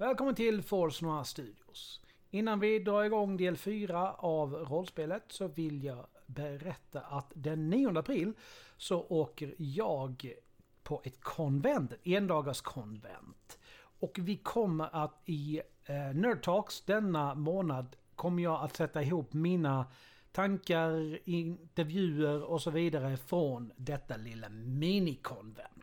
Välkommen 0.00 0.34
till 0.34 0.62
Force 0.62 1.04
Noir 1.04 1.24
Studios. 1.24 2.00
Innan 2.30 2.60
vi 2.60 2.78
drar 2.78 3.04
igång 3.04 3.36
del 3.36 3.56
4 3.56 4.12
av 4.12 4.54
rollspelet 4.54 5.24
så 5.28 5.48
vill 5.48 5.84
jag 5.84 6.06
berätta 6.26 7.00
att 7.00 7.32
den 7.34 7.70
9 7.70 7.98
april 7.98 8.32
så 8.76 9.00
åker 9.02 9.54
jag 9.58 10.32
på 10.82 11.02
ett 11.04 11.20
konvent, 11.20 11.92
ett 11.92 11.98
endagars 12.04 12.60
konvent. 12.60 13.58
Och 14.00 14.18
vi 14.22 14.36
kommer 14.36 15.04
att 15.04 15.22
i 15.24 15.60
eh, 15.84 16.14
Nerd 16.14 16.42
Talks 16.42 16.80
denna 16.80 17.34
månad 17.34 17.96
kommer 18.14 18.42
jag 18.42 18.64
att 18.64 18.76
sätta 18.76 19.02
ihop 19.02 19.32
mina 19.32 19.86
tankar, 20.32 21.18
intervjuer 21.28 22.42
och 22.42 22.62
så 22.62 22.70
vidare 22.70 23.16
från 23.16 23.72
detta 23.76 24.16
lilla 24.16 24.48
minikonvent. 24.48 25.77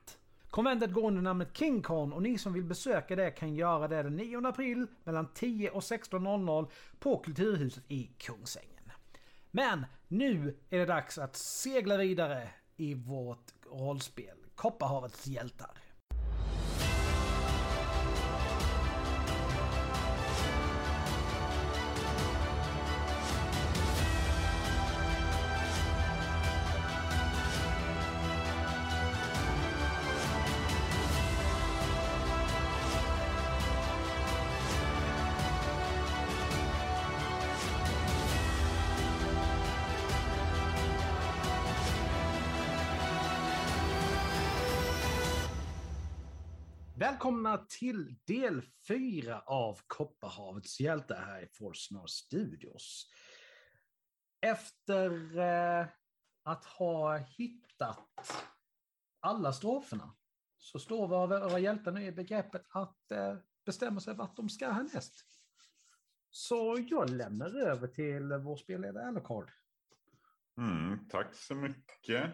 Konventet 0.55 0.93
går 0.93 1.07
under 1.07 1.21
namnet 1.21 1.57
KingCon 1.57 2.13
och 2.13 2.21
ni 2.21 2.37
som 2.37 2.53
vill 2.53 2.63
besöka 2.63 3.15
det 3.15 3.31
kan 3.31 3.55
göra 3.55 3.87
det 3.87 4.03
den 4.03 4.15
9 4.15 4.47
april 4.47 4.87
mellan 5.03 5.27
10 5.33 5.69
och 5.69 5.81
16.00 5.81 6.71
på 6.99 7.17
Kulturhuset 7.17 7.83
i 7.87 8.09
Kungsängen. 8.17 8.91
Men 9.51 9.85
nu 10.07 10.57
är 10.69 10.79
det 10.79 10.85
dags 10.85 11.17
att 11.17 11.35
segla 11.35 11.97
vidare 11.97 12.49
i 12.77 12.93
vårt 12.93 13.53
rollspel 13.71 14.37
Kopparhavets 14.55 15.27
hjältar. 15.27 15.71
Välkomna 47.05 47.57
till 47.57 48.15
del 48.27 48.61
fyra 48.87 49.39
av 49.39 49.79
Kopparhavets 49.87 50.79
hjältar 50.79 51.21
här 51.21 51.41
i 51.43 51.47
Forsnor 51.47 52.07
Studios. 52.07 53.11
Efter 54.41 55.37
eh, 55.37 55.87
att 56.43 56.65
ha 56.65 57.17
hittat 57.17 58.45
alla 59.19 59.53
stroferna 59.53 60.15
så 60.57 60.79
står 60.79 61.07
våra 61.07 61.59
hjältar 61.59 61.91
nu 61.91 62.05
i 62.05 62.11
begreppet 62.11 62.65
att 62.69 63.11
eh, 63.11 63.35
bestämma 63.65 63.99
sig 63.99 64.15
vart 64.15 64.35
de 64.35 64.49
ska 64.49 64.71
härnäst. 64.71 65.25
Så 66.29 66.85
jag 66.89 67.09
lämnar 67.09 67.67
över 67.67 67.87
till 67.87 68.33
vår 68.33 68.55
spelledare 68.55 69.07
Alucard. 69.07 69.51
Mm, 70.57 71.07
tack 71.09 71.35
så 71.35 71.55
mycket. 71.55 72.31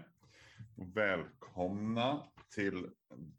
Välkomna 0.94 2.28
till 2.56 2.90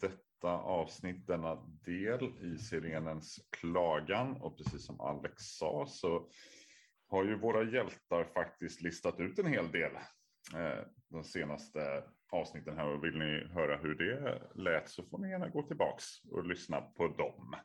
detta 0.00 0.31
avsnitt, 0.48 1.26
denna 1.26 1.54
del 1.84 2.32
i 2.40 2.58
Sirenens 2.58 3.40
klagan. 3.50 4.36
Och 4.36 4.56
precis 4.56 4.86
som 4.86 5.00
Alex 5.00 5.34
sa 5.38 5.86
så 5.88 6.28
har 7.06 7.24
ju 7.24 7.38
våra 7.38 7.62
hjältar 7.62 8.24
faktiskt 8.24 8.82
listat 8.82 9.20
ut 9.20 9.38
en 9.38 9.46
hel 9.46 9.70
del 9.72 9.92
eh, 10.54 10.84
de 11.08 11.24
senaste 11.24 12.04
avsnitten 12.32 12.76
här. 12.76 12.86
Och 12.86 13.04
vill 13.04 13.18
ni 13.18 13.44
höra 13.44 13.76
hur 13.76 13.94
det 13.94 14.42
lät 14.54 14.88
så 14.88 15.02
får 15.02 15.18
ni 15.18 15.30
gärna 15.30 15.48
gå 15.48 15.62
tillbaks 15.62 16.04
och 16.30 16.46
lyssna 16.46 16.80
på 16.80 17.08
dem. 17.08 17.56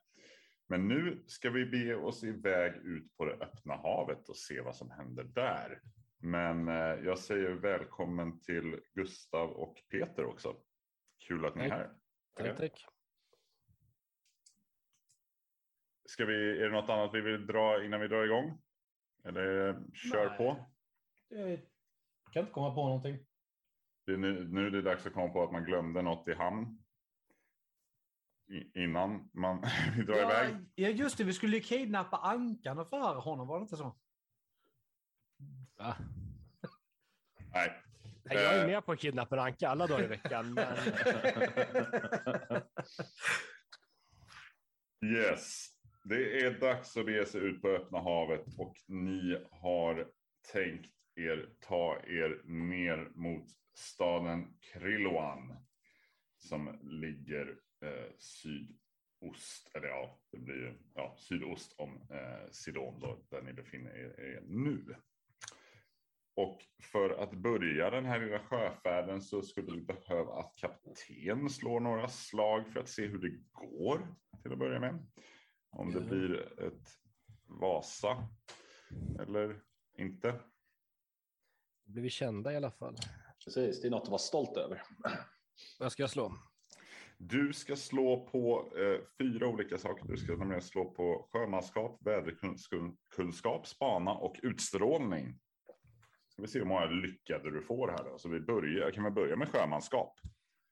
Men 0.69 0.87
nu 0.87 1.23
ska 1.27 1.49
vi 1.49 1.65
bege 1.65 1.95
oss 1.95 2.23
iväg 2.23 2.75
ut 2.75 3.17
på 3.17 3.25
det 3.25 3.33
öppna 3.33 3.75
havet 3.75 4.29
och 4.29 4.37
se 4.37 4.61
vad 4.61 4.75
som 4.75 4.91
händer 4.91 5.23
där. 5.23 5.81
Men 6.19 6.67
eh, 6.67 7.05
jag 7.05 7.19
säger 7.19 7.51
välkommen 7.51 8.39
till 8.39 8.79
Gustav 8.93 9.49
och 9.51 9.75
Peter 9.91 10.25
också. 10.25 10.55
Kul 11.27 11.45
att 11.45 11.55
ni 11.55 11.65
är 11.65 11.69
här. 11.69 11.91
Tack, 12.37 12.57
tack. 12.57 12.85
Ska 16.09 16.25
vi, 16.25 16.59
är 16.61 16.63
det 16.69 16.71
något 16.81 16.89
annat 16.89 17.13
vi 17.13 17.21
vill 17.21 17.47
dra 17.47 17.85
innan 17.85 17.99
vi 17.99 18.07
drar 18.07 18.23
igång? 18.25 18.61
Eller 19.23 19.73
kör 19.93 20.29
Nej. 20.29 20.37
på? 20.37 20.65
Jag 21.29 22.33
kan 22.33 22.39
inte 22.41 22.53
komma 22.53 22.75
på 22.75 22.87
någonting. 22.87 23.25
Det 24.05 24.13
är 24.13 24.17
nu, 24.17 24.47
nu 24.47 24.67
är 24.67 24.71
det 24.71 24.81
dags 24.81 25.05
att 25.05 25.13
komma 25.13 25.33
på 25.33 25.43
att 25.43 25.51
man 25.51 25.63
glömde 25.63 26.01
något 26.01 26.27
i 26.27 26.33
hamn. 26.33 26.83
I, 28.49 28.83
innan 28.83 29.29
man 29.33 29.61
vi 29.97 30.03
drar 30.03 30.15
Ja, 30.15 30.43
iväg. 30.43 30.65
ja, 30.75 30.89
just 30.89 31.17
det. 31.17 31.23
Vi 31.23 31.33
skulle 31.33 31.55
ju 31.57 31.61
kidnappa 31.63 32.17
Ankan 32.17 32.79
och 32.79 32.89
förhöra 32.89 33.19
honom, 33.19 33.47
var 33.47 33.59
det 33.59 33.63
inte 33.63 33.77
så? 33.77 33.99
Va? 35.77 35.97
Nej. 37.53 37.83
Nej, 38.29 38.43
Jag 38.43 38.53
är 38.53 38.61
Eh, 38.61 38.67
med 38.67 38.85
på 38.85 38.95
kidnappa 38.95 39.41
anka 39.41 39.67
alla 39.67 39.87
dagar 39.87 40.03
i 40.03 40.07
veckan. 40.07 40.53
Men... 40.53 40.77
Yes, 45.05 45.67
det 46.03 46.45
är 46.45 46.59
dags 46.59 46.97
att 46.97 47.05
sig 47.25 47.41
ut 47.41 47.61
på 47.61 47.67
öppna 47.67 47.99
havet 47.99 48.45
och 48.57 48.75
ni 48.87 49.45
har 49.51 50.07
tänkt 50.53 50.91
er 51.15 51.49
ta 51.59 51.97
er 52.07 52.41
ner 52.45 53.09
mot 53.15 53.45
staden 53.73 54.57
Krilloan 54.61 55.57
som 56.37 56.79
ligger 56.83 57.59
eh, 57.81 58.11
sydost, 58.17 59.71
eller 59.73 59.87
ja, 59.87 60.19
det 60.31 60.37
blir 60.37 60.77
ja, 60.93 61.15
sydost 61.17 61.75
om 61.77 62.07
eh, 62.11 62.51
Sidon 62.51 62.99
då, 62.99 63.25
där 63.29 63.41
ni 63.41 63.53
befinner 63.53 63.91
er, 63.91 64.19
er 64.19 64.41
nu. 64.41 64.95
Och 66.37 66.61
för 66.83 67.09
att 67.09 67.33
börja 67.33 67.89
den 67.89 68.05
här 68.05 68.19
lilla 68.19 68.39
sjöfärden 68.39 69.21
så 69.21 69.41
skulle 69.41 69.71
vi 69.71 69.81
behöva 69.81 70.33
att 70.33 70.53
kapten 70.55 71.49
slår 71.49 71.79
några 71.79 72.07
slag 72.07 72.67
för 72.73 72.79
att 72.79 72.89
se 72.89 73.05
hur 73.05 73.17
det 73.17 73.39
går 73.51 74.15
till 74.41 74.51
att 74.51 74.59
börja 74.59 74.79
med. 74.79 75.07
Om 75.69 75.91
det 75.93 76.01
blir 76.01 76.61
ett 76.63 76.87
Vasa 77.47 78.27
eller 79.19 79.61
inte. 79.97 80.31
Då 81.85 81.91
blir 81.91 82.03
vi 82.03 82.09
kända 82.09 82.53
i 82.53 82.55
alla 82.55 82.71
fall. 82.71 82.95
Precis, 83.43 83.81
det 83.81 83.87
är 83.87 83.91
något 83.91 84.03
att 84.03 84.09
vara 84.09 84.19
stolt 84.19 84.57
över. 84.57 84.81
Vad 85.79 85.91
ska 85.91 86.03
jag 86.03 86.09
slå? 86.09 86.33
Du 87.17 87.53
ska 87.53 87.75
slå 87.75 88.27
på 88.31 88.71
eh, 88.77 89.01
fyra 89.17 89.47
olika 89.47 89.77
saker. 89.77 90.05
Du 90.07 90.17
ska 90.17 90.35
nämligen 90.35 90.61
slå 90.61 90.91
på 90.91 91.29
sjömanskap, 91.31 91.99
väderkunskap, 92.05 93.67
spana 93.67 94.13
och 94.13 94.39
utstrålning. 94.43 95.39
Ska 96.37 96.41
vi 96.41 96.47
se 96.47 96.59
hur 96.59 96.65
många 96.65 96.85
lyckade 96.85 97.51
du 97.51 97.61
får 97.61 97.87
här 97.87 98.03
då. 98.03 98.17
Så 98.17 98.29
vi 98.29 98.39
börjar, 98.39 98.91
kan 98.91 99.03
vi 99.03 99.11
börja 99.11 99.35
med 99.35 99.49
sjömanskap? 99.49 100.19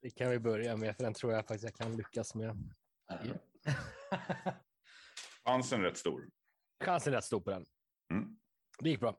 Det 0.01 0.09
kan 0.09 0.29
vi 0.29 0.39
börja 0.39 0.77
med, 0.77 0.95
för 0.95 1.03
den 1.03 1.13
tror 1.13 1.33
jag 1.33 1.47
faktiskt 1.47 1.63
jag 1.63 1.73
kan 1.73 1.97
lyckas 1.97 2.35
med. 2.35 2.73
Chansen 5.45 5.79
är 5.79 5.83
rätt 5.83 5.97
stor. 5.97 6.29
Chansen 6.83 7.13
är 7.13 7.17
rätt 7.17 7.23
stor 7.23 7.39
på 7.39 7.49
den. 7.49 7.65
Mm. 8.11 8.37
Det 8.79 8.89
gick 8.89 8.99
bra. 8.99 9.17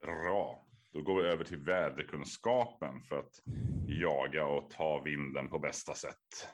Bra. 0.00 0.66
Då 0.92 1.02
går 1.02 1.22
vi 1.22 1.28
över 1.28 1.44
till 1.44 1.58
väderkunskapen 1.58 3.02
för 3.02 3.18
att 3.18 3.42
jaga 3.86 4.46
och 4.46 4.70
ta 4.70 5.02
vinden 5.02 5.48
på 5.48 5.58
bästa 5.58 5.94
sätt. 5.94 6.48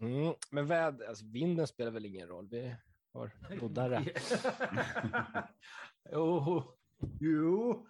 Mm. 0.00 0.34
Men 0.50 0.66
väd... 0.66 1.02
alltså, 1.02 1.24
vinden 1.26 1.66
spelar 1.66 1.90
väl 1.90 2.06
ingen 2.06 2.28
roll. 2.28 2.48
Vi 2.48 2.76
har 3.12 3.30
roddare. 3.50 4.04
jo, 6.12 6.62
jo. 7.20 7.86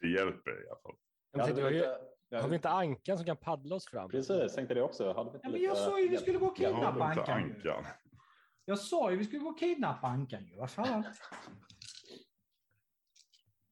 Det 0.00 0.08
hjälper 0.08 0.64
i 0.64 0.68
alla 0.68 0.80
fall. 0.80 0.94
Jag 1.30 1.62
har, 1.64 1.70
ju, 1.70 1.84
jag, 2.28 2.42
har 2.42 2.48
vi 2.48 2.54
inte 2.54 2.68
ankan 2.68 3.16
som 3.16 3.26
kan 3.26 3.36
paddla 3.36 3.76
oss 3.76 3.86
fram? 3.86 4.10
Precis, 4.10 4.54
tänkte 4.54 4.74
det 4.74 4.82
också. 4.82 5.12
Hade 5.12 5.30
vi 5.30 5.36
inte 5.36 5.46
Ja, 5.46 5.50
men 5.50 5.52
lite 5.52 5.64
jag 5.64 5.76
sa 5.76 6.00
ju 6.00 6.08
vi 6.08 6.16
skulle 6.18 6.38
gå 6.38 6.46
och 6.46 6.60
Jag 6.60 6.74
kidnappa 6.74 7.04
Ankan. 7.04 7.40
ju. 7.40 7.70
ankan. 7.70 7.84
Jag 8.64 8.78
sa 8.78 9.10
ju 9.10 9.16
vi 9.16 9.24
skulle 9.24 9.42
gå 9.42 9.48
och 9.48 9.58
kidnappa 9.58 10.06
Ankan. 10.06 10.50
Vad 10.56 10.70
fan? 10.70 11.04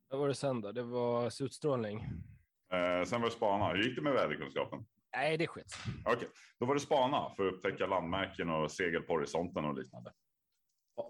Vad 0.08 0.20
var 0.20 0.28
det 0.28 0.34
sen 0.34 0.60
då? 0.60 0.72
Det 0.72 0.82
var 0.82 1.26
utstrålning. 1.42 1.98
Eh, 2.72 3.04
sen 3.06 3.20
var 3.20 3.28
det 3.28 3.34
spana. 3.34 3.68
Hur 3.68 3.82
gick 3.82 3.96
det 3.96 4.02
med 4.02 4.12
väderkunskapen? 4.12 4.86
Nej, 5.16 5.36
det 5.36 5.44
är 5.44 5.48
skit. 5.48 5.76
Okej, 6.04 6.28
då 6.58 6.66
var 6.66 6.74
det 6.74 6.80
spana 6.80 7.34
för 7.36 7.46
att 7.46 7.54
upptäcka 7.54 7.86
landmärken 7.86 8.50
och 8.50 8.70
segel 8.70 9.02
på 9.02 9.12
horisonten 9.12 9.64
och 9.64 9.74
liknande. 9.74 10.12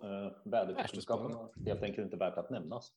Uh, 0.05 0.51
Väderkunskapen 0.51 1.37
var 1.37 1.53
helt 1.67 1.83
enkelt 1.83 2.05
inte 2.05 2.17
värt 2.17 2.37
att 2.39 2.51
nämnas. 2.51 2.93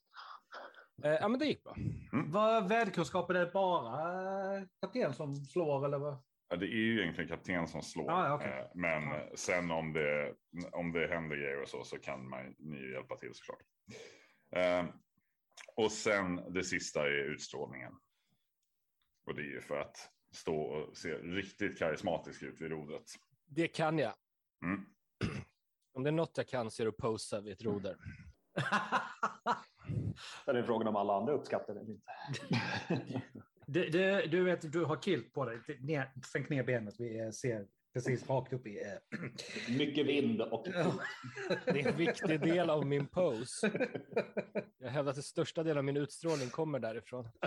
Eh, 1.03 1.11
ja, 1.11 1.27
men 1.27 1.39
det 1.39 1.45
gick 1.45 1.63
bra. 1.63 1.75
Vad 2.11 2.69
väderkunskapen 2.69 3.35
är 3.35 3.45
det 3.45 3.51
bara 3.51 4.57
eh, 4.57 4.63
kapten 4.81 5.13
som 5.13 5.35
slår 5.35 5.85
eller 5.85 5.97
vad? 5.99 6.17
Ja, 6.49 6.55
det 6.55 6.65
är 6.65 6.77
ju 6.77 7.01
egentligen 7.01 7.29
kapten 7.29 7.67
som 7.67 7.81
slår. 7.81 8.11
Ah, 8.11 8.33
okej. 8.35 8.59
Eh, 8.59 8.65
Men 8.75 9.37
sen 9.37 9.71
om 9.71 9.93
det, 9.93 10.35
om 10.71 10.91
det 10.91 11.07
händer 11.07 11.35
grejer 11.35 11.61
och 11.61 11.67
så, 11.69 11.83
så 11.83 11.99
kan 11.99 12.29
man, 12.29 12.55
ni 12.59 12.77
ju 12.77 12.91
hjälpa 12.93 13.15
till 13.15 13.33
såklart. 13.33 13.61
Eh, 14.55 14.85
Och 15.75 15.91
sen 15.91 16.53
det 16.53 16.63
sista 16.63 17.01
är 17.01 17.11
utstrålningen. 17.31 17.93
Och 19.25 19.35
det 19.35 19.41
är 19.41 19.45
ju 19.45 19.61
för 19.61 19.77
att 19.77 19.97
stå 20.31 20.61
och 20.61 20.97
se 20.97 21.09
riktigt 21.13 21.79
karismatisk 21.79 22.43
ut 22.43 22.61
vid 22.61 22.71
rodret. 22.71 23.03
Det 23.45 23.67
kan 23.67 23.97
jag. 23.99 24.13
Mm. 24.65 24.85
Om 25.93 26.03
det 26.03 26.09
är 26.09 26.11
något 26.11 26.37
jag 26.37 26.47
kan 26.47 26.71
så 26.71 26.83
är 26.83 26.85
det 26.85 26.89
att 26.89 26.97
posa 26.97 27.41
vid 27.41 27.53
ett 27.53 27.61
roder. 27.63 27.97
Sen 30.45 30.55
är 30.55 30.63
frågan 30.63 30.87
om 30.87 30.95
alla 30.95 31.13
andra 31.17 31.33
uppskattar 31.33 31.73
det 31.73 31.79
eller 31.79 31.91
inte. 31.91 33.21
Du, 33.71 33.89
du, 33.89 34.27
du 34.27 34.43
vet, 34.43 34.71
du 34.71 34.83
har 34.85 35.01
kilt 35.01 35.33
på 35.33 35.45
dig. 35.45 35.59
Ner, 35.79 36.11
sänk 36.31 36.49
ner 36.49 36.63
benet. 36.63 36.95
Vi 36.99 37.19
eh, 37.19 37.29
ser 37.29 37.67
precis 37.93 38.29
rakt 38.29 38.53
upp 38.53 38.67
i... 38.67 38.81
eh, 38.81 39.19
Mycket 39.77 40.05
vind 40.05 40.41
och 40.41 40.65
Det 41.65 41.81
är 41.81 41.87
en 41.87 41.97
viktig 41.97 42.41
del 42.41 42.69
av 42.69 42.85
min 42.85 43.07
pose. 43.07 43.89
Jag 44.77 44.89
hävdar 44.89 45.09
att 45.09 45.15
den 45.15 45.23
största 45.23 45.63
delen 45.63 45.77
av 45.77 45.83
min 45.83 45.97
utstrålning 45.97 46.49
kommer 46.49 46.79
därifrån. 46.79 47.29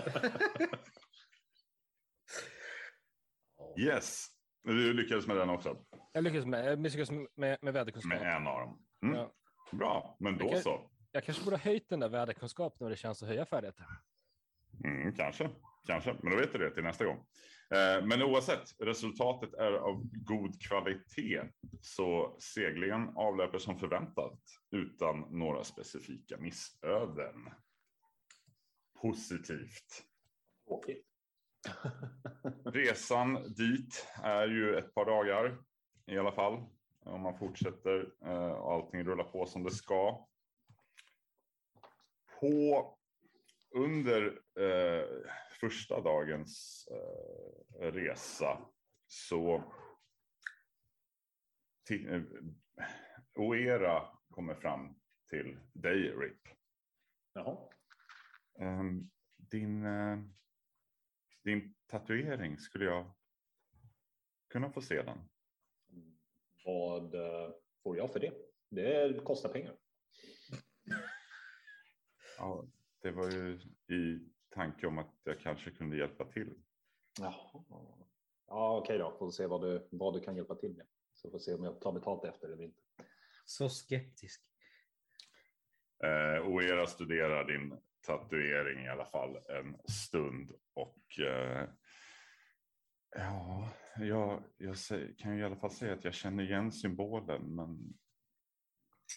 Yes, 3.77 4.27
du 4.63 4.93
lyckades 4.93 5.27
med 5.27 5.37
den 5.37 5.49
också. 5.49 5.77
Jag 6.11 6.23
lyckades 6.23 6.45
med, 6.45 6.65
jag 6.65 6.79
misslyckades 6.79 7.27
med, 7.35 7.57
med 7.61 7.73
väderkunskap. 7.73 8.19
Med 8.21 8.35
en 8.35 8.47
av 8.47 8.59
dem. 8.59 8.85
Mm. 9.03 9.15
Ja. 9.15 9.33
Bra, 9.71 10.15
men 10.19 10.37
då 10.37 10.45
Okej. 10.45 10.61
så. 10.61 10.89
Jag 11.15 11.23
kanske 11.23 11.43
borde 11.43 11.57
ha 11.57 11.63
höjt 11.63 11.89
den 11.89 11.99
där 11.99 12.09
väderkunskapen 12.09 12.77
när 12.85 12.89
det 12.89 12.95
känns 12.95 13.23
att 13.23 13.29
höja 13.29 13.45
färdigheter. 13.45 13.85
Mm, 14.83 15.15
kanske, 15.15 15.49
kanske, 15.87 16.15
men 16.21 16.31
då 16.31 16.37
vet 16.37 16.53
du 16.53 16.59
det 16.59 16.71
till 16.73 16.83
nästa 16.83 17.05
gång. 17.05 17.17
Eh, 17.69 18.05
men 18.05 18.21
oavsett, 18.21 18.75
resultatet 18.79 19.53
är 19.53 19.71
av 19.71 20.01
god 20.03 20.61
kvalitet 20.61 21.41
så 21.81 22.37
seglingen 22.39 23.09
avlöper 23.15 23.57
som 23.57 23.79
förväntat 23.79 24.39
utan 24.71 25.19
några 25.19 25.63
specifika 25.63 26.37
missöden. 26.37 27.49
Positivt. 29.01 30.03
tråkigt. 30.67 31.05
Resan 32.65 33.53
dit 33.53 34.07
är 34.23 34.47
ju 34.47 34.75
ett 34.75 34.93
par 34.93 35.05
dagar 35.05 35.57
i 36.05 36.17
alla 36.17 36.31
fall. 36.31 36.63
Om 36.99 37.21
man 37.21 37.37
fortsätter 37.37 38.13
eh, 38.25 38.51
och 38.51 38.73
allting 38.73 39.03
rullar 39.03 39.23
på 39.23 39.45
som 39.45 39.63
det 39.63 39.71
ska. 39.71 40.27
På 42.43 42.97
under 43.75 44.41
eh, 44.59 45.07
första 45.59 46.01
dagens 46.01 46.83
eh, 46.91 47.91
resa 47.91 48.65
så 49.07 49.55
eh, 51.89 52.21
Oera 53.35 54.07
kommer 54.29 54.55
fram 54.55 54.95
till 55.29 55.59
dig, 55.73 56.11
Rip. 56.11 56.41
Jaha. 57.33 57.69
Ehm, 58.59 59.09
din, 59.37 59.85
eh, 59.85 60.19
din 61.43 61.75
tatuering, 61.87 62.57
skulle 62.57 62.85
jag 62.85 63.13
kunna 64.49 64.69
få 64.71 64.81
se 64.81 65.01
den? 65.01 65.29
Vad 66.65 67.15
eh, 67.15 67.51
får 67.83 67.97
jag 67.97 68.13
för 68.13 68.19
det? 68.19 68.33
Det 68.69 69.23
kostar 69.25 69.49
pengar. 69.49 69.77
Ja, 72.37 72.67
det 73.01 73.11
var 73.11 73.31
ju 73.31 73.59
i 73.97 74.29
tanke 74.49 74.87
om 74.87 74.97
att 74.97 75.13
jag 75.23 75.39
kanske 75.39 75.71
kunde 75.71 75.97
hjälpa 75.97 76.25
till. 76.25 76.53
Jaha. 77.19 77.63
Ja, 78.47 78.77
okej 78.77 78.97
då. 78.97 79.15
Får 79.19 79.31
se 79.31 79.47
vad 79.47 79.61
du, 79.61 79.87
vad 79.91 80.13
du 80.13 80.19
kan 80.19 80.35
hjälpa 80.35 80.55
till 80.55 80.75
med. 80.75 80.85
Så 81.13 81.31
får 81.31 81.39
se 81.39 81.53
om 81.53 81.63
jag 81.63 81.81
tar 81.81 81.91
betalt 81.91 82.25
efter 82.25 82.47
eller 82.47 82.63
inte. 82.63 82.81
Så 83.45 83.69
skeptisk. 83.69 84.43
Eh, 86.03 86.47
Oera 86.47 86.87
studerar 86.87 87.47
din 87.47 87.79
tatuering 88.01 88.85
i 88.85 88.89
alla 88.89 89.05
fall 89.05 89.35
en 89.35 89.77
stund 89.91 90.51
och 90.73 91.19
eh, 91.19 91.69
ja, 93.15 93.69
jag, 93.99 94.43
jag 94.57 94.75
kan 95.17 95.35
ju 95.35 95.41
i 95.41 95.43
alla 95.43 95.55
fall 95.55 95.71
säga 95.71 95.93
att 95.93 96.03
jag 96.03 96.13
känner 96.13 96.43
igen 96.43 96.71
symbolen 96.71 97.55
men 97.55 97.93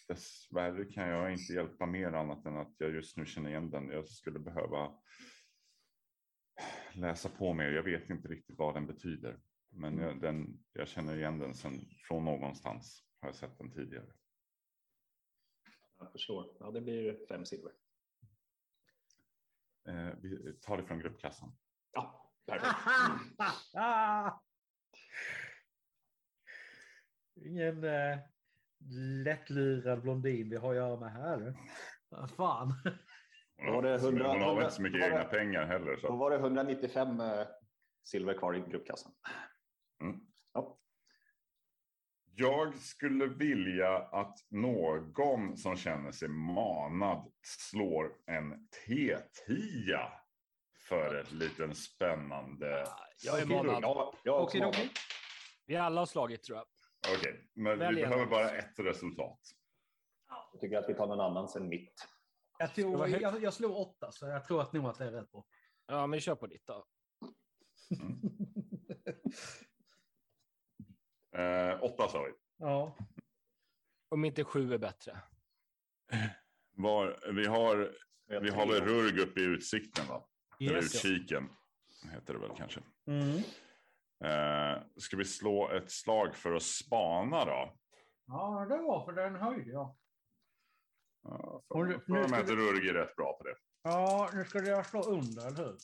dessvärre 0.09 0.85
kan 0.85 1.09
jag 1.09 1.33
inte 1.33 1.53
hjälpa 1.53 1.87
mer 1.87 2.13
annat 2.13 2.47
än 2.47 2.57
att 2.57 2.75
jag 2.79 2.91
just 2.91 3.17
nu 3.17 3.27
känner 3.27 3.51
igen 3.51 3.71
den. 3.71 3.89
Jag 3.91 4.09
skulle 4.09 4.39
behöva 4.39 4.99
läsa 6.95 7.29
på 7.29 7.55
mer. 7.55 7.71
Jag 7.71 7.83
vet 7.83 8.11
inte 8.11 8.29
riktigt 8.29 8.59
vad 8.59 8.75
den 8.75 8.87
betyder, 8.87 9.41
men 9.69 9.99
jag, 9.99 10.21
den, 10.21 10.65
jag 10.73 10.89
känner 10.89 11.17
igen 11.17 11.39
den 11.39 11.55
sen 11.55 11.73
från 12.09 12.25
någonstans. 12.25 13.03
Har 13.21 13.29
jag 13.29 13.37
sett 13.37 13.59
den 13.59 13.71
tidigare. 13.71 14.13
Jag 15.99 16.13
förstår. 16.13 16.57
Ja, 16.61 16.71
det 16.71 16.81
blir 16.81 17.27
fem 17.29 17.45
silver. 17.45 17.73
Eh, 19.89 20.11
vi 20.23 20.59
tar 20.61 20.77
det 20.77 20.85
från 20.85 20.99
gruppkassan. 20.99 21.57
Ja, 21.93 22.33
perfekt. 22.47 22.79
Ingen 27.35 27.85
eh, 27.85 28.19
lättlurad 29.25 30.03
blondin 30.03 30.51
vi 30.51 30.57
har 30.57 30.71
att 30.71 30.77
göra 30.77 31.01
med 31.01 31.13
här. 31.13 31.55
Fan. 32.37 32.75
Då 33.67 33.73
var 33.73 33.83
det 33.83 33.91
Hon 33.91 33.99
100 34.09 34.29
hon 34.29 34.43
har 34.43 34.55
väl 34.55 34.65
inte 34.65 34.75
så 34.77 34.83
mycket 34.83 35.01
då 35.01 35.07
var 35.07 35.11
det- 35.11 35.17
egna 35.21 35.31
pengar 35.31 35.67
heller. 35.67 35.99
Då 36.03 36.09
Så. 36.09 36.17
var 36.17 36.31
det 36.31 36.37
195 36.37 37.21
eh, 37.21 37.47
silver 38.05 38.35
kvar 38.39 38.55
i 38.57 38.61
gruppkassan. 38.71 39.13
Mm. 40.03 40.17
Ja. 40.53 40.79
Jag 42.35 42.75
skulle 42.79 43.27
vilja 43.27 43.97
att 43.99 44.39
någon 44.51 45.57
som 45.57 45.77
känner 45.77 46.13
sig 46.13 46.29
manad 46.29 47.33
slår 47.43 48.13
en 48.27 48.69
T10 48.87 50.09
för 50.89 51.15
ett 51.15 51.33
liten 51.33 51.75
spännande... 51.75 52.85
Jag 53.25 53.41
är 53.41 53.47
manad. 53.47 53.83
Ja, 53.83 54.15
jag 54.23 54.37
är 54.37 54.41
också 54.43 54.57
Okej, 54.59 54.61
manad. 54.61 54.75
okej. 54.75 54.91
Vi 55.67 55.77
alla 55.77 56.01
har 56.01 56.07
slagit 56.07 56.43
tror 56.43 56.59
jag. 56.59 56.67
Okej, 57.17 57.51
men 57.55 57.79
Välj 57.79 57.97
vi 57.97 58.03
behöver 58.03 58.27
bara 58.27 58.51
ett 58.51 58.79
resultat. 58.79 59.41
Jag 60.53 60.61
tycker 60.61 60.79
att 60.79 60.89
vi 60.89 60.95
tar 60.95 61.07
någon 61.07 61.21
annan 61.21 61.49
sen 61.49 61.69
mitt. 61.69 62.07
Jag, 62.59 62.75
tror, 62.75 63.09
jag, 63.09 63.43
jag 63.43 63.55
slog 63.55 63.77
åtta, 63.77 64.13
så 64.13 64.27
jag 64.27 64.45
tror 64.45 64.63
att 64.63 64.73
nog 64.73 64.87
att 64.87 64.99
det 64.99 65.05
är 65.05 65.13
rätt 65.13 65.31
bra. 65.33 65.47
Ja, 65.87 66.07
men 66.07 66.21
kör 66.21 66.35
på 66.35 66.47
ditt 66.47 66.67
då. 66.67 66.87
Eh, 71.37 71.83
åtta 71.83 72.09
sa 72.09 72.23
vi. 72.23 72.33
ja. 72.57 72.97
Om 74.09 74.25
inte 74.25 74.45
sju 74.45 74.75
är 74.75 74.79
bättre. 74.79 75.21
Var, 76.73 77.33
vi 77.33 77.47
har, 77.47 77.95
vi 78.41 78.51
har 78.51 78.67
väl 78.67 78.81
rurg 78.85 79.21
uppe 79.21 79.41
i 79.41 79.45
utsikten 79.45 80.07
va? 80.09 80.29
Eller 80.61 80.75
Yes. 80.75 81.05
utkiken. 81.05 81.49
Heter 82.13 82.33
det 82.35 82.39
väl 82.41 82.51
kanske. 82.57 82.81
Mm. 83.07 83.43
Eh, 84.25 84.83
ska 84.97 85.17
vi 85.17 85.25
slå 85.25 85.71
ett 85.71 85.91
slag 85.91 86.37
för 86.37 86.53
att 86.55 86.63
spana 86.63 87.45
då? 87.45 87.77
Ja, 88.27 88.67
det 88.69 88.77
var 88.79 89.05
för 89.05 89.13
den 89.13 89.35
höjde 89.37 89.71
jag. 89.71 89.97
Ja, 91.23 91.63
nu- 91.75 92.01
för, 92.01 92.13
nu 92.13 92.21
att 92.37 92.49
Rurg 92.49 92.89
är 92.89 92.95
rätt 92.95 93.17
bra 93.17 93.39
på 93.39 93.45
det. 93.45 93.57
Ja, 93.83 94.31
nu 94.35 94.45
skulle 94.45 94.69
jag 94.69 94.87
slå 94.87 95.03
under, 95.03 95.47
eller 95.47 95.57
hur? 95.65 95.77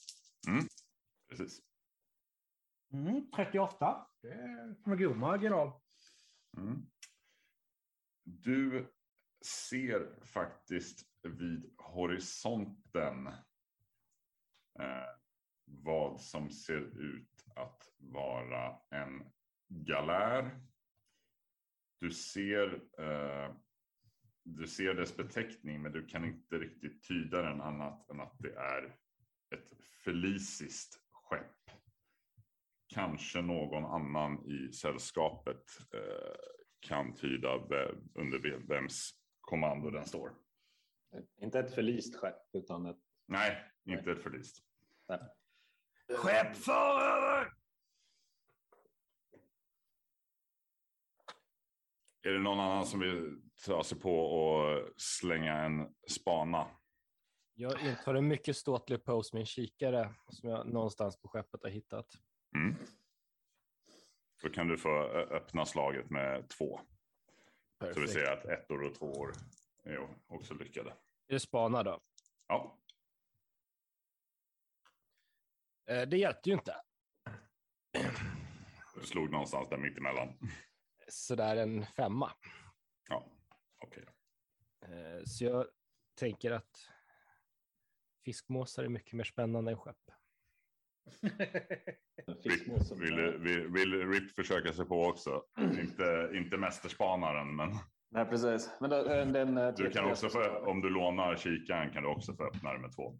Precis. 1.28 1.60
Mm, 2.92 3.30
38. 3.30 4.06
Det 4.22 4.28
är 4.32 4.88
med 4.88 4.98
god 4.98 5.16
marginal. 5.16 5.72
Mm. 6.56 6.86
Du 8.24 8.92
ser 9.70 10.24
faktiskt 10.24 11.06
vid 11.22 11.74
horisonten 11.78 13.26
eh, 14.78 15.08
vad 15.64 16.20
som 16.20 16.50
ser 16.50 17.00
ut 17.00 17.31
att 17.56 17.88
vara 17.98 18.76
en 18.90 19.22
galär. 19.68 20.60
Du 22.00 22.10
ser, 22.10 22.74
eh, 22.98 23.54
du 24.42 24.66
ser 24.66 24.94
dess 24.94 25.16
beteckning 25.16 25.82
men 25.82 25.92
du 25.92 26.06
kan 26.06 26.24
inte 26.24 26.58
riktigt 26.58 27.02
tyda 27.08 27.42
den 27.42 27.60
annat 27.60 28.10
än 28.10 28.20
att 28.20 28.36
det 28.38 28.54
är 28.54 28.96
ett 29.54 29.68
feliciskt 30.04 31.00
skepp. 31.12 31.70
Kanske 32.86 33.42
någon 33.42 33.84
annan 33.84 34.46
i 34.50 34.72
sällskapet 34.72 35.64
eh, 35.94 36.34
kan 36.80 37.14
tyda 37.14 37.54
under 38.14 38.38
ve- 38.38 38.56
vems 38.68 39.10
kommando 39.40 39.90
den 39.90 40.04
står. 40.06 40.32
Inte 41.40 41.58
ett 41.60 41.74
förlist 41.74 42.16
skepp, 42.16 42.42
utan 42.52 42.86
ett... 42.86 42.98
Nej, 43.26 43.56
inte 43.84 44.12
ett 44.12 44.22
förlist. 44.22 44.62
Skeppförare! 46.16 47.31
Är 52.22 52.30
det 52.30 52.38
någon 52.38 52.60
annan 52.60 52.86
som 52.86 53.00
vill 53.00 53.42
ta 53.66 53.84
sig 53.84 54.00
på 54.00 54.16
och 54.20 54.88
slänga 54.96 55.56
en 55.58 55.94
spana? 56.10 56.66
Jag 57.54 57.80
intar 57.86 58.14
en 58.14 58.28
mycket 58.28 58.56
ståtlig 58.56 59.04
pose 59.04 59.36
med 59.36 59.40
en 59.40 59.46
kikare 59.46 60.14
som 60.28 60.48
jag 60.50 60.66
någonstans 60.66 61.20
på 61.20 61.28
skeppet 61.28 61.62
har 61.62 61.70
hittat. 61.70 62.06
Mm. 62.54 62.74
Då 64.42 64.48
kan 64.48 64.68
du 64.68 64.78
få 64.78 65.02
öppna 65.08 65.66
slaget 65.66 66.10
med 66.10 66.48
två. 66.48 66.80
Så 67.80 67.86
vi 67.86 67.94
Perfekt. 67.94 68.12
ser 68.12 68.32
att 68.32 68.44
ettor 68.44 68.82
och 68.82 68.94
tvåor 68.94 69.32
är 69.84 70.08
också 70.26 70.54
lyckade. 70.54 70.90
Är 70.90 71.34
det 71.34 71.40
spana 71.40 71.82
då? 71.82 72.00
Ja, 72.48 72.78
Eh, 75.90 76.08
Det 76.08 76.16
hjälpte 76.16 76.48
ju 76.50 76.54
inte. 76.54 76.76
du 78.94 79.06
slog 79.06 79.30
någonstans 79.30 79.68
där 79.68 79.76
mittemellan. 79.78 80.28
Sådär 81.08 81.56
en 81.56 81.86
femma. 81.86 82.30
Ja, 83.08 83.24
Okej. 83.84 84.04
Eh, 84.82 85.22
Så 85.24 85.44
jag 85.44 85.66
tänker 86.14 86.50
att 86.50 86.88
fiskmåsar 88.24 88.84
är 88.84 88.88
mycket 88.88 89.12
mer 89.12 89.24
spännande 89.24 89.70
än 89.70 89.78
skepp. 89.78 89.96
Fiskmåsen. 92.42 93.00
vill, 93.00 93.38
vill, 93.38 93.68
vill 93.68 94.08
Rick 94.10 94.34
försöka 94.34 94.72
sig 94.72 94.84
på 94.86 95.06
också? 95.06 95.44
inte, 95.80 96.30
inte 96.34 96.56
mästerspanaren, 96.56 97.56
men 97.56 97.70
Nej, 98.10 98.24
precis. 98.24 98.70
Men 98.80 98.90
den, 98.90 99.32
den, 99.32 99.58
eh, 99.58 99.74
du 99.74 99.90
kan 99.90 100.04
T3 100.04 100.10
också 100.10 100.28
få, 100.28 100.58
om 100.58 100.80
du 100.80 100.90
lånar 100.90 101.36
kikaren 101.36 101.92
kan 101.92 102.02
du 102.02 102.08
också 102.08 102.34
få 102.34 102.44
öppna 102.44 102.72
det 102.72 102.78
med 102.78 102.92
två. 102.96 103.18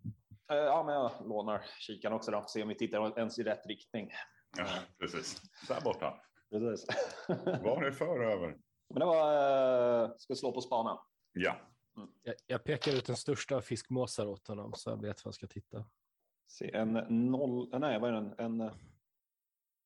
Eh, 0.51 0.57
Ja, 0.57 0.83
men 0.87 0.95
jag 0.95 1.13
lånar 1.29 1.65
kikaren 1.79 2.15
också 2.15 2.31
då. 2.31 2.45
Se 2.49 2.63
om 2.63 2.69
vi 2.69 2.75
tittar 2.75 3.19
ens 3.19 3.39
i 3.39 3.43
rätt 3.43 3.67
riktning. 3.67 4.11
Ja, 4.57 4.67
precis. 4.99 5.43
Där 5.69 5.81
borta. 5.81 6.23
Precis. 6.53 6.87
Vad 7.29 7.75
har 7.77 7.85
det 7.85 7.93
för 7.93 8.21
över? 8.25 8.57
Men 8.91 9.01
det 9.01 9.05
var... 9.07 10.05
eh, 10.05 10.11
Ska 10.19 10.35
slå 10.35 10.53
på 10.53 10.61
spana. 10.61 11.01
Ja, 11.33 11.57
Jag, 12.23 12.35
jag 12.47 12.65
pekar 12.65 12.93
ut 12.93 13.07
den 13.07 13.17
största 13.17 13.61
fiskmåsar 13.63 14.27
åt 14.27 14.49
honom 14.49 14.73
så 14.75 14.91
han 14.91 15.01
vet 15.01 15.25
var 15.25 15.29
han 15.29 15.33
ska 15.33 15.47
titta. 15.47 15.85
Se, 16.47 16.75
en 16.77 16.93
noll... 17.31 17.79
Nej, 17.81 18.01
vad 18.01 18.11
är 18.11 18.15
den? 18.15 18.35
En, 18.39 18.61
eh, 18.61 18.73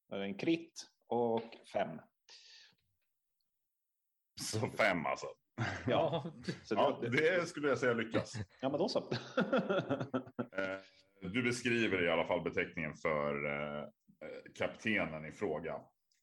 vad 0.09 0.19
är 0.19 0.23
det? 0.23 0.29
en 0.29 0.39
krit 0.39 0.87
och 1.07 1.43
fem. 1.73 1.99
så 4.41 4.59
fem 4.61 5.07
alltså. 5.07 5.27
Ja, 5.87 6.25
Så 6.65 6.75
Ja, 6.75 6.99
det, 7.03 7.09
det 7.11 7.47
skulle 7.47 7.69
jag 7.69 7.79
säga 7.79 7.93
lyckas. 7.95 8.33
ja, 8.61 8.69
men 8.69 8.79
då 8.79 8.89
så. 8.89 8.99
Eh, 10.57 10.79
Du 11.33 11.43
beskriver 11.43 12.05
i 12.05 12.11
alla 12.11 12.27
fall 12.27 12.43
beteckningen 12.43 12.95
för 12.95 13.45
eh, 13.47 13.83
eh, 13.83 14.53
kaptenen 14.59 15.27
i 15.27 15.33
fråga. 15.33 15.81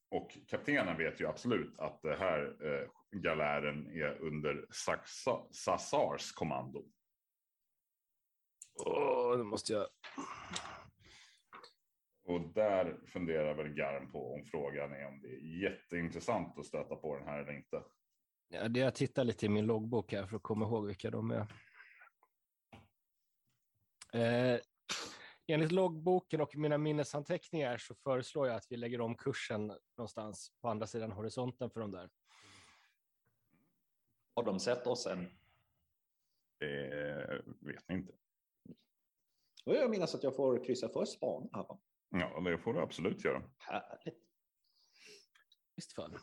Och 0.08 0.38
kaptenen 0.48 0.96
vet 0.96 1.20
ju 1.20 1.26
absolut 1.26 1.78
att 1.78 2.02
det 2.02 2.16
här 2.16 2.56
eh, 2.66 2.88
galären 3.20 3.86
är 3.86 4.18
under 4.18 4.66
Saxa- 4.70 5.52
Sassars 5.52 6.32
kommando. 6.32 6.84
Åh, 8.84 9.36
nu 9.36 9.44
måste 9.44 9.72
jag... 9.72 9.86
Och 12.26 12.40
där 12.40 13.00
funderar 13.06 13.54
väl 13.54 13.74
Garm 13.74 14.12
på 14.12 14.34
om 14.34 14.44
frågan 14.44 14.92
är 14.92 15.06
om 15.06 15.20
det 15.22 15.28
är 15.28 15.62
jätteintressant 15.62 16.58
att 16.58 16.66
stöta 16.66 16.96
på 16.96 17.18
den 17.18 17.28
här 17.28 17.38
eller 17.38 17.52
inte. 17.52 17.82
Ja, 18.48 18.68
det 18.68 18.80
jag 18.80 18.94
tittar 18.94 19.24
lite 19.24 19.46
i 19.46 19.48
min 19.48 19.66
loggbok 19.66 20.12
här 20.12 20.26
för 20.26 20.36
att 20.36 20.42
komma 20.42 20.64
ihåg 20.64 20.86
vilka 20.86 21.10
de 21.10 21.30
är. 21.30 21.46
Eh, 24.12 24.60
enligt 25.46 25.72
loggboken 25.72 26.40
och 26.40 26.56
mina 26.56 26.78
minnesanteckningar 26.78 27.78
så 27.78 27.94
föreslår 27.94 28.46
jag 28.46 28.56
att 28.56 28.66
vi 28.70 28.76
lägger 28.76 29.00
om 29.00 29.16
kursen 29.16 29.72
någonstans 29.96 30.52
på 30.60 30.68
andra 30.68 30.86
sidan 30.86 31.12
horisonten 31.12 31.70
för 31.70 31.80
de 31.80 31.90
där. 31.90 32.10
Har 34.34 34.44
de 34.44 34.60
sett 34.60 34.86
oss 34.86 35.06
än? 35.06 35.30
Det 36.58 37.42
vet 37.60 37.88
ni 37.88 37.94
inte. 37.94 38.12
Jag 39.64 39.90
minns 39.90 40.14
att 40.14 40.22
jag 40.22 40.36
får 40.36 40.64
kryssa 40.64 40.88
för 40.88 41.04
span. 41.04 41.48
här, 41.52 41.62
va? 41.62 41.78
Ja, 42.10 42.40
det 42.40 42.58
får 42.58 42.74
du 42.74 42.80
absolut 42.80 43.24
göra. 43.24 43.42
Härligt. 43.58 44.24
Visst 45.76 45.92
fan. 45.92 46.18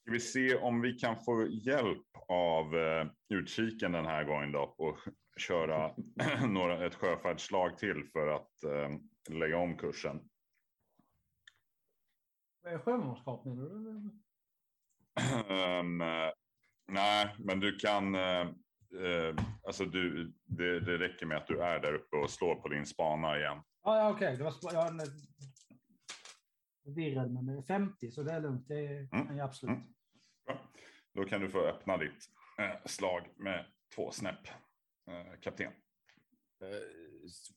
Ska 0.00 0.12
vi 0.12 0.20
se 0.20 0.56
om 0.56 0.80
vi 0.80 0.92
kan 0.92 1.24
få 1.24 1.46
hjälp 1.46 2.06
av 2.28 2.76
eh, 2.76 3.06
utkiken 3.28 3.92
den 3.92 4.04
här 4.04 4.24
gången 4.24 4.52
då 4.52 4.74
och 4.78 4.98
köra 5.36 5.94
några, 6.48 6.86
ett 6.86 6.94
sjöfärdslag 6.94 7.78
till 7.78 8.04
för 8.12 8.28
att 8.28 8.64
eh, 8.64 8.90
lägga 9.34 9.58
om 9.58 9.76
kursen. 9.76 10.20
Är 12.66 12.78
sjömanskap 12.78 13.44
menar 13.44 13.64
du? 13.64 14.10
Eh, 15.20 15.82
nej, 16.88 17.34
men 17.38 17.60
du 17.60 17.76
kan. 17.76 18.14
eh, 18.14 18.46
alltså 19.66 19.84
du, 19.84 20.32
det, 20.44 20.80
det 20.80 20.98
räcker 20.98 21.26
med 21.26 21.36
att 21.36 21.46
du 21.46 21.62
är 21.62 21.80
där 21.80 21.94
uppe 21.94 22.16
och 22.16 22.30
slår 22.30 22.54
på 22.54 22.68
din 22.68 22.86
spana 22.86 23.38
igen. 23.38 23.62
Ja, 23.82 23.98
ja 23.98 24.10
okej. 24.10 24.36
Det 24.36 24.44
var 24.44 24.54
jag 24.62 24.86
är 24.86 25.06
förvirrad, 26.84 27.32
men 27.32 27.46
det 27.46 27.52
är 27.52 27.62
50 27.62 28.10
så 28.10 28.22
det 28.22 28.32
är 28.32 28.40
lugnt. 28.40 28.68
Det 28.68 29.08
kan 29.10 29.36
jag 29.36 29.44
absolut. 29.44 29.76
Mm. 29.76 29.94
Då 31.14 31.24
kan 31.24 31.40
du 31.40 31.50
få 31.50 31.60
öppna 31.60 31.96
ditt 31.96 32.24
eh, 32.58 32.76
slag 32.84 33.28
med 33.36 33.66
två 33.94 34.10
snäpp, 34.10 34.48
kapten. 35.40 35.66
Eh, 35.66 36.68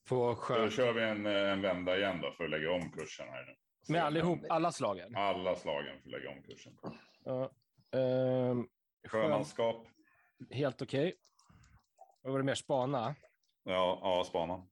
På 0.09 0.27
Då 0.29 0.35
sjö... 0.35 0.69
kör 0.69 0.93
vi 0.93 1.01
en, 1.03 1.25
eh, 1.25 1.51
en 1.51 1.61
vända 1.61 1.97
igen 1.97 2.21
då 2.21 2.31
för 2.31 2.43
att 2.43 2.49
lägga 2.49 2.71
om 2.71 2.91
kursen 2.91 3.27
här 3.29 3.45
nu. 3.45 3.55
Med 3.93 4.03
allihop, 4.03 4.39
alla 4.49 4.71
slagen. 4.71 5.15
Alla 5.15 5.55
slagen 5.55 6.01
för 6.01 6.09
att 6.09 6.11
lägga 6.11 6.29
om 6.29 6.43
kursen. 6.43 6.77
Ja. 7.23 7.51
Sjö... 7.91 8.63
Sjömanskap. 9.07 9.87
Helt 10.51 10.81
okej. 10.81 11.15
Vad 12.21 12.31
var 12.31 12.39
det 12.39 12.45
mer? 12.45 12.55
Spana? 12.55 13.15
Ja, 13.63 13.99
ja 14.01 14.23
spana. 14.27 14.67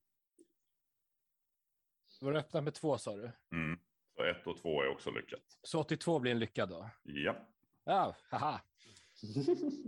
Var 2.21 2.33
det 2.33 2.39
öppnat 2.39 2.63
med 2.63 2.73
två 2.73 2.97
sa 2.97 3.15
du? 3.15 3.31
Mm. 3.51 3.79
Så 4.15 4.23
ett 4.23 4.47
och 4.47 4.57
två 4.57 4.81
är 4.81 4.87
också 4.89 5.11
lyckat. 5.11 5.41
Så 5.61 5.79
82 5.79 6.19
blir 6.19 6.31
en 6.31 6.39
lyckad 6.39 6.69
då? 6.69 6.89
Ja. 7.03 7.35
Ja, 7.83 8.15
haha. 8.29 8.61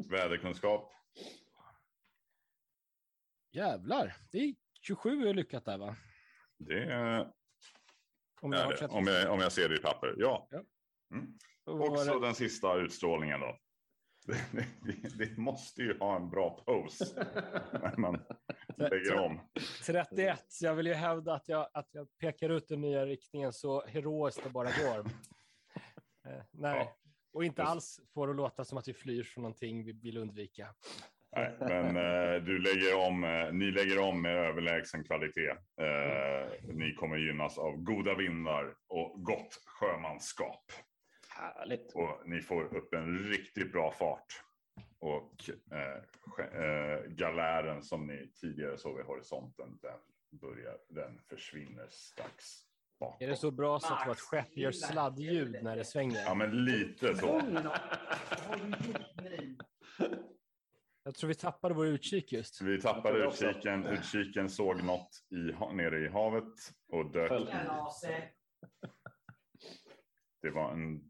Väderkunskap. 0.09 0.93
Jävlar. 3.57 4.15
Det 4.31 4.37
är 4.37 4.55
27 4.81 5.27
är 5.27 5.33
lyckat 5.33 5.65
där 5.65 5.77
va? 5.77 5.95
Det 6.57 6.83
är 6.83 7.31
Om 8.41 8.51
jag 8.51 8.69
det. 8.79 8.87
Om 8.87 9.07
jag, 9.07 9.33
om 9.33 9.39
jag 9.39 9.51
ser 9.51 9.69
det 9.69 9.75
i 9.75 9.79
papper. 9.79 10.15
Ja. 10.17 10.47
Ja. 10.51 10.63
Mm. 11.11 11.37
Också 11.65 12.19
den 12.19 12.35
sista 12.35 12.75
utstrålningen 12.75 13.39
då. 13.39 13.57
Det, 14.81 15.17
det 15.17 15.37
måste 15.37 15.81
ju 15.81 15.97
ha 15.97 16.15
en 16.15 16.29
bra 16.29 16.63
pose 16.65 17.05
när 17.73 17.97
man 17.97 18.21
lägger 18.77 19.15
om. 19.19 19.39
31. 19.85 20.45
Så 20.47 20.65
jag 20.65 20.75
vill 20.75 20.87
ju 20.87 20.93
hävda 20.93 21.33
att 21.33 21.47
jag, 21.47 21.69
att 21.73 21.87
jag 21.91 22.17
pekar 22.17 22.49
ut 22.49 22.67
den 22.67 22.81
nya 22.81 23.05
riktningen 23.05 23.53
så 23.53 23.85
heroiskt 23.85 24.43
det 24.43 24.49
bara 24.49 24.69
går. 24.69 25.05
Eh, 26.27 26.43
nej, 26.51 26.77
Ja. 26.77 26.97
och 27.33 27.43
inte 27.43 27.63
alls 27.63 27.99
får 28.13 28.27
det 28.27 28.33
låta 28.33 28.65
som 28.65 28.77
att 28.77 28.87
vi 28.87 28.93
flyr 28.93 29.23
från 29.23 29.41
någonting 29.41 29.83
vi 29.83 29.91
vill 29.91 30.17
undvika. 30.17 30.75
Nej, 31.37 31.55
men 31.59 31.85
eh, 31.97 32.43
du 32.43 32.59
lägger 32.59 32.95
om, 33.07 33.23
eh, 33.23 33.53
ni 33.53 33.71
lägger 33.71 33.99
om 33.99 34.21
med 34.21 34.37
överlägsen 34.37 35.03
kvalitet. 35.03 35.49
Eh, 35.81 36.49
ni 36.73 36.93
kommer 36.93 37.17
gynnas 37.17 37.57
av 37.57 37.77
goda 37.77 38.15
vindar 38.15 38.73
och 38.87 39.23
gott 39.23 39.61
sjömanskap. 39.65 40.71
Härligt. 41.29 41.91
Och 41.95 42.21
ni 42.25 42.41
får 42.41 42.77
upp 42.77 42.93
en 42.93 43.19
riktigt 43.19 43.71
bra 43.71 43.91
fart. 43.91 44.43
Och 44.99 45.49
eh, 45.71 46.61
eh, 46.61 46.99
galären 47.07 47.83
som 47.83 48.07
ni 48.07 48.31
tidigare 48.41 48.77
såg 48.77 48.97
vid 48.97 49.05
horisonten, 49.05 49.79
den, 49.81 50.39
börjar, 50.39 50.77
den 50.89 51.19
försvinner 51.29 51.87
strax 51.89 52.43
bakåt. 52.99 53.21
Är 53.21 53.27
det 53.27 53.35
så 53.35 53.51
bra 53.51 53.79
så 53.79 53.93
att 53.93 54.07
vårt 54.07 54.19
skepp 54.19 54.57
gör 54.57 54.71
sladdljud 54.71 55.63
när 55.63 55.75
det 55.75 55.85
svänger? 55.85 56.23
Ja, 56.25 56.33
men 56.33 56.65
lite 56.65 57.15
så. 57.15 57.41
Jag 61.07 61.15
tror 61.15 61.27
vi 61.27 61.35
tappade 61.35 61.73
vår 61.73 61.85
utkik 61.87 62.31
just. 62.33 62.61
Vi 62.61 62.81
tappade 62.81 63.19
utkiken. 63.27 63.85
Utkiken 63.87 64.49
såg 64.49 64.83
något 64.83 65.09
i, 65.31 65.35
nere 65.75 65.99
i 65.99 66.07
havet 66.07 66.53
och 66.91 67.11
dök. 67.11 67.31
Det 70.41 70.49
var 70.51 70.71
en 70.71 71.01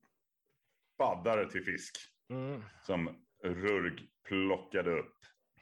baddare 0.98 1.50
till 1.52 1.64
fisk 1.64 1.96
Mm. 2.30 2.62
som 2.84 3.10
Rurg 3.44 4.08
plockade 4.28 4.92
upp. 4.92 5.16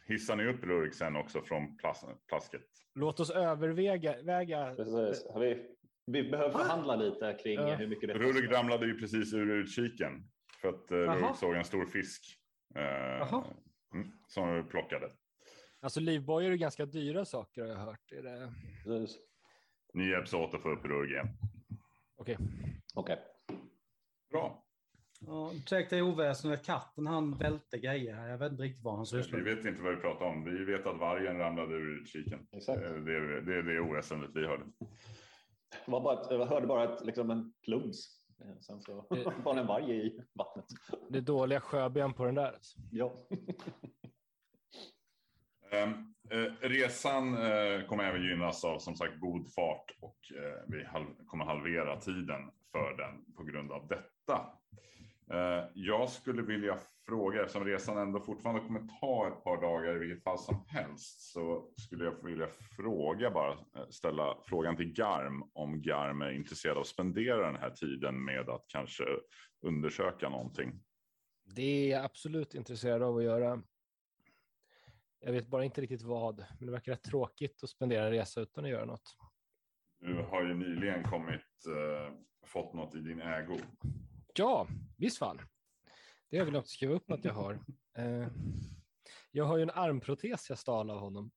Hissar 0.08 0.36
ni 0.36 0.46
upp 0.48 0.63
Rurg 0.63 0.92
sen 0.94 1.15
också 1.15 1.42
från 1.42 1.77
plas 1.77 2.06
plasket? 2.27 2.65
Låt 2.96 3.20
oss 3.20 3.30
överväga 3.30 4.22
väga. 4.22 4.75
Precis. 4.75 5.27
Har 5.34 5.39
vi, 5.39 5.75
vi 6.06 6.24
behöver 6.32 6.51
förhandla 6.51 6.96
lite 6.96 7.38
kring 7.44 7.56
Ja. 7.60 7.75
hur 7.75 7.88
mycket 7.88 8.08
det 8.10 8.13
Rurg 8.13 8.51
ramlade 8.51 8.86
ju 8.86 9.00
precis 9.00 9.34
ur 9.34 9.51
utkiken 9.51 10.12
för 10.62 10.70
att 10.70 10.86
Jaha. 10.89 11.15
Rurg 11.15 11.36
såg 11.36 11.56
en 11.56 11.65
stor 11.65 11.86
fisk 11.86 12.22
eh. 12.75 13.44
Mm, 13.95 14.11
som 14.27 14.55
vi 14.55 14.63
plockade. 14.63 15.11
Alltså 15.81 15.99
livbojor 15.99 16.51
är 16.51 16.55
ganska 16.55 16.85
dyra 16.85 17.25
saker 17.25 17.61
har 17.61 17.67
jag 17.69 17.75
hört. 17.77 18.11
Är 18.11 18.23
det... 18.23 18.53
Precis. 18.83 19.17
Ni 19.93 20.09
hjälps 20.09 20.33
åt 20.33 20.53
att 20.53 20.61
få 20.61 20.69
upp 20.69 20.85
Rurg 20.85 21.11
igen. 21.11 21.27
Okej. 22.15 22.37
Okej. 22.93 23.19
Bra. 24.31 24.61
Ja, 25.19 25.51
dig 25.89 26.01
oväsendet, 26.01 26.65
katten 26.65 27.07
han 27.07 27.37
välte 27.37 27.77
grejer 27.77 28.15
här. 28.15 28.27
Jag 28.29 28.37
vet 28.37 28.51
inte 28.51 28.63
riktigt 28.63 28.83
vad 28.83 28.93
han 28.93 29.03
Vi 29.03 29.23
sysslar 29.23 29.39
med. 29.39 29.55
vet 29.55 29.65
inte 29.65 29.81
vad 29.81 29.95
vi 29.95 30.01
pratar 30.01 30.25
om. 30.25 30.43
Vi 30.45 30.65
vet 30.65 30.85
att 30.85 30.99
vargen 30.99 31.37
ramlade 31.37 31.73
ur 31.75 32.01
utkiken. 32.01 32.47
Exakt. 32.51 32.81
Eh, 32.83 32.91
Det 32.91 33.15
är 33.15 33.41
det, 33.41 33.55
är 33.57 33.63
det 33.63 33.79
oväsendet 33.79 34.31
vi 34.33 34.47
hörde. 34.47 34.63
Det 35.85 35.91
var 35.91 36.01
bara 36.01 36.21
ett, 36.21 36.27
jag 36.31 36.45
hörde 36.45 36.67
bara 36.67 36.93
ett, 36.93 37.05
liksom 37.05 37.31
en 37.31 37.53
plums. 37.65 38.14
Eh, 38.42 38.60
Sen 38.62 38.82
så 38.82 38.94
var 38.96 39.54
det 39.54 39.60
en 39.60 39.68
varg 39.68 39.92
i 40.08 40.22
vattnet. 40.34 40.65
Det 41.10 41.18
är 41.18 41.22
dåliga 41.22 41.60
sjöben 41.62 42.13
på 42.13 42.25
den 42.25 42.36
där. 42.36 42.51
Alltså. 42.54 42.77
Ja. 42.92 43.27
Ehm, 45.72 46.13
eh, 46.30 46.51
resan 46.70 47.38
eh, 47.38 47.86
kommer 47.88 48.04
även 48.04 48.22
gynnas 48.24 48.65
av 48.65 48.80
som 48.80 48.96
sagt 48.96 49.20
god 49.20 49.54
fart 49.54 49.92
och 50.00 50.18
eh, 50.32 50.63
vi 50.68 50.84
halv, 50.84 51.06
kommer 51.27 51.46
halvera 51.46 52.00
tiden 52.00 52.51
för 52.72 52.98
den 52.98 53.34
på 53.36 53.44
grund 53.44 53.72
av 53.72 53.88
detta. 53.88 54.46
Eh, 55.32 55.65
Jag 55.74 56.10
skulle 56.10 56.42
vilja 56.42 56.77
fråga, 57.07 57.41
eftersom 57.41 57.65
resan 57.65 57.97
ändå 57.97 58.19
fortfarande 58.19 58.62
kommer 58.62 58.88
ta 59.00 59.27
ett 59.27 59.43
par 59.43 59.62
dagar 59.62 59.95
i 59.95 60.00
vilket 60.00 60.24
fall 60.24 60.39
som 60.39 60.65
helst, 60.67 61.31
så 61.31 61.71
skulle 61.77 62.05
jag 62.05 62.24
vilja 62.24 62.47
fråga 62.75 63.31
bara, 63.31 63.51
eh, 63.51 63.88
ställa 63.89 64.38
frågan 64.45 64.77
till 64.77 64.93
Garm 64.93 65.43
om 65.53 65.81
Garm 65.81 66.21
är 66.21 66.31
intresserad 66.31 66.77
av 66.77 66.81
att 66.81 66.88
spendera 66.88 67.51
den 67.51 67.62
här 67.62 67.69
tiden 67.69 68.25
med 68.25 68.50
att 68.50 68.65
kanske 68.67 69.03
undersöka 69.62 70.29
någonting. 70.29 70.83
Det 71.55 71.62
är 71.62 71.89
jag 71.89 72.05
absolut 72.05 72.53
intresserad 72.53 73.03
av 73.03 73.17
att 73.17 73.24
göra. 73.24 73.62
Jag 75.19 75.31
vet 75.31 75.47
bara 75.47 75.63
inte 75.63 75.81
riktigt 75.81 76.01
vad, 76.01 76.45
men 76.59 76.65
det 76.65 76.71
verkar 76.71 76.91
rätt 76.91 77.03
tråkigt 77.03 77.63
att 77.63 77.69
spendera 77.69 78.05
en 78.05 78.12
resa 78.12 78.41
utan 78.41 78.65
att 78.65 78.71
göra 78.71 78.85
något. 78.85 79.17
Du 80.00 80.13
har 80.15 80.43
ju 80.43 80.53
nyligen 80.53 81.03
kommit, 81.03 81.65
eh, 81.67 82.13
fått 82.45 82.74
något 82.74 82.95
i 82.95 83.00
din 83.00 83.21
ägo. 83.21 83.57
Ja, 84.33 84.67
visst 84.97 85.17
fan. 85.17 85.41
Det 86.29 86.38
har 86.38 86.46
jag 86.46 86.50
glömt 86.51 86.67
skriva 86.67 86.94
upp 86.94 87.12
att 87.12 87.25
jag 87.25 87.34
har. 87.34 87.60
Eh, 87.98 88.27
jag 89.32 89.46
har 89.46 89.58
ju 89.58 89.63
en 89.63 89.70
armprotes 89.70 90.50
jag 90.50 90.60
stal 90.60 90.89
av 90.89 91.00
honom. 91.00 91.32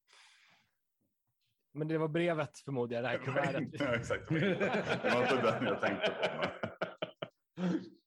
Men 1.73 1.89
det 1.89 1.99
var 1.99 2.09
brevet 2.09 2.59
förmodar 2.59 2.97
jag, 2.97 3.05
det 3.05 3.09
här 3.09 3.19
kuvertet. 3.19 3.69
Ja, 3.81 3.95
exakt. 3.95 4.29
Det 4.29 5.11
var 5.15 5.23
inte 5.23 5.43
den 5.43 5.65
jag 5.65 5.81
tänkte 5.81 6.11
på. 6.11 7.63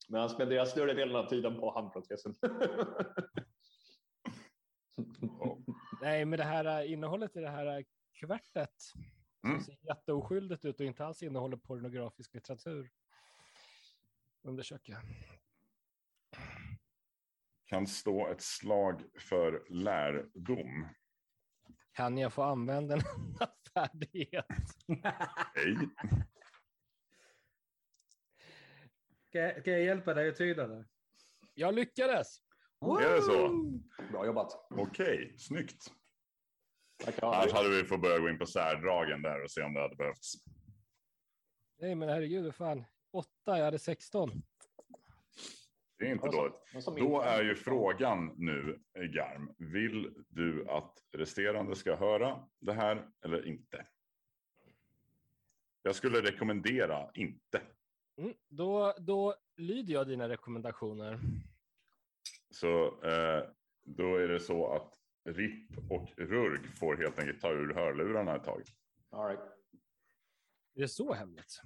men- 0.08 0.20
han 0.20 0.30
spenderar 0.30 0.64
större 0.64 0.94
delen 0.94 1.16
av 1.16 1.28
tiden 1.28 1.60
på 1.60 1.70
handprotesen. 1.74 2.34
Nej, 6.02 6.24
men 6.24 6.36
det 6.38 6.44
här 6.44 6.82
eh, 6.84 6.92
innehållet 6.92 7.36
i 7.36 7.40
det 7.40 7.50
här 7.50 7.78
eh, 7.78 7.84
kuvertet 8.20 8.74
Mm. 9.44 9.60
som 9.60 9.64
ser 9.64 9.86
jätteoskyldigt 9.88 10.64
ut 10.64 10.80
och 10.80 10.86
inte 10.86 11.06
alls 11.06 11.22
innehåller 11.22 11.56
pornografisk 11.56 12.34
litteratur. 12.34 12.90
Undersöka. 14.42 15.02
Kan 17.72 17.86
stå 17.86 18.28
ett 18.28 18.40
slag 18.40 19.02
för 19.18 19.64
lärdom. 19.68 20.88
Kan 21.92 22.18
jag 22.18 22.32
få 22.32 22.42
använda 22.42 22.94
en 22.94 23.00
färdighet? 23.74 24.46
Hej. 25.54 25.76
Ska 29.28 29.38
jag, 29.38 29.60
ska 29.60 29.70
jag 29.70 29.82
hjälpa 29.82 30.14
dig 30.14 30.28
att 30.28 30.36
tyda 30.36 30.66
det? 30.66 30.84
Jag 31.54 31.74
lyckades! 31.74 32.38
Är 32.80 33.14
det 33.14 33.22
så? 33.22 33.48
Bra 34.12 34.26
jobbat. 34.26 34.66
Okej, 34.70 35.34
snyggt. 35.38 35.86
Tackar. 37.04 37.26
Annars 37.26 37.52
hade 37.52 37.68
vi 37.68 37.84
fått 37.84 38.02
börja 38.02 38.18
gå 38.18 38.28
in 38.28 38.38
på 38.38 38.46
särdragen 38.46 39.22
där 39.22 39.44
och 39.44 39.50
se 39.50 39.62
om 39.62 39.74
det 39.74 39.80
hade 39.80 39.96
behövts. 39.96 40.34
Nej, 41.78 41.94
men 41.94 42.08
herregud, 42.08 42.54
fan. 42.54 42.84
Åtta, 43.12 43.58
jag 43.58 43.64
hade 43.64 43.78
16. 43.78 44.42
Det 46.02 46.08
är 46.08 46.12
inte 46.12 46.24
Alltså, 46.26 46.40
dåligt. 46.40 46.84
som 46.84 46.96
Då 46.96 47.20
är 47.20 47.42
ju 47.42 47.54
frågan 47.54 48.34
nu, 48.36 48.80
Garm, 48.94 49.54
vill 49.58 50.14
du 50.28 50.68
att 50.68 50.98
resterande 51.12 51.76
ska 51.76 51.96
höra 51.96 52.48
det 52.60 52.72
här 52.72 53.08
eller 53.24 53.46
inte? 53.46 53.86
Jag 55.82 55.94
skulle 55.94 56.20
rekommendera 56.20 57.10
inte. 57.14 57.62
Mm, 58.16 58.34
då, 58.48 58.94
då 58.98 59.34
lyder 59.56 59.94
jag 59.94 60.08
dina 60.08 60.28
rekommendationer. 60.28 61.18
Så 62.50 62.84
eh, 63.02 63.44
då 63.82 64.16
är 64.16 64.28
det 64.28 64.40
så 64.40 64.72
att 64.72 64.92
RIP 65.36 65.70
och 65.90 66.12
RURG 66.16 66.76
får 66.78 66.96
helt 66.96 67.18
enkelt 67.18 67.40
ta 67.40 67.50
ur 67.50 67.74
hörlurarna 67.74 68.36
ett 68.36 68.44
tag. 68.44 68.62
All 69.10 69.28
right. 69.28 69.40
Är 70.74 70.80
det 70.80 70.88
så 70.88 71.12
hemligt? 71.12 71.60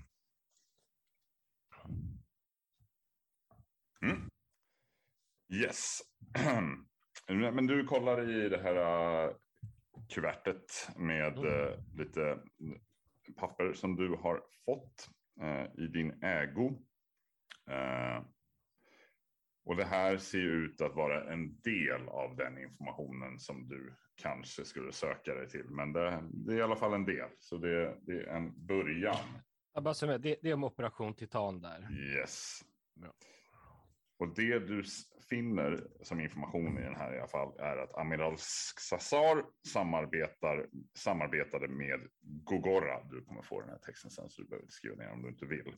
Yes. 5.55 6.01
Men 7.29 7.67
du 7.67 7.85
kollar 7.85 8.31
i 8.31 8.49
det 8.49 8.59
här 8.59 8.77
uh, 9.27 9.35
kuvertet 10.15 10.89
med 10.97 11.39
uh, 11.39 11.71
lite 11.95 12.39
papper 13.37 13.73
som 13.73 13.97
du 13.97 14.09
har 14.09 14.43
fått 14.65 15.09
i 15.79 15.87
din 15.87 16.23
ägo. 16.23 16.79
Och 19.67 19.77
det 19.77 19.85
här 19.85 20.17
ser 20.17 20.39
ut 20.39 20.81
att 20.81 20.95
vara 20.95 21.33
en 21.33 21.61
del 21.61 22.09
av 22.09 22.37
den 22.37 22.59
informationen 22.59 23.39
som 23.39 23.69
du 23.69 23.95
kanske 24.17 24.65
skulle 24.65 24.93
söka 24.93 25.35
dig 25.35 25.49
till. 25.49 25.71
Men 25.71 25.93
det, 25.93 26.23
det 26.33 26.53
är 26.53 26.59
i 26.59 26.63
alla 26.63 26.77
fall 26.77 26.95
en 26.95 27.05
del, 27.05 27.31
så 27.39 27.57
det, 27.57 27.99
det 28.03 28.13
är 28.13 28.27
en 28.27 28.67
början. 28.67 29.17
Jag 29.75 29.83
bara 29.83 30.19
det, 30.19 30.37
det 30.43 30.51
är 30.51 30.55
om 30.55 30.65
Operation 30.65 31.15
Titan 31.15 31.61
där. 31.61 31.89
Yes. 31.93 32.61
Bra. 32.95 33.13
Och 34.19 34.35
det 34.35 34.59
du 34.59 34.83
finner 35.29 35.87
som 36.03 36.21
information 36.21 36.79
i 36.79 36.83
den 36.83 36.97
här 36.97 37.15
i 37.15 37.19
alla 37.19 37.29
fall 37.29 37.59
är 37.59 37.77
att 37.77 37.95
amiral 37.99 38.37
Xasar 38.77 39.45
samarbetar, 39.69 40.67
samarbetade 40.99 41.69
med 41.69 42.01
Gogora. 42.21 43.05
Du 43.05 43.25
kommer 43.25 43.43
få 43.43 43.61
den 43.61 43.71
här 43.71 43.79
texten 43.79 44.11
sen 44.11 44.31
så 44.31 44.43
du 44.43 44.49
behöver 44.49 44.65
inte 44.65 44.75
skriva 44.75 44.97
ner 44.97 45.11
om 45.13 45.23
du 45.23 45.29
inte 45.29 45.47
vill. 45.47 45.77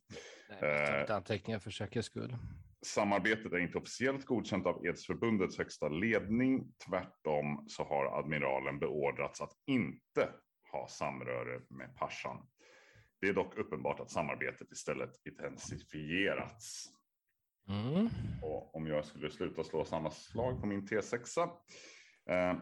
Nej, 0.61 1.05
Eh. 1.09 1.17
anteckningar 1.17 1.59
för 1.59 1.71
säkerhets 1.71 2.07
skull. 2.07 2.37
Samarbetet 2.83 3.53
är 3.53 3.59
inte 3.59 3.79
officiellt 3.79 4.25
godkänt 4.27 4.67
av 4.67 4.87
Edsförbundets 4.87 5.59
högsta 5.59 5.89
ledning. 5.89 6.73
Tvärtom 6.89 7.65
så 7.69 7.85
har 7.85 8.19
admiralen 8.19 8.79
beordrats 8.79 9.41
att 9.41 9.53
inte 9.67 10.29
ha 10.73 10.89
samröre 10.89 11.61
med 11.71 11.97
Pashan. 11.97 12.47
Det 13.21 13.29
är 13.29 13.33
dock 13.33 13.59
uppenbart 13.59 14.01
att 14.01 14.11
samarbetet 14.11 14.73
istället 14.73 15.11
intensifierats. 15.27 16.93
Mm. 17.69 18.09
Och 18.43 18.77
om 18.77 18.87
jag 18.87 19.05
skulle 19.05 19.31
sluta 19.31 19.65
slå 19.65 19.85
samma 19.85 20.11
slag 20.11 20.61
på 20.61 20.67
min 20.67 20.87
T6. 20.87 21.49
Eh, 22.31 22.57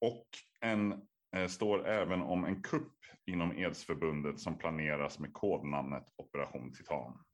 och 0.00 0.26
en 0.60 0.92
eh, 1.36 1.46
står 1.46 1.86
även 1.86 2.22
om 2.22 2.44
en 2.44 2.62
kupp 2.62 2.94
inom 3.26 3.58
Edsförbundet 3.58 4.40
som 4.40 4.58
planeras 4.58 5.18
med 5.18 5.32
kodnamnet 5.32 6.04
Operation 6.16 6.72
Titan. 6.72 7.24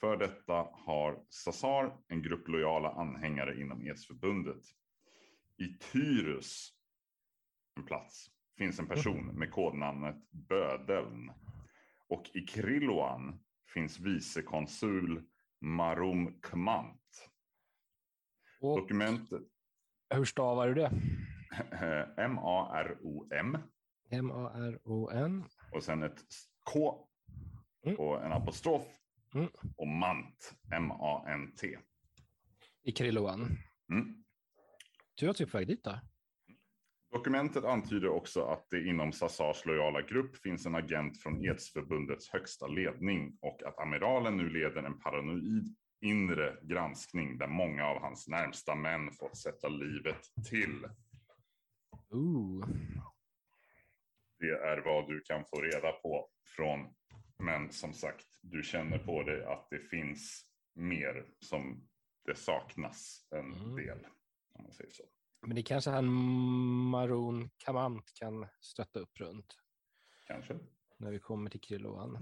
För 0.00 0.16
detta 0.16 0.68
har 0.72 1.24
Sassar 1.30 1.96
en 2.08 2.22
grupp 2.22 2.48
lojala 2.48 2.90
anhängare 2.90 3.60
inom 3.60 3.86
Edsförbundet. 3.86 4.62
I 5.58 5.78
Tyrus, 5.92 6.70
en 7.76 7.86
plats, 7.86 8.26
finns 8.58 8.78
en 8.78 8.86
person 8.86 9.26
med 9.26 9.50
kodnamnet 9.50 10.30
Bödeln. 10.30 11.32
Och 12.08 12.30
i 12.34 12.40
Krilloan 12.40 13.40
finns 13.74 14.00
vicekonsul 14.00 15.22
Marum 15.60 16.40
Kmant. 16.40 17.30
Och 18.60 18.80
Dokumentet 18.80 19.42
hur 20.14 20.24
stavar 20.24 20.68
du 20.68 20.74
det? 20.74 20.90
M-A-R-O-M 22.24 23.58
M-A-R-O-N. 24.10 25.44
och 25.72 25.82
sen 25.84 26.02
ett 26.02 26.24
K 26.72 27.02
Mm. 27.86 27.98
och 27.98 28.24
en 28.24 28.32
apostrof 28.32 28.82
Mm. 29.34 29.48
och 29.76 29.88
Mant, 29.88 30.54
M-A-N-T. 30.72 31.78
I 32.82 32.92
Krilloan. 32.92 33.58
Mm. 33.90 34.24
Tur 35.20 35.28
att 35.30 35.40
vi 35.40 35.44
är 35.44 35.48
på 35.48 35.58
väg 35.58 35.66
dit 35.66 35.84
då. 35.84 35.98
Dokumentet 37.10 37.64
antyder 37.64 38.08
också 38.08 38.44
att 38.44 38.66
det 38.70 38.86
inom 38.86 39.12
Sassars 39.12 39.64
lojala 39.64 40.02
grupp 40.02 40.36
finns 40.36 40.66
en 40.66 40.74
agent 40.74 41.22
från 41.22 41.44
Edsförbundets 41.44 42.28
högsta 42.28 42.66
ledning 42.66 43.38
och 43.40 43.62
att 43.62 43.78
amiralen 43.78 44.36
nu 44.36 44.50
leder 44.50 44.82
en 44.82 44.98
paranoid 45.00 45.76
inre 46.00 46.56
granskning 46.62 47.38
där 47.38 47.46
många 47.46 47.86
av 47.86 48.00
hans 48.00 48.28
närmsta 48.28 48.74
män 48.74 49.10
fått 49.12 49.36
sätta 49.36 49.68
livet 49.68 50.20
till. 50.50 50.86
Ooh. 52.10 52.66
Det 54.38 54.50
är 54.50 54.78
vad 54.84 55.08
du 55.08 55.20
kan 55.20 55.44
få 55.44 55.60
reda 55.60 55.92
på 55.92 56.28
från, 56.56 56.94
men 57.38 57.72
som 57.72 57.92
sagt, 57.92 58.26
du 58.42 58.62
känner 58.62 58.98
på 58.98 59.22
dig 59.22 59.44
att 59.44 59.66
det 59.70 59.78
finns 59.78 60.42
mer 60.74 61.26
som 61.40 61.88
det 62.24 62.34
saknas 62.34 63.26
en 63.30 63.52
Mm. 63.52 63.76
del. 63.76 64.06
Om 64.52 64.62
man 64.62 64.72
säger 64.72 64.90
så. 64.90 65.04
Men 65.42 65.54
det 65.56 65.62
kanske 65.62 65.90
han 65.90 66.06
Maroon 66.90 67.50
Kamant 67.56 68.12
kan 68.14 68.46
stötta 68.60 69.00
upp 69.00 69.20
runt 69.20 69.54
Kanske. 70.26 70.58
när 70.98 71.10
vi 71.10 71.18
kommer 71.18 71.50
till 71.50 71.60
Krilloan. 71.60 72.18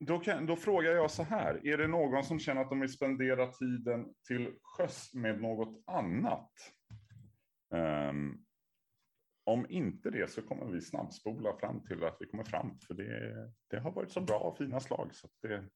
Då, 0.00 0.18
kan, 0.18 0.46
då 0.46 0.56
frågar 0.56 0.92
jag 0.92 1.10
så 1.10 1.22
här, 1.22 1.66
är 1.66 1.78
det 1.78 1.88
någon 1.88 2.24
som 2.24 2.38
känner 2.38 2.60
att 2.60 2.70
de 2.70 2.80
vill 2.80 2.92
spendera 2.92 3.46
tiden 3.46 4.14
till 4.28 4.54
sjöss 4.62 5.14
med 5.14 5.40
något 5.40 5.82
annat? 5.86 6.52
Ehm, 7.74 8.44
om 9.44 9.66
inte 9.68 10.10
det 10.10 10.30
så 10.30 10.42
kommer 10.42 10.66
vi 10.66 10.80
snabbspola 10.80 11.56
fram 11.60 11.84
till 11.84 12.04
att 12.04 12.16
vi 12.20 12.26
kommer 12.26 12.44
fram, 12.44 12.78
för 12.78 12.94
det, 12.94 13.52
det 13.68 13.80
har 13.80 13.92
varit 13.92 14.12
så 14.12 14.20
bra 14.20 14.38
och 14.38 14.58
fina 14.58 14.80
slag. 14.80 15.14
Så 15.14 15.26
att 15.26 15.32
det, 15.40 15.68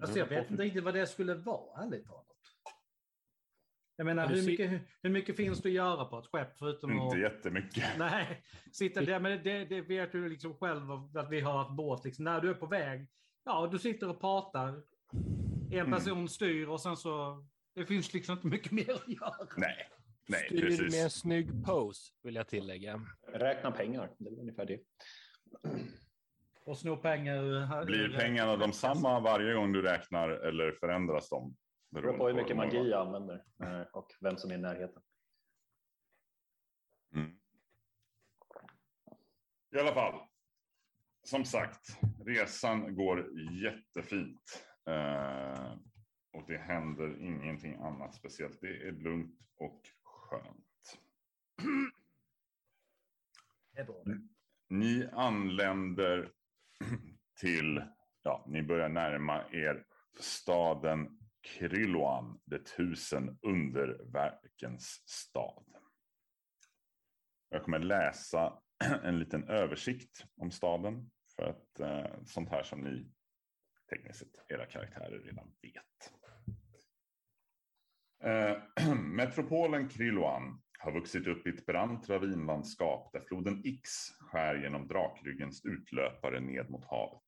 Alltså, 0.00 0.18
jag 0.18 0.26
vet 0.26 0.50
inte 0.50 0.62
riktigt 0.62 0.84
vad 0.84 0.94
det 0.94 1.06
skulle 1.06 1.34
vara, 1.34 1.82
ärligt 1.82 2.06
talat. 2.06 2.29
Jag 4.00 4.04
menar, 4.04 4.26
hur 4.26 4.46
mycket, 4.46 4.82
hur, 5.02 5.10
mycket 5.10 5.36
finns 5.36 5.62
det 5.62 5.68
att 5.68 5.74
göra 5.74 6.04
på 6.04 6.18
ett 6.18 6.26
skepp 6.26 6.58
förutom 6.58 6.92
inte 6.92 7.16
att... 7.16 7.22
jättemycket. 7.22 7.84
Nej, 7.98 8.42
sitta 8.72 9.00
där, 9.00 9.20
men 9.20 9.42
det, 9.42 9.64
det 9.64 9.80
vet 9.80 10.12
du 10.12 10.28
liksom 10.28 10.54
själv 10.54 10.92
att 10.92 11.30
vi 11.30 11.40
har 11.40 11.62
ett 11.62 11.76
båt. 11.76 12.04
Liksom. 12.04 12.24
När 12.24 12.40
du 12.40 12.50
är 12.50 12.54
på 12.54 12.66
väg, 12.66 13.08
ja, 13.44 13.68
du 13.72 13.78
sitter 13.78 14.08
och 14.08 14.20
pratar. 14.20 14.82
En 15.72 15.90
person 15.90 16.28
styr 16.28 16.66
och 16.66 16.80
sen 16.80 16.96
så... 16.96 17.44
Det 17.74 17.86
finns 17.86 18.12
liksom 18.12 18.34
inte 18.34 18.46
mycket 18.46 18.72
mer 18.72 18.90
att 18.90 19.08
göra. 19.08 19.46
Nej, 19.56 19.88
nej 20.28 20.44
Styr 20.46 20.60
precis. 20.60 20.94
med 20.94 21.04
en 21.04 21.10
snygg 21.10 21.64
pose, 21.64 22.12
vill 22.22 22.34
jag 22.34 22.48
tillägga. 22.48 23.00
Räkna 23.32 23.70
pengar, 23.70 24.10
det 24.18 24.30
är 24.30 24.40
ungefär 24.40 24.66
det. 24.66 24.80
Och 26.64 26.78
sno 26.78 26.96
pengar. 26.96 27.84
Blir 27.84 28.18
pengarna 28.18 28.56
de 28.56 28.72
samma 28.72 29.20
varje 29.20 29.54
gång 29.54 29.72
du 29.72 29.82
räknar 29.82 30.28
eller 30.28 30.72
förändras 30.72 31.28
de? 31.28 31.56
Det 31.90 32.00
beror 32.02 32.18
på 32.18 32.28
hur 32.28 32.34
mycket 32.34 32.56
magi 32.56 32.90
jag 32.90 33.06
använder 33.06 33.44
eh, 33.62 33.82
och 33.92 34.08
vem 34.20 34.36
som 34.36 34.50
är 34.50 34.54
i 34.54 34.58
närheten. 34.58 35.02
Mm. 37.14 37.30
I 39.70 39.78
alla 39.78 39.94
fall. 39.94 40.20
Som 41.22 41.44
sagt, 41.44 42.00
resan 42.26 42.94
går 42.94 43.38
jättefint. 43.64 44.66
Eh, 44.86 45.72
och 46.32 46.46
det 46.46 46.58
händer 46.58 47.22
ingenting 47.22 47.74
annat 47.74 48.14
speciellt. 48.14 48.60
Det 48.60 48.88
är 48.88 48.92
lugnt 48.92 49.40
och 49.56 49.82
skönt. 50.02 50.98
Ni 54.68 55.08
anländer 55.12 56.32
till, 57.40 57.82
ja, 58.22 58.44
ni 58.48 58.62
börjar 58.62 58.88
närma 58.88 59.44
er 59.50 59.84
staden 60.20 61.19
Kryloan, 61.42 62.40
det 62.44 62.66
tusen 62.66 63.38
underverkens 63.42 65.02
stad. 65.06 65.64
Jag 67.48 67.64
kommer 67.64 67.78
läsa 67.78 68.62
en 69.02 69.18
liten 69.18 69.48
översikt 69.48 70.24
om 70.36 70.50
staden 70.50 71.10
för 71.36 71.42
att 71.42 71.80
eh, 71.80 72.22
sånt 72.26 72.50
här 72.50 72.62
som 72.62 72.80
ni 72.80 73.10
tekniskt 73.90 74.18
sett, 74.18 74.44
era 74.48 74.66
karaktärer 74.66 75.18
redan 75.18 75.52
vet. 75.62 76.12
Eh, 78.24 78.94
metropolen 78.94 79.88
Kryloan 79.88 80.62
har 80.78 80.92
vuxit 80.92 81.26
upp 81.26 81.46
i 81.46 81.50
ett 81.50 81.66
brant 81.66 82.08
ravinlandskap 82.08 83.12
där 83.12 83.20
floden 83.20 83.60
Ix 83.64 83.90
skär 84.18 84.54
genom 84.54 84.88
drakryggens 84.88 85.64
utlöpare 85.64 86.40
ned 86.40 86.70
mot 86.70 86.84
havet. 86.84 87.22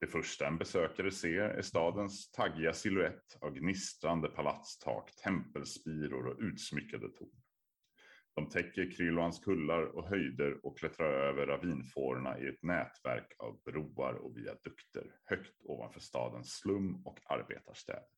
Det 0.00 0.06
första 0.06 0.46
en 0.46 0.58
besökare 0.58 1.10
ser 1.10 1.42
är 1.42 1.62
stadens 1.62 2.30
taggiga 2.30 2.72
silhuett 2.72 3.36
av 3.40 3.54
gnistrande 3.54 4.28
palatstak, 4.28 5.16
tempelspiror 5.24 6.26
och 6.26 6.40
utsmyckade 6.40 7.08
torn. 7.08 7.42
De 8.34 8.48
täcker 8.48 8.90
Kryloans 8.90 9.38
kullar 9.38 9.82
och 9.82 10.08
höjder 10.08 10.66
och 10.66 10.78
klättrar 10.78 11.12
över 11.12 11.46
ravinfårorna 11.46 12.38
i 12.38 12.48
ett 12.48 12.62
nätverk 12.62 13.32
av 13.38 13.62
broar 13.62 14.14
och 14.14 14.36
viadukter 14.36 15.14
högt 15.24 15.60
ovanför 15.64 16.00
stadens 16.00 16.58
slum 16.58 17.06
och 17.06 17.18
arbetarstäder. 17.24 18.08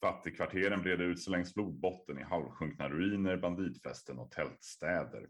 Fattigkvarteren 0.00 0.82
breder 0.82 1.04
ut 1.04 1.22
sig 1.22 1.30
längs 1.30 1.54
flodbotten 1.54 2.18
i 2.18 2.22
halvsjunkna 2.22 2.88
ruiner, 2.88 3.36
banditfästen 3.36 4.18
och 4.18 4.30
tältstäder. 4.30 5.28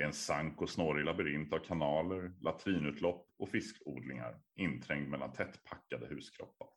Det 0.00 0.04
är 0.04 0.08
en 0.08 0.12
sank 0.12 0.62
och 0.62 0.70
snårig 0.70 1.04
labyrint 1.04 1.52
av 1.52 1.58
kanaler, 1.58 2.32
latrinutlopp 2.40 3.28
och 3.38 3.48
fiskodlingar 3.48 4.40
inträngd 4.54 5.08
mellan 5.08 5.32
tättpackade 5.32 6.06
huskroppar. 6.06 6.68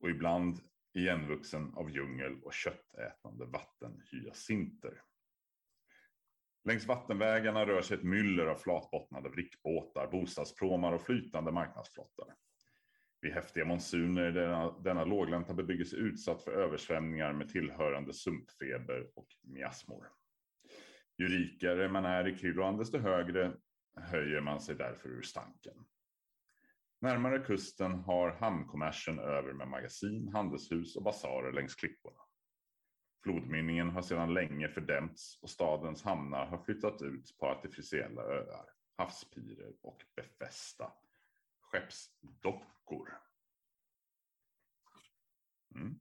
Och 0.00 0.10
ibland 0.10 0.58
igenvuxen 0.94 1.74
av 1.74 1.90
djungel 1.90 2.42
och 2.42 2.52
köttätande 2.52 3.44
vattenhyacinter. 3.44 5.02
Längs 6.64 6.86
vattenvägarna 6.86 7.66
rör 7.66 7.82
sig 7.82 7.96
ett 7.96 8.04
myller 8.04 8.46
av 8.46 8.56
flatbottnade 8.56 9.28
vrickbåtar, 9.28 10.10
bostadspråmar 10.10 10.92
och 10.92 11.02
flytande 11.02 11.52
marknadsflottar. 11.52 12.34
Vid 13.20 13.32
häftiga 13.32 13.64
monsuner 13.64 14.22
är 14.22 14.32
denna, 14.32 14.78
denna 14.78 15.04
låglänta 15.04 15.54
bebyggelse 15.54 15.96
utsatt 15.96 16.42
för 16.42 16.52
översvämningar 16.52 17.32
med 17.32 17.48
tillhörande 17.48 18.12
sumpfeber 18.12 19.10
och 19.14 19.28
miasmor. 19.42 20.19
Ju 21.20 21.28
rikare 21.28 21.88
man 21.88 22.04
är 22.04 22.28
i 22.28 22.38
Krylloan, 22.38 22.76
desto 22.76 22.98
högre 22.98 23.56
höjer 23.96 24.40
man 24.40 24.60
sig 24.60 24.74
därför 24.74 25.08
ur 25.08 25.22
stanken. 25.22 25.84
Närmare 27.00 27.38
kusten 27.38 27.92
har 27.92 28.30
hamnkommersen 28.30 29.18
över 29.18 29.52
med 29.52 29.68
magasin, 29.68 30.28
handelshus 30.28 30.96
och 30.96 31.02
basarer 31.02 31.52
längs 31.52 31.74
klipporna. 31.74 32.20
Flodmynningen 33.22 33.90
har 33.90 34.02
sedan 34.02 34.34
länge 34.34 34.68
fördämts 34.68 35.38
och 35.42 35.50
stadens 35.50 36.02
hamnar 36.02 36.46
har 36.46 36.58
flyttat 36.58 37.02
ut 37.02 37.38
på 37.38 37.46
artificiella 37.46 38.22
öar, 38.22 38.70
havspirer 38.96 39.72
och 39.82 40.02
befästa 40.16 40.92
skeppsdockor. 41.60 43.20
Mm. 45.74 46.00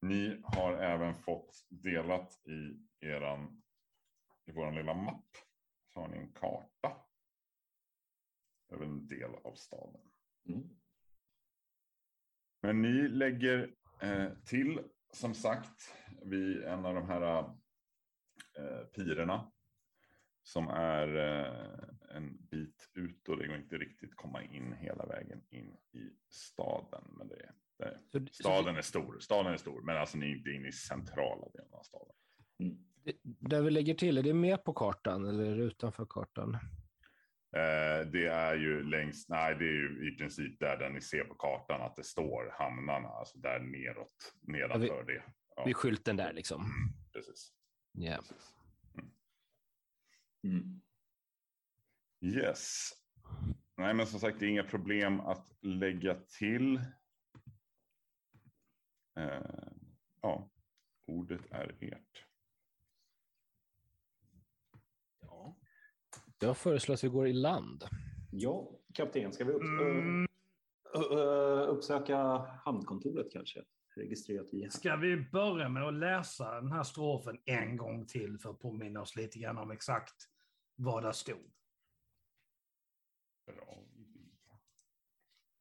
Ni 0.00 0.40
har 0.44 0.72
även 0.72 1.14
fått 1.14 1.66
delat 1.68 2.40
i 2.46 2.80
eran 3.00 3.62
i 4.46 4.52
vår 4.52 4.72
lilla 4.72 4.94
mapp. 4.94 5.36
Så 5.92 6.00
har 6.00 6.08
ni 6.08 6.16
en 6.16 6.32
karta. 6.32 6.96
Över 8.68 8.84
en 8.84 9.08
del 9.08 9.34
av 9.44 9.54
staden. 9.54 10.00
Mm. 10.48 10.68
Men 12.62 12.82
ni 12.82 13.08
lägger 13.08 13.74
eh, 14.02 14.32
till 14.44 14.80
som 15.12 15.34
sagt 15.34 15.94
vid 16.22 16.62
en 16.62 16.86
av 16.86 16.94
de 16.94 17.08
här 17.08 17.38
eh, 18.58 18.86
pirerna. 18.94 19.52
Som 20.42 20.68
är 20.68 21.16
eh, 21.16 22.16
en 22.16 22.46
bit 22.46 22.90
ut 22.94 23.28
och 23.28 23.36
det 23.36 23.46
går 23.46 23.56
inte 23.56 23.78
riktigt 23.78 24.16
komma 24.16 24.42
in 24.42 24.72
hela 24.72 25.06
vägen 25.06 25.42
in 25.48 25.76
i 25.92 26.10
staden. 26.28 27.04
Men 27.18 27.28
det, 27.28 27.34
det, 27.34 27.52
Så 28.12 28.26
staden 28.32 28.76
är 28.76 28.82
stor, 28.82 29.18
staden 29.20 29.52
är 29.52 29.56
stor, 29.56 29.82
men 29.82 29.96
alltså 29.96 30.18
ni 30.18 30.26
är 30.26 30.36
inte 30.36 30.50
inne 30.50 30.68
i 30.68 30.72
centrala 30.72 31.48
delen 31.48 31.72
av 31.72 31.82
staden. 31.82 32.14
Mm. 32.58 32.76
det, 33.04 33.16
där 33.22 33.62
vi 33.62 33.70
lägger 33.70 33.94
till, 33.94 34.18
är 34.18 34.22
det 34.22 34.34
med 34.34 34.64
på 34.64 34.72
kartan 34.72 35.26
eller 35.26 35.58
utanför 35.58 36.06
kartan? 36.10 36.54
Eh, 37.56 38.06
det 38.12 38.26
är 38.26 38.54
ju 38.54 38.82
längst, 38.82 39.28
nej 39.28 39.54
det 39.54 39.64
är 39.64 39.72
ju 39.72 40.12
i 40.12 40.16
princip 40.16 40.60
där, 40.60 40.76
där 40.76 40.90
ni 40.90 41.00
ser 41.00 41.24
på 41.24 41.34
kartan 41.34 41.82
att 41.82 41.96
det 41.96 42.04
står 42.04 42.54
hamnarna, 42.58 43.08
alltså 43.08 43.38
där 43.38 43.60
neråt, 43.60 44.34
nedanför 44.40 45.04
det. 45.04 45.22
Ja, 45.56 45.64
Vid 45.64 45.76
skylten 45.76 46.16
där 46.16 46.32
liksom. 46.32 46.66
precis. 47.12 47.52
Ja. 47.92 48.16
precis. 48.16 48.54
Mm. 50.44 50.80
Yes. 52.20 52.90
Nej, 53.76 53.94
men 53.94 54.06
som 54.06 54.20
sagt, 54.20 54.40
det 54.40 54.46
är 54.46 54.50
inga 54.50 54.64
problem 54.64 55.20
att 55.20 55.48
lägga 55.62 56.14
till. 56.14 56.80
Eh, 59.16 59.40
ja, 60.22 60.50
ordet 61.06 61.40
är 61.50 61.76
ert. 61.80 62.24
Ja. 65.20 65.56
Jag 66.38 66.56
föreslår 66.56 66.94
att 66.94 67.04
vi 67.04 67.08
går 67.08 67.28
i 67.28 67.32
land. 67.32 67.84
Ja, 68.32 68.70
kapten, 68.94 69.32
ska 69.32 69.44
vi 69.44 69.52
upp, 69.52 69.62
Mm. 69.62 70.26
uppsöka 71.68 72.16
hamnkontoret 72.64 73.32
kanske? 73.32 73.64
Registrerat 73.96 74.54
i 74.54 74.70
Ska 74.70 74.96
vi 74.96 75.16
börja 75.32 75.68
med 75.68 75.82
att 75.82 75.94
läsa 75.94 76.54
den 76.60 76.72
här 76.72 76.82
strofen 76.82 77.38
en 77.44 77.76
gång 77.76 78.06
till 78.06 78.38
för 78.38 78.50
att 78.50 78.58
påminna 78.60 79.00
oss 79.00 79.16
lite 79.16 79.38
grann 79.38 79.58
om 79.58 79.70
exakt 79.70 80.14
vad 80.74 81.02
där 81.02 81.12
stod? 81.12 81.50
Bra. 83.46 83.78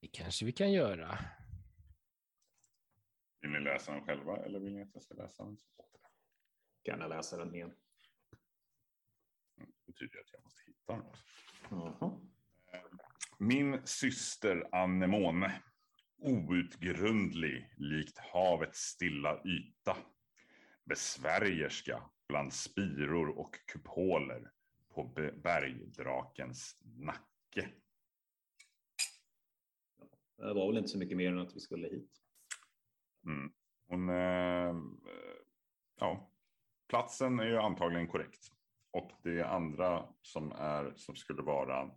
Det 0.02 0.08
kanske 0.08 0.46
vi 0.46 0.52
kan 0.52 0.72
göra. 0.72 1.20
Ni 3.56 3.62
läsa 3.62 3.92
den 3.92 4.06
själva 4.06 4.38
eller 4.38 4.60
vill 4.60 4.74
ni 4.74 4.82
att 4.82 4.94
jag 4.94 5.04
ska 5.04 5.14
läsa 5.14 5.44
den? 5.44 5.58
Jag 6.84 7.00
läsa 7.10 7.38
den 7.38 7.56
igen? 7.56 7.74
Det 9.56 9.86
betyder 9.86 10.20
att 10.20 10.34
jag 10.34 10.44
måste 10.44 10.62
hitta 10.66 10.94
den. 10.94 11.06
Jaha. 11.70 12.20
Min 13.40 13.88
syster 13.88 14.70
Anemone, 14.72 15.62
outgrundlig 16.18 17.74
likt 17.78 18.18
havets 18.18 18.80
stilla 18.80 19.42
yta, 19.46 19.98
besvärjerska 20.84 22.10
bland 22.28 22.54
spiror 22.54 23.30
och 23.40 23.56
kupoler 23.68 24.52
på 24.90 25.04
be- 25.04 25.32
bergdrakens 25.32 26.78
nacke. 26.82 27.70
Det 30.38 30.54
var 30.54 30.68
väl 30.68 30.78
inte 30.78 30.90
så 30.90 30.98
mycket 30.98 31.18
mer 31.18 31.32
än 31.32 31.40
att 31.40 31.56
vi 31.56 31.60
skulle 31.60 31.88
hit. 31.88 32.22
Mm. 33.26 33.54
Hon, 33.88 34.10
eh, 34.10 34.76
ja, 36.00 36.32
platsen 36.88 37.40
är 37.40 37.46
ju 37.46 37.58
antagligen 37.58 38.08
korrekt. 38.08 38.48
Och 38.92 39.12
det 39.24 39.44
andra 39.44 40.14
som, 40.22 40.52
är, 40.52 40.94
som 40.96 41.16
skulle 41.16 41.42
vara 41.42 41.92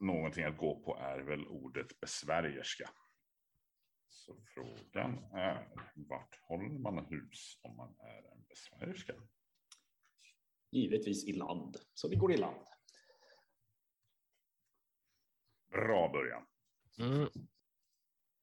någonting 0.00 0.44
att 0.44 0.56
gå 0.56 0.82
på 0.82 0.96
är 0.96 1.18
väl 1.18 1.46
ordet 1.46 2.00
besvärjerska. 2.00 2.90
Så 4.08 4.36
frågan 4.54 5.24
är, 5.32 5.68
vart 5.94 6.40
håller 6.42 6.78
man 6.78 7.06
hus 7.06 7.60
om 7.62 7.76
man 7.76 7.96
är 7.98 8.32
en 8.32 8.44
besvärjerska? 8.48 9.14
Givetvis 10.70 11.24
i 11.24 11.32
land. 11.32 11.76
Så 11.94 12.08
vi 12.08 12.16
går 12.16 12.32
i 12.32 12.36
land. 12.36 12.66
Bra 15.70 16.08
början. 16.12 16.46
Mm. 16.98 17.28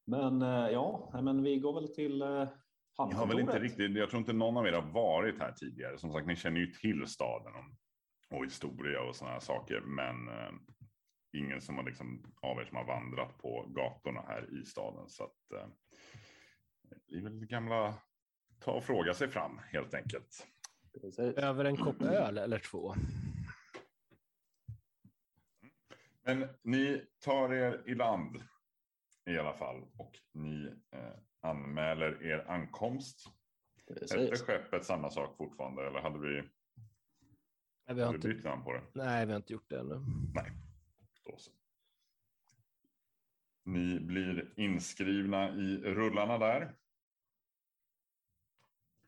Men 0.06 0.42
eh, 0.42 0.70
ja, 0.70 1.20
men 1.24 1.44
vi 1.44 1.60
går 1.60 1.74
väl 1.74 1.96
till 1.96 2.22
eh, 2.22 2.48
Jag 2.98 3.06
har 3.06 3.28
väl 3.28 3.40
inte 3.40 3.60
riktigt, 3.60 3.96
jag 3.96 4.10
tror 4.10 4.20
inte 4.20 4.34
någon 4.34 4.58
av 4.58 4.68
er 4.68 4.74
har 4.74 4.92
varit 4.92 5.40
här 5.40 5.52
tidigare. 5.52 5.98
Som 5.98 6.12
sagt, 6.12 6.28
ni 6.28 6.36
känner 6.36 6.60
ju 6.60 6.68
till 6.68 7.08
staden 7.08 7.54
och, 8.36 8.46
historia 8.46 9.02
och 9.02 9.16
sådana 9.16 9.34
här 9.34 9.40
saker. 9.40 9.82
Men 9.82 10.28
eh, 10.28 10.52
ingen 11.38 11.62
som 11.62 11.76
har 11.76 11.84
liksom, 11.84 12.34
av 12.42 12.60
er 12.60 12.66
som 12.66 12.78
har 12.78 12.86
vandrat 12.86 13.38
på 13.38 13.66
gatorna 13.68 14.22
här 14.28 14.62
i 14.62 14.66
staden. 14.66 15.10
Så 15.10 15.24
att 15.24 15.52
eh, 15.54 15.68
det 17.08 17.18
är 17.18 17.22
väl 17.22 17.46
gamla 17.46 17.94
ta 18.60 18.72
och 18.72 18.84
fråga 18.84 19.14
sig 19.14 19.28
fram 19.28 19.60
helt 19.72 19.94
enkelt. 19.94 20.48
Över 21.18 21.66
en 21.66 21.78
kopp 21.78 22.02
öl 22.02 22.38
eller 22.38 22.60
två. 22.60 22.96
Men 26.24 26.48
ni 26.64 27.02
tar 27.20 27.54
er 27.54 27.84
i 27.86 27.96
land 27.96 28.44
i 29.26 29.38
alla 29.38 29.54
fall 29.54 29.86
och 29.98 30.20
ni 30.32 30.74
eh, 30.92 31.14
anmäler 31.42 32.24
er 32.24 32.46
ankomst. 32.48 33.28
Hette 33.88 34.00
Precis. 34.00 34.42
skeppet 34.42 34.86
samma 34.86 35.10
sak 35.10 35.38
fortfarande 35.38 35.88
eller 35.88 36.00
hade 36.00 36.20
vi, 36.20 36.42
Nej, 37.88 37.96
vi 37.96 38.02
har 38.02 38.16
inte, 38.16 38.28
bytt 38.28 38.44
namn 38.44 38.64
på 38.64 38.74
det? 38.74 38.84
nej, 38.94 39.26
vi 39.26 39.32
har 39.32 39.38
inte 39.38 39.54
gjort 39.54 39.70
det 39.70 39.80
ännu. 39.80 39.96
Nej, 40.34 40.52
då 41.24 41.38
så. 41.38 41.52
Ni 43.64 44.00
blir 44.00 44.54
inskrivna 44.60 45.50
i 45.50 45.78
rullarna 45.78 46.38
där. 46.38 46.76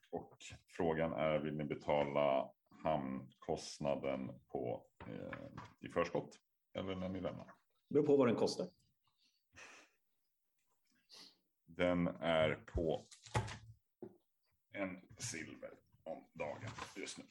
Och 0.09 0.37
frågan 0.67 1.13
är, 1.13 1.39
vill 1.39 1.57
ni 1.57 1.63
betala 1.63 2.51
hamnkostnaden 2.83 4.31
på, 4.47 4.85
eh, 5.07 5.49
i 5.79 5.89
förskott 5.89 6.39
eller 6.73 6.95
när 6.95 7.09
ni 7.09 7.21
lämnar? 7.21 7.45
Det 7.45 7.93
beror 7.93 8.05
på 8.05 8.17
vad 8.17 8.27
den 8.27 8.35
kostar. 8.35 8.67
Den 11.67 12.07
är 12.07 12.55
på 12.55 13.05
en 14.73 15.01
silver 15.17 15.71
om 16.03 16.27
dagen 16.33 16.69
just 16.95 17.17
nu. 17.17 17.23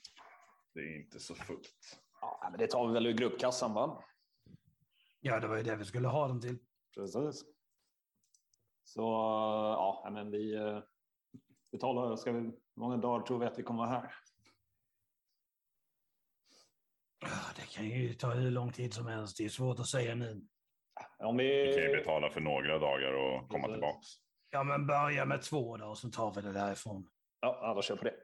Det 0.75 0.81
är 0.81 0.97
inte 0.97 1.21
så 1.21 1.35
fullt. 1.35 1.99
Ja, 2.21 2.49
men 2.51 2.59
det 2.59 2.67
tar 2.67 2.87
vi 2.87 2.93
väl 2.95 3.07
ur 3.07 3.13
gruppkassan, 3.13 3.75
va? 3.75 4.05
Ja, 5.21 5.41
det 5.41 5.47
var 5.49 5.57
ju 5.57 5.63
det 5.63 5.77
vi 5.77 5.85
skulle 5.85 6.09
ha 6.09 6.29
den 6.29 6.41
till. 6.41 6.59
Precis. 6.95 7.45
Så 8.85 9.03
ja, 9.79 10.09
men 10.13 10.31
vi 10.31 10.55
eh, 10.55 10.79
betalar. 11.73 12.17
Ska 12.17 12.33
vi, 12.33 12.39
hur 12.41 12.53
många 12.75 12.97
dagar 12.97 13.27
tror 13.27 13.39
vi 13.39 13.47
att 13.47 13.59
vi 13.59 13.63
kommer 13.63 13.87
vara 13.87 13.91
här? 13.91 14.13
Det 17.57 17.67
kan 17.71 17.85
ju 17.89 18.15
ta 18.15 18.31
hur 18.31 18.51
lång 18.51 18.73
tid 18.73 18.95
som 18.95 19.07
helst. 19.07 19.37
Det 19.37 19.45
är 19.45 19.49
svårt 19.49 19.79
att 19.79 19.89
säga 19.89 20.15
nu. 20.15 20.47
Om 21.19 21.37
Vi 21.37 21.73
kan 21.75 21.83
ju 21.85 21.91
vi... 21.91 21.97
betala 21.97 22.31
för 22.31 22.41
några 22.41 22.79
dagar 22.79 23.13
och 23.13 23.49
komma 23.49 23.67
Precis. 23.67 23.75
tillbaks. 23.75 24.07
Ja, 24.51 24.65
men 24.65 24.87
börja 24.87 25.25
med 25.25 25.43
två 25.43 25.77
då 25.77 25.87
och 25.87 25.99
så 25.99 26.11
tar 26.11 26.35
vi 26.35 26.41
det 26.41 26.53
därifrån. 26.53 27.09
Ja, 27.41 27.59
ja, 27.63 27.75
då 27.75 27.83
kör 27.83 27.97
på 27.97 28.05
det. 28.05 28.15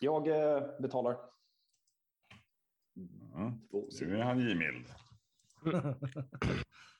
Jag 0.00 0.28
eh, 0.28 0.80
betalar. 0.80 1.16
Mm. 3.34 3.60
Nu 4.00 4.16
är 4.18 4.22
han 4.22 4.40
givmild. 4.40 4.86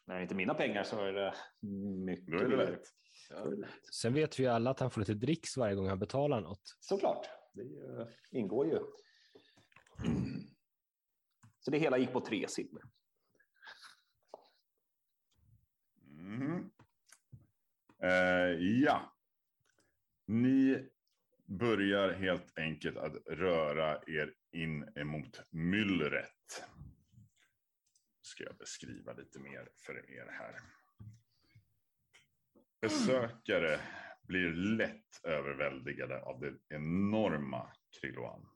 När 0.04 0.16
det 0.16 0.22
inte 0.22 0.34
är 0.34 0.36
mina 0.36 0.54
pengar 0.54 0.84
så 0.84 1.04
är 1.04 1.12
det 1.12 1.34
mycket. 2.04 2.26
Då 2.26 2.38
är 2.38 2.48
det 2.48 2.56
lätt. 2.56 2.84
Sen 3.92 4.14
vet 4.14 4.38
vi 4.38 4.42
ju 4.42 4.48
alla 4.48 4.70
att 4.70 4.80
han 4.80 4.90
får 4.90 5.00
lite 5.00 5.14
dricks 5.14 5.56
varje 5.56 5.74
gång 5.74 5.88
han 5.88 5.98
betalar 5.98 6.40
något. 6.40 6.76
Såklart, 6.80 7.26
det 7.54 7.62
eh, 7.62 8.06
ingår 8.30 8.66
ju. 8.66 8.78
Så 11.60 11.70
det 11.70 11.78
hela 11.78 11.98
gick 11.98 12.12
på 12.12 12.20
tre 12.20 12.48
silver. 12.48 12.82
Mhm. 16.04 16.70
Eh, 18.02 18.50
ja. 18.58 19.12
Ni 20.26 20.88
börjar 21.46 22.12
helt 22.12 22.58
enkelt 22.58 22.96
att 22.96 23.16
röra 23.26 24.02
er 24.06 24.34
in 24.52 24.88
emot 24.94 25.40
myllret. 25.50 26.64
Ska 28.22 28.44
jag 28.44 28.56
beskriva 28.56 29.12
lite 29.12 29.38
mer 29.38 29.68
för 29.76 30.10
er 30.10 30.26
här. 30.30 30.54
Besökare 32.80 33.80
blir 34.22 34.50
lätt 34.52 35.20
överväldigade 35.24 36.22
av 36.22 36.40
det 36.40 36.54
enorma 36.68 37.72
Kriloan. 38.00 38.48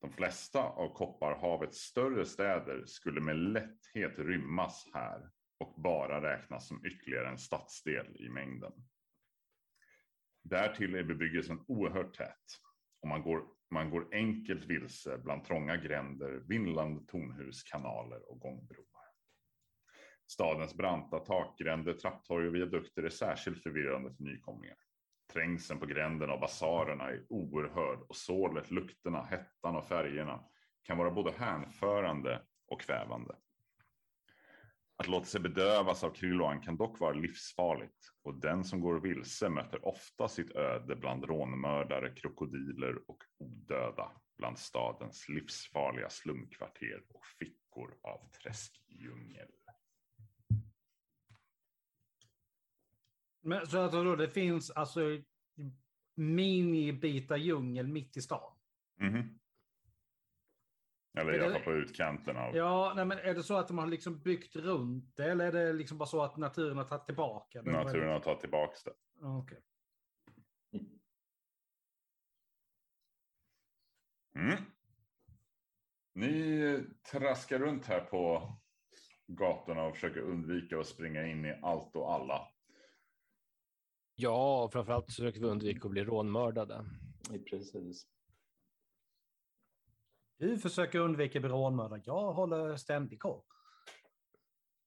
De 0.00 0.12
flesta 0.12 0.62
av 0.62 0.94
Kopparhavets 0.94 1.78
större 1.78 2.26
städer 2.26 2.84
skulle 2.86 3.20
med 3.20 3.36
lätthet 3.36 4.18
rymmas 4.18 4.90
här 4.94 5.30
och 5.60 5.74
bara 5.82 6.22
räknas 6.22 6.68
som 6.68 6.86
ytterligare 6.86 7.28
en 7.28 7.38
stadsdel 7.38 8.16
i 8.16 8.28
mängden. 8.28 8.72
Därtill 10.42 10.94
är 10.94 11.02
bebyggelsen 11.02 11.64
oerhört 11.68 12.14
tät 12.14 12.44
och 13.02 13.08
man 13.08 13.22
går, 13.22 13.44
man 13.70 13.90
går 13.90 14.08
enkelt 14.12 14.64
vilse 14.64 15.18
bland 15.18 15.44
trånga 15.44 15.76
gränder, 15.76 16.30
vindlande 16.30 17.06
tornhus, 17.06 17.62
kanaler 17.62 18.30
och 18.30 18.40
gångbroar. 18.40 18.86
Stadens 20.26 20.76
branta 20.76 21.18
takgränder, 21.18 21.92
trapptorg 21.92 22.48
och 22.48 22.54
viadukter 22.54 23.02
är 23.02 23.08
särskilt 23.08 23.62
förvirrande 23.62 24.14
för 24.14 24.22
nykomlingar. 24.22 24.76
Trängseln 25.32 25.80
på 25.80 25.86
gränderna 25.86 26.32
och 26.32 26.40
basarerna 26.40 27.10
är 27.10 27.26
oerhörd 27.28 27.98
och 28.08 28.16
sålet, 28.16 28.70
lukterna, 28.70 29.24
hettan 29.24 29.76
och 29.76 29.84
färgerna 29.84 30.44
kan 30.82 30.98
vara 30.98 31.10
både 31.10 31.32
hänförande 31.32 32.42
och 32.66 32.80
kvävande. 32.80 33.36
Att 35.00 35.08
låta 35.08 35.24
sig 35.24 35.40
bedövas 35.40 36.04
av 36.04 36.10
Krilloan 36.10 36.60
kan 36.60 36.76
dock 36.76 37.00
vara 37.00 37.12
livsfarligt 37.12 38.12
och 38.22 38.40
den 38.40 38.64
som 38.64 38.80
går 38.80 39.00
vilse 39.00 39.48
möter 39.48 39.88
ofta 39.88 40.28
sitt 40.28 40.50
öde 40.50 40.96
bland 40.96 41.24
rånmördare, 41.24 42.14
krokodiler 42.14 43.10
och 43.10 43.22
odöda 43.38 44.12
bland 44.38 44.58
stadens 44.58 45.28
livsfarliga 45.28 46.10
slumkvarter 46.10 47.02
och 47.08 47.26
fickor 47.26 47.98
av 48.02 48.30
träskdjungel. 48.42 49.48
Men, 53.42 53.66
så 53.66 53.78
att 53.78 53.92
då, 53.92 54.16
det 54.16 54.28
finns 54.28 54.70
alltså 54.70 55.00
minibitar 56.14 57.36
djungel 57.36 57.88
mitt 57.88 58.16
i 58.16 58.22
stan? 58.22 58.58
Mhm. 59.00 59.39
Eller 61.18 61.38
i 61.38 61.40
alla 61.40 61.52
fall 61.52 61.62
på 61.62 61.72
utkanten 61.72 62.36
av... 62.36 62.56
Ja, 62.56 62.92
nej, 62.96 63.04
men 63.04 63.18
är 63.18 63.34
det 63.34 63.42
så 63.42 63.56
att 63.56 63.68
de 63.68 63.78
har 63.78 63.86
liksom 63.86 64.22
byggt 64.22 64.56
runt 64.56 65.16
det 65.16 65.30
eller 65.30 65.44
är 65.44 65.52
det 65.52 65.72
liksom 65.72 65.98
bara 65.98 66.06
så 66.06 66.22
att 66.22 66.36
naturen 66.36 66.76
har 66.76 66.84
tagit 66.84 67.06
tillbaka 67.06 67.62
det? 67.62 67.70
Naturen 67.72 68.12
har 68.12 68.20
tagit 68.20 68.40
tillbaka 68.40 68.76
det. 68.84 69.26
Okej. 69.26 69.62
Mm. 74.34 74.64
Ni 76.14 76.84
traskar 77.10 77.58
runt 77.58 77.86
här 77.86 78.00
på 78.00 78.52
gatorna 79.26 79.82
och 79.82 79.94
försöker 79.94 80.20
undvika 80.20 80.80
att 80.80 80.86
springa 80.86 81.26
in 81.26 81.44
i 81.44 81.58
allt 81.62 81.96
och 81.96 82.12
alla. 82.12 82.48
Ja, 84.14 84.68
framförallt 84.72 85.06
försöker 85.06 85.40
vi 85.40 85.46
undvika 85.46 85.84
att 85.84 85.90
bli 85.90 86.04
rånmördade. 86.04 86.84
Precis. 87.50 88.06
Du 90.40 90.58
försöker 90.58 90.98
undvika 90.98 91.40
bli 91.40 91.48
rånmördad. 91.48 92.02
Jag 92.04 92.32
håller 92.32 92.76
ständig 92.76 93.20
koll. 93.20 93.42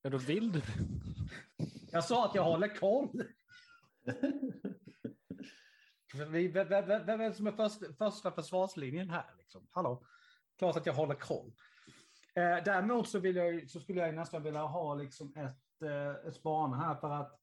Ja, 0.02 0.10
då 0.10 0.18
vill 0.18 0.52
du. 0.52 0.62
Jag 1.92 2.04
sa 2.04 2.26
att 2.26 2.36
jag 2.36 2.44
håller 2.44 2.76
koll. 2.76 3.24
Vem 6.16 6.32
vem- 6.52 6.68
vem- 6.70 7.06
vem 7.06 7.22
är 7.22 7.30
det 7.30 7.34
som 7.36 7.48
är 7.48 7.52
först, 7.52 7.98
första 7.98 8.32
försvarslinjen 8.32 9.10
här? 9.10 9.26
Liksom? 9.38 9.68
Hallå? 9.72 10.06
Klart 10.58 10.78
att 10.78 10.86
jag 10.86 10.94
håller 10.94 11.16
koll. 11.16 11.54
Eh, 12.36 12.64
däremot 12.66 13.10
så, 13.10 13.20
vill 13.20 13.36
jag, 13.36 13.70
så 13.70 13.80
skulle 13.80 14.02
jag 14.02 14.16
nästan 14.16 14.44
vilja 14.44 14.62
ha 14.62 14.96
liksom 14.96 15.36
ett, 15.36 15.82
eh, 15.90 16.28
ett 16.28 16.36
span 16.36 16.74
här 16.74 16.96
för 16.96 17.10
att 17.10 17.40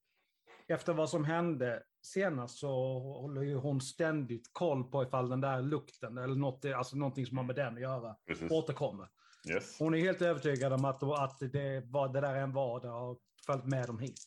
efter 0.67 0.93
vad 0.93 1.11
som 1.11 1.25
hände 1.25 1.83
senast 2.03 2.59
så 2.59 2.99
håller 2.99 3.43
ju 3.43 3.55
hon 3.55 3.81
ständigt 3.81 4.51
koll 4.53 4.85
på 4.85 5.03
ifall 5.03 5.29
den 5.29 5.41
där 5.41 5.63
lukten 5.63 6.19
eller 6.19 6.35
något, 6.35 6.65
alltså 6.65 6.97
någonting 6.97 7.27
som 7.27 7.37
har 7.37 7.45
med 7.45 7.57
den 7.57 7.75
att 7.75 7.81
göra 7.81 8.17
Precis. 8.27 8.51
återkommer. 8.51 9.09
Yes. 9.51 9.79
Hon 9.79 9.95
är 9.95 9.99
helt 9.99 10.23
övertygad 10.23 10.73
om 10.73 10.85
att, 10.85 11.03
att 11.03 11.39
det, 11.53 11.83
vad 11.87 12.13
det 12.13 12.21
där 12.21 12.35
än 12.35 12.53
var, 12.53 12.81
det 12.81 12.89
har 12.89 13.19
följt 13.47 13.65
med 13.65 13.87
dem 13.87 13.99
hit. 13.99 14.21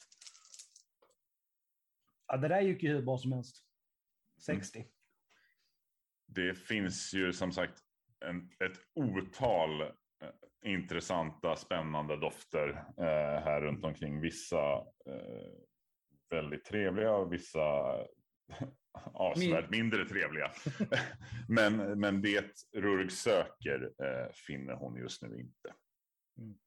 Ja, 2.28 2.38
det 2.38 2.48
där 2.48 2.62
gick 2.62 2.84
ju 2.84 2.90
hur 2.90 3.02
bra 3.02 3.18
som 3.18 3.32
helst. 3.32 3.66
60. 4.46 4.86
Det 6.28 6.56
finns 6.56 7.14
ju 7.14 7.34
som 7.34 7.52
sagt 7.52 7.80
en, 8.26 8.50
ett 8.60 8.80
otal 8.94 9.82
eh, 9.82 9.90
intressanta, 10.66 11.56
spännande 11.56 12.20
dofter 12.20 12.70
eh, 12.98 13.44
här 13.44 13.62
runt 13.62 13.86
omkring. 13.86 14.22
Vissa 14.22 14.74
eh, 15.06 15.54
väldigt 16.34 16.66
trevliga 16.66 17.12
och 17.12 17.34
vissa 17.34 17.62
avsevärt 19.14 19.70
mindre 19.70 20.06
trevliga. 20.06 20.52
men, 21.48 22.00
men 22.00 22.22
det 22.22 22.68
Rurg 22.74 23.10
söker 23.12 23.94
eh, 24.04 24.32
finner 24.48 24.74
hon 24.74 24.98
just 24.98 25.22
nu 25.22 25.40
inte. 25.40 25.74
Mm. 26.38 26.60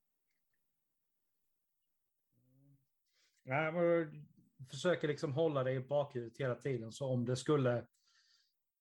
Nej, 3.44 3.72
men 3.72 4.26
försöker 4.70 5.09
liksom 5.09 5.33
hålla 5.33 5.64
det 5.64 5.72
i 5.72 5.81
bakhuvudet 5.81 6.38
hela 6.38 6.55
tiden. 6.55 6.92
Så 6.92 7.07
om 7.07 7.24
det 7.24 7.37
skulle 7.37 7.87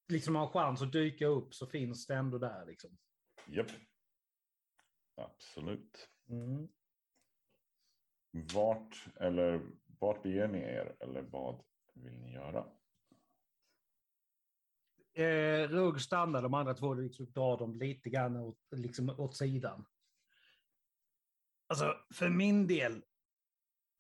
liksom 0.08 0.36
ha 0.36 0.44
en 0.44 0.52
chans 0.52 0.82
att 0.82 0.92
dyka 0.92 1.26
upp 1.26 1.54
så 1.54 1.68
finns 1.68 2.08
det 2.08 2.16
ändå 2.16 2.38
där. 2.38 2.66
Liksom. 2.66 2.98
Japp. 3.48 3.72
Absolut. 5.16 6.10
Mm. 6.30 6.68
Vart 8.54 9.08
eller 9.16 9.62
vart 10.00 10.24
beger 10.24 10.48
ni 10.48 10.60
er 10.60 10.96
eller 11.00 11.22
vad 11.22 11.64
vill 11.94 12.14
ni 12.14 12.34
göra? 12.34 12.66
Eh, 15.14 15.70
Rugg 15.70 16.02
stannar, 16.02 16.42
de 16.42 16.54
andra 16.54 16.74
två 16.74 16.94
liksom 16.94 17.32
drar 17.32 17.58
dem 17.58 17.76
lite 17.76 18.10
grann 18.10 18.38
åt, 18.38 18.60
liksom 18.72 19.10
åt 19.10 19.36
sidan. 19.36 19.86
Alltså, 21.68 21.98
för 22.14 22.30
min 22.30 22.68
del, 22.68 23.04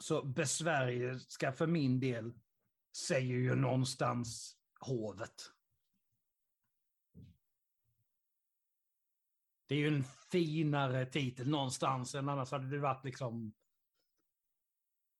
så 0.03 0.23
besvärjelska 0.23 1.51
för 1.51 1.67
min 1.67 1.99
del 1.99 2.33
säger 2.97 3.35
ju 3.35 3.55
någonstans 3.55 4.57
hovet. 4.79 5.51
Det 9.67 9.75
är 9.75 9.79
ju 9.79 9.87
en 9.87 10.03
finare 10.31 11.05
titel 11.05 11.49
någonstans 11.49 12.15
än 12.15 12.29
annars 12.29 12.51
hade 12.51 12.69
det 12.69 12.79
varit 12.79 13.05
liksom 13.05 13.53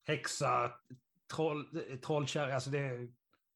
häxa, 0.06 0.72
troll, 1.36 1.82
trollkärring. 2.06 2.54
Alltså 2.54 2.70
det 2.70 3.14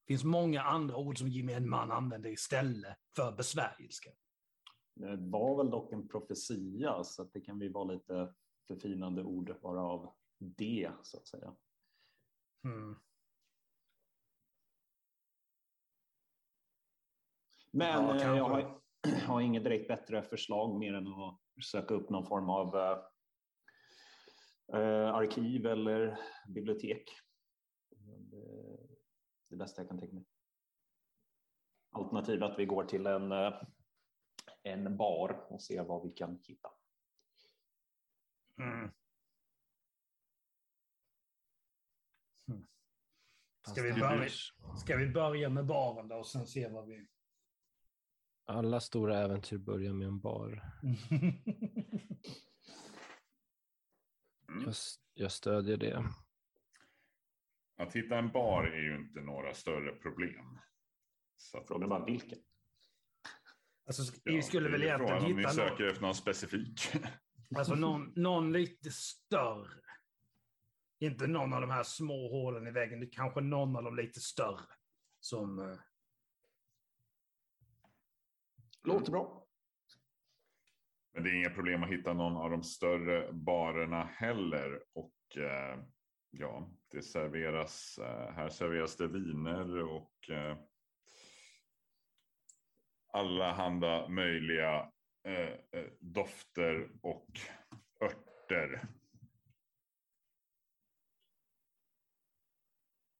finns 0.07 0.23
många 0.23 0.61
andra 0.61 0.97
ord 0.97 1.17
som 1.17 1.27
gemene 1.27 1.67
man 1.67 1.91
använder 1.91 2.29
istället 2.29 2.97
för 3.15 3.31
besvärjelska. 3.31 4.09
Det 4.95 5.17
var 5.17 5.57
väl 5.57 5.69
dock 5.69 5.93
en 5.93 6.07
profetia 6.07 7.03
så 7.03 7.21
att 7.21 7.33
det 7.33 7.41
kan 7.41 7.61
ju 7.61 7.71
vara 7.71 7.83
lite 7.83 8.33
förfinande 8.67 9.23
ord 9.23 9.55
bara 9.61 9.81
av 9.81 10.13
det 10.37 10.91
så 11.03 11.17
att 11.17 11.27
säga. 11.27 11.55
Mm. 12.63 12.95
Men 17.71 18.05
Ja, 18.05 18.15
eh, 18.15 18.37
jag 18.37 18.43
har, 18.43 18.81
har 19.27 19.41
inget 19.41 19.63
direkt 19.63 19.87
bättre 19.87 20.23
förslag 20.23 20.79
mer 20.79 20.93
än 20.93 21.07
att 21.07 21.39
söka 21.63 21.93
upp 21.93 22.09
någon 22.09 22.25
form 22.25 22.49
av 22.49 22.75
eh, 24.73 25.15
arkiv 25.15 25.65
eller 25.65 26.19
bibliotek. 26.47 27.03
Det, 28.31 28.77
det 29.49 29.55
bästa 29.55 29.81
jag 29.81 29.89
kan 29.89 29.99
tänka 29.99 30.15
mig. 30.15 30.25
Alternativt 31.91 32.41
att 32.41 32.59
vi 32.59 32.65
går 32.65 32.83
till 32.83 33.07
en, 33.07 33.31
eh, 33.31 33.53
en 34.63 34.97
bar 34.97 35.45
och 35.49 35.61
ser 35.61 35.83
vad 35.83 36.03
vi 36.03 36.09
kan 36.11 36.39
hitta. 36.43 36.69
Mm. 38.57 38.91
Mm. 42.47 42.67
Ska 43.67 43.81
vi, 43.81 43.93
börja, 43.93 44.29
ska 44.77 44.97
vi 44.97 45.09
börja 45.09 45.49
med 45.49 45.65
baren 45.65 46.07
då 46.07 46.15
och 46.15 46.27
sen 46.27 46.47
se 46.47 46.69
vad 46.69 46.87
vi... 46.87 47.07
Alla 48.45 48.79
stora 48.79 49.17
äventyr 49.17 49.57
börjar 49.57 49.93
med 49.93 50.07
en 50.07 50.19
bar. 50.19 50.63
Jag, 54.61 54.67
s- 54.69 54.95
jag 55.13 55.31
stödjer 55.31 55.77
det. 55.77 56.05
Att 57.77 57.95
hitta 57.95 58.17
en 58.17 58.31
bar 58.31 58.63
är 58.63 58.81
ju 58.81 58.95
inte 58.95 59.21
några 59.21 59.53
större 59.53 59.91
problem. 59.95 60.59
Så 61.37 61.57
att, 61.57 61.67
Frågan 61.67 61.83
är 61.83 61.87
bara 61.87 62.05
vilken. 62.05 62.39
alltså, 63.87 64.13
ja, 64.23 64.33
vi 64.33 64.41
skulle 64.41 64.69
väl 64.69 64.83
egentligen 64.83 65.09
frågan 65.19 65.31
om 65.31 65.35
ni 65.37 65.41
hitta 65.41 65.53
söker 65.53 65.79
någon, 65.83 65.87
efter 65.91 66.01
någon 66.01 66.15
specifik. 66.15 66.81
alltså, 67.57 67.75
någon, 67.75 68.13
någon 68.15 68.51
lite 68.53 68.91
större. 68.91 69.81
Inte 70.99 71.27
någon 71.27 71.53
av 71.53 71.61
de 71.61 71.69
här 71.69 71.83
små 71.83 72.29
hålen 72.29 72.67
i 72.67 72.71
väggen, 72.71 72.99
det 72.99 73.05
är 73.05 73.11
kanske 73.11 73.41
någon 73.41 73.75
av 73.75 73.83
de 73.83 73.95
lite 73.95 74.19
större. 74.19 74.65
Som... 75.19 75.59
eh, 75.59 75.77
Låter 78.83 79.11
bra. 79.11 79.38
Men 81.13 81.23
det 81.23 81.29
är 81.29 81.33
inga 81.33 81.49
problem 81.49 81.83
att 81.83 81.89
hitta 81.89 82.13
någon 82.13 82.37
av 82.37 82.49
de 82.49 82.63
större 82.63 83.33
barerna 83.33 84.03
heller. 84.03 84.83
Och 84.93 85.37
eh, 85.37 85.79
ja, 86.29 86.71
det 86.91 87.01
serveras, 87.01 87.97
eh, 87.97 88.31
här 88.31 88.49
serveras 88.49 88.97
det 88.97 89.07
viner 89.07 89.83
och 89.83 90.29
eh, 90.29 90.57
alla 93.13 93.51
handa 93.53 94.09
möjliga 94.09 94.91
eh, 95.23 95.53
eh, 95.71 95.85
dofter 95.99 96.89
och 97.01 97.39
örter. 98.03 98.87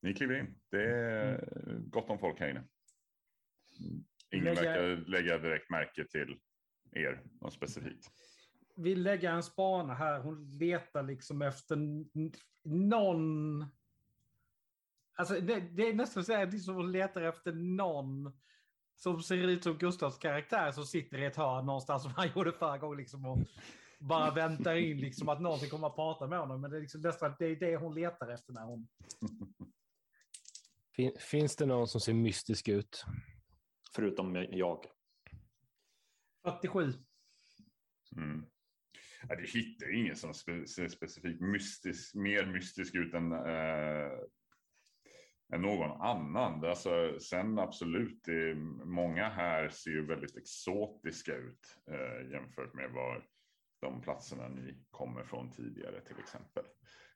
Ni 0.02 0.14
kliver 0.14 0.40
in. 0.40 0.60
Det 0.72 0.84
är 0.84 1.46
gott 1.80 2.10
om 2.10 2.20
folk 2.20 2.40
här 2.40 2.50
inne. 2.50 2.64
Ingen 4.32 4.56
verkar 4.56 5.10
lägga 5.10 5.38
direkt 5.38 5.70
märke 5.70 6.06
till 6.06 6.40
er, 6.92 7.24
något 7.42 7.54
specifikt. 7.54 8.12
vill 8.76 9.04
lägga 9.04 9.32
en 9.32 9.44
spana 9.44 9.94
här. 9.94 10.20
Hon 10.20 10.50
letar 10.58 11.04
liksom 11.04 11.42
efter 11.42 11.78
någon... 12.64 13.66
Alltså 15.16 15.34
det, 15.34 15.60
det 15.60 15.88
är 15.88 15.94
nästan 15.94 16.26
så 16.26 16.58
som 16.60 16.76
hon 16.76 16.92
letar 16.92 17.22
efter 17.22 17.52
någon 17.52 18.34
som 18.96 19.24
ser 19.24 19.38
ut 19.38 19.64
som 19.64 19.78
Gustavs 19.78 20.18
karaktär 20.18 20.72
som 20.72 20.86
sitter 20.86 21.18
i 21.18 21.26
ett 21.26 21.36
hörn 21.36 21.66
någonstans 21.66 22.04
som 22.04 22.12
han 22.12 22.30
gjorde 22.36 22.52
förra 22.52 22.78
gången. 22.78 22.98
Liksom, 22.98 23.26
och 23.26 23.38
bara 24.00 24.32
väntar 24.32 24.76
in 24.76 24.98
liksom, 24.98 25.30
att 25.30 25.42
någon 25.42 25.60
ska 25.60 25.70
komma 25.70 25.88
och 25.88 25.96
prata 25.96 26.28
med 26.28 26.40
honom. 26.40 26.62
Men 26.62 26.72
det 26.72 26.78
är, 26.78 26.82
liksom 26.82 27.02
nästan, 27.02 27.36
det 27.40 27.46
är 27.46 27.56
det 27.56 27.78
hon 27.78 27.96
letar 27.96 28.30
efter 28.30 28.54
när 28.54 28.66
hon... 28.66 28.88
Fin, 30.96 31.12
finns 31.20 31.56
det 31.56 31.66
någon 31.66 31.88
som 31.88 32.02
ser 32.02 32.14
mystisk 32.14 32.68
ut? 32.68 33.06
Förutom 33.96 34.36
jag. 34.52 34.86
47. 36.44 36.94
Mm. 38.16 38.46
Ja, 39.30 39.36
du 39.36 39.46
hittar 39.46 39.96
ingen 39.96 40.16
som 40.16 40.34
spe, 40.34 40.68
ser 40.68 40.88
specifikt 40.88 41.42
mystisk, 41.42 42.16
mer 42.16 42.46
mystisk 42.46 42.96
ut 42.96 43.14
än, 43.14 43.32
eh, 43.32 44.20
än 45.54 45.62
någon 45.62 46.02
annan. 46.02 46.66
Alltså, 46.66 47.20
sen 47.20 47.60
absolut, 47.60 48.24
det 48.24 48.56
många 48.86 49.30
här 49.30 49.70
ser 49.70 49.92
ju 49.92 50.06
väldigt 50.06 50.38
exotiska 50.38 51.36
ut 51.36 51.78
eh, 51.92 52.32
jämfört 52.32 52.74
med 52.74 52.92
var 52.92 53.28
de 53.82 54.02
platserna 54.02 54.48
ni 54.48 54.86
kommer 54.90 55.24
från 55.24 55.52
tidigare 55.52 56.02
till 56.02 56.20
exempel. 56.20 56.64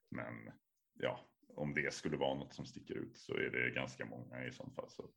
Men 0.09 0.51
ja, 0.93 1.19
om 1.55 1.74
det 1.74 1.93
skulle 1.93 2.17
vara 2.17 2.36
något 2.36 2.53
som 2.53 2.65
sticker 2.65 2.93
ut 2.93 3.17
så 3.17 3.34
är 3.34 3.49
det 3.49 3.69
ganska 3.69 4.05
många 4.05 4.45
i 4.45 4.51
sånt 4.51 4.76
fall. 4.76 4.89
Så. 4.89 5.09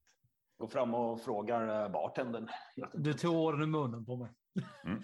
Går 0.59 0.68
fram 0.68 0.94
och 0.94 1.20
frågar 1.20 1.84
eh, 1.84 1.92
bartendern. 1.92 2.48
Du 2.92 3.14
tog 3.14 3.36
orden 3.36 3.62
i 3.62 3.66
munnen 3.66 4.04
på 4.04 4.16
mig. 4.16 4.32
Mm. 4.84 5.02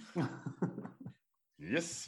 Yes. 1.58 2.06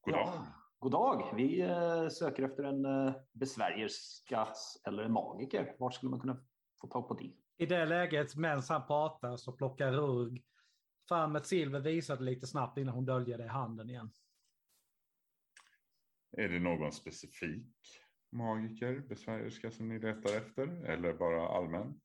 God 0.00 0.14
dag. 0.14 0.26
Ja, 0.26 0.46
god 0.78 0.92
dag. 0.92 1.32
Vi 1.36 1.60
eh, 1.60 2.08
söker 2.08 2.42
efter 2.42 2.64
en 2.64 2.84
eh, 2.84 3.14
besvärjerska 3.32 4.48
eller 4.86 5.02
en 5.02 5.12
magiker. 5.12 5.76
Var 5.78 5.90
skulle 5.90 6.10
man 6.10 6.20
kunna 6.20 6.44
få 6.80 6.86
tag 6.86 7.08
på 7.08 7.14
det? 7.14 7.32
I 7.56 7.66
det 7.66 7.84
läget, 7.84 8.36
medan 8.36 8.62
han 8.68 8.86
pratar, 8.86 9.36
så 9.36 9.52
plockar 9.52 9.92
Rurg 9.92 10.42
fram 11.08 11.36
ett 11.36 11.46
silver, 11.46 11.80
visar 11.80 12.16
det 12.16 12.22
lite 12.22 12.46
snabbt 12.46 12.78
innan 12.78 12.94
hon 12.94 13.04
döljer 13.04 13.38
det 13.38 13.44
i 13.44 13.48
handen 13.48 13.90
igen. 13.90 14.10
Är 16.36 16.48
det 16.48 16.60
någon 16.60 16.92
specifik 16.92 17.76
magiker, 18.32 19.00
besvärjerska 19.08 19.70
som 19.70 19.88
ni 19.88 19.98
letar 19.98 20.36
efter? 20.36 20.84
Eller 20.84 21.14
bara 21.14 21.48
allmänt? 21.48 22.02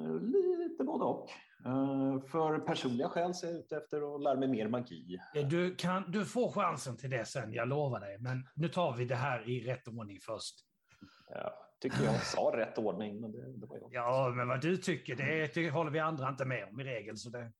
Eh, 0.00 0.20
Lite 0.20 0.84
både 0.84 1.04
och. 1.04 1.28
Eh, 1.66 2.20
För 2.30 2.58
personliga 2.58 3.08
skäl 3.08 3.34
så 3.34 3.46
är 3.46 3.50
jag 3.50 3.58
ute 3.60 3.76
efter 3.76 4.14
att 4.16 4.22
lära 4.22 4.36
mig 4.38 4.48
mer 4.48 4.68
magi. 4.68 5.18
Du, 5.50 5.74
kan, 5.74 6.10
du 6.10 6.24
får 6.24 6.52
chansen 6.52 6.96
till 6.96 7.10
det 7.10 7.24
sen, 7.24 7.52
jag 7.52 7.68
lovar 7.68 8.00
dig. 8.00 8.18
Men 8.20 8.48
nu 8.54 8.68
tar 8.68 8.96
vi 8.96 9.04
det 9.04 9.14
här 9.14 9.48
i 9.48 9.60
rätt 9.60 9.88
ordning 9.88 10.18
först. 10.20 10.54
Jag 11.28 11.52
tycker 11.80 12.04
jag 12.04 12.22
sa 12.22 12.52
rätt 12.56 12.78
ordning, 12.78 13.20
men 13.20 13.32
det, 13.32 13.52
det 13.58 13.66
var 13.66 13.78
jag. 13.78 13.90
Ja, 13.92 14.32
men 14.36 14.48
vad 14.48 14.60
du 14.60 14.76
tycker, 14.76 15.16
det, 15.16 15.54
det 15.54 15.70
håller 15.70 15.90
vi 15.90 15.98
andra 15.98 16.28
inte 16.28 16.44
med 16.44 16.68
om 16.68 16.80
i 16.80 16.84
regel. 16.84 17.16
Så 17.16 17.30
det, 17.30 17.52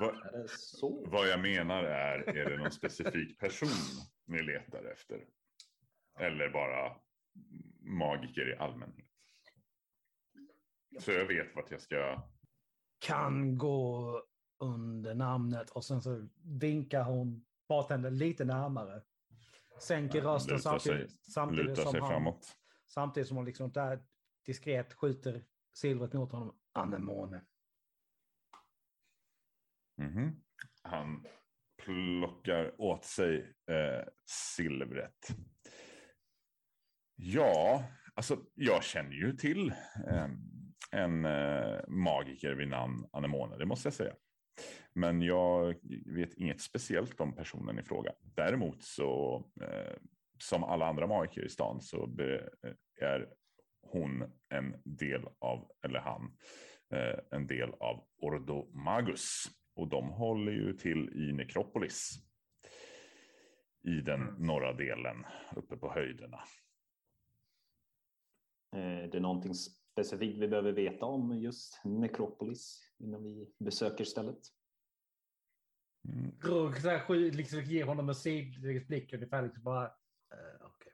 Vad, 0.00 0.08
Är 0.14 0.38
det 0.42 0.48
så? 0.48 1.04
vad 1.10 1.28
jag 1.28 1.40
menar 1.40 1.84
är, 1.84 2.18
är 2.38 2.50
det 2.50 2.56
någon 2.56 2.70
specifik 2.70 3.38
person 3.40 3.68
ni 4.26 4.42
letar 4.42 4.84
efter? 4.92 5.24
Eller 6.20 6.48
bara 6.50 6.96
magiker 7.80 8.54
i 8.54 8.56
allmänhet? 8.56 9.06
Så 10.98 11.12
jag 11.12 11.26
vet 11.26 11.56
vart 11.56 11.70
jag 11.70 11.80
ska... 11.80 12.28
kan 12.98 13.58
gå 13.58 14.22
under 14.58 15.14
namnet 15.14 15.70
och 15.70 15.84
sen 15.84 16.02
så 16.02 16.28
vinkar 16.60 17.04
hon 17.04 17.46
bartendern 17.68 18.14
lite 18.18 18.44
närmare. 18.44 19.02
Sänker 19.80 20.18
Ja, 20.22 20.24
rösten 20.24 20.56
lutar 20.56 20.78
sig- 20.78 20.92
samtidigt, 21.08 21.32
samtidigt 21.32 21.78
som 21.78 22.00
han, 22.00 22.10
framåt. 22.10 22.56
samtidigt 22.86 23.28
som 23.28 23.36
hon 23.36 23.46
liksom 23.46 23.72
där 23.72 24.04
diskret 24.46 24.92
skjuter 24.94 25.44
silvret 25.74 26.12
mot 26.12 26.32
honom. 26.32 26.58
Anemone. 26.72 27.44
Mhm. 29.96 30.42
Han 30.82 31.26
plockar 31.82 32.80
åt 32.80 33.04
sig 33.04 33.54
eh, 33.70 34.08
silvret. 34.56 35.28
Ja, 37.14 37.84
alltså 38.14 38.38
jag 38.54 38.84
känner 38.84 39.12
ju 39.12 39.32
till 39.32 39.68
eh, 40.08 40.28
en 40.90 41.24
eh, 41.24 41.80
magiker 41.88 42.54
vid 42.54 42.68
namn 42.68 43.06
Anemone, 43.12 43.56
det 43.56 43.66
måste 43.66 43.86
jag 43.86 43.94
säga. 43.94 44.14
Men 44.92 45.22
jag 45.22 45.74
vet 46.06 46.34
inget 46.34 46.60
speciellt 46.60 47.20
om 47.20 47.34
personen 47.34 47.78
i 47.78 47.82
fråga. 47.82 48.12
Däremot 48.20 48.82
så, 48.82 49.36
eh, 49.60 49.96
som 50.38 50.64
alla 50.64 50.86
andra 50.86 51.06
magiker 51.06 51.44
i 51.44 51.48
stan, 51.48 51.80
så 51.80 52.06
be, 52.06 52.50
är 53.00 53.28
hon 53.82 54.24
en 54.48 54.74
del 54.84 55.28
av, 55.38 55.70
eller 55.84 56.00
han, 56.00 56.36
eh, 56.94 57.18
en 57.30 57.46
del 57.46 57.70
av 57.80 58.04
Ordo 58.16 58.70
Magus. 58.72 59.44
Och 59.74 59.88
de 59.88 60.08
håller 60.08 60.52
ju 60.52 60.72
till 60.72 61.28
i 61.28 61.32
Nekropolis. 61.32 62.12
I 63.84 64.00
den 64.00 64.20
norra 64.38 64.72
delen, 64.72 65.26
uppe 65.56 65.76
på 65.76 65.92
höjderna. 65.92 66.40
Är 68.72 69.08
det 69.08 69.20
någonting 69.20 69.54
specifikt 69.92 70.38
vi 70.38 70.48
behöver 70.48 70.72
veta 70.72 71.06
om 71.06 71.38
just 71.38 71.80
Nekropolis 71.84 72.92
innan 72.98 73.22
vi 73.22 73.54
besöker 73.58 74.04
stället? 74.04 74.38
Mm. 76.08 76.32
Så 76.40 76.88
här, 76.88 77.30
liksom, 77.30 77.60
ger 77.60 77.84
honom 77.84 78.08
en 78.08 78.14
sidblick 78.14 79.12
ungefär. 79.12 79.42
Liksom 79.42 79.62
bara, 79.62 79.84
eh, 79.84 80.60
okej. 80.60 80.92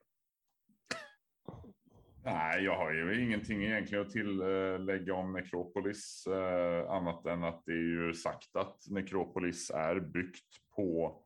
Nej, 2.24 2.64
jag 2.64 2.76
har 2.76 2.92
ju 2.92 3.24
ingenting 3.24 3.64
egentligen 3.64 4.07
att 4.07 4.11
tillägga 4.11 5.14
om 5.14 5.32
Nekropolis. 5.32 6.26
Eh, 6.26 6.90
annat 6.90 7.26
än 7.26 7.44
att 7.44 7.62
det 7.66 7.72
är 7.72 8.07
ju 8.07 8.14
sagt 8.14 8.57
att 8.57 8.90
Nekropolis 8.90 9.70
är 9.70 10.01
byggt 10.01 10.70
på 10.76 11.22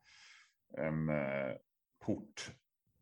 en 0.78 1.08
eh, 1.08 1.56
port 2.04 2.50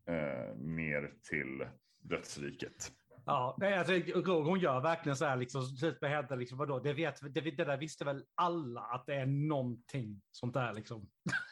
eh, 0.05 0.55
ner 0.55 1.13
till 1.29 1.67
dödsriket. 1.99 2.91
Ja, 3.25 3.55
nej, 3.59 3.73
alltså, 3.73 4.31
hon 4.31 4.59
gör 4.59 4.81
verkligen 4.81 5.15
så 5.15 5.25
här, 5.25 5.37
liksom, 5.37 5.61
typ 5.81 6.01
med 6.01 6.39
liksom, 6.39 6.57
vadå, 6.57 6.79
det, 6.79 6.93
vet, 6.93 7.33
det, 7.33 7.41
det 7.41 7.65
där 7.65 7.77
visste 7.77 8.05
väl 8.05 8.25
alla 8.35 8.81
att 8.81 9.05
det 9.05 9.15
är 9.15 9.25
någonting 9.25 10.21
sånt 10.31 10.53
där 10.53 10.73
liksom. 10.73 11.09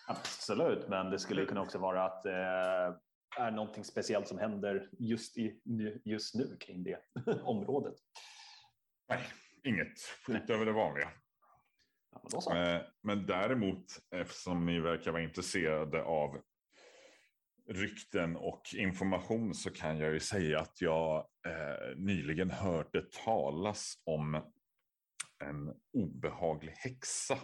Absolut, 0.07 0.87
men 0.87 1.09
det 1.09 1.19
skulle 1.19 1.45
kunna 1.45 1.61
också 1.61 1.77
vara 1.77 2.05
att 2.05 2.25
eh, 2.25 2.97
är 3.37 3.51
någonting 3.51 3.83
speciellt 3.83 4.27
som 4.27 4.37
händer 4.37 4.89
just, 4.99 5.37
i, 5.37 5.61
just 6.05 6.35
nu 6.35 6.57
kring 6.59 6.83
det 6.83 6.99
området. 7.43 7.95
Nej, 9.09 9.23
inget 9.63 9.97
utöver 10.27 10.65
det 10.65 10.71
vanliga. 10.71 11.09
Ja, 12.11 12.19
men, 12.21 12.29
då 12.31 12.41
så. 12.41 12.55
Eh, 12.55 12.81
men 13.03 13.25
däremot, 13.25 13.85
eftersom 14.15 14.65
ni 14.65 14.79
verkar 14.79 15.11
vara 15.11 15.21
intresserade 15.21 16.03
av 16.03 16.41
rykten 17.69 18.35
och 18.35 18.61
information 18.75 19.55
så 19.55 19.71
kan 19.71 19.97
jag 19.97 20.13
ju 20.13 20.19
säga 20.19 20.59
att 20.59 20.81
jag 20.81 21.17
eh, 21.47 21.97
nyligen 21.97 22.49
hörde 22.49 23.01
talas 23.25 23.93
om 24.03 24.41
en 25.43 25.73
obehaglig 25.93 26.71
häxa 26.71 27.37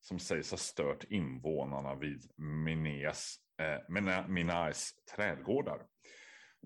som 0.00 0.18
sägs 0.18 0.50
ha 0.50 0.58
stört 0.58 1.04
invånarna 1.04 1.94
vid 1.94 2.30
Mineas, 2.36 3.36
eh, 3.60 3.78
Mina- 4.28 4.72
trädgårdar. 5.16 5.86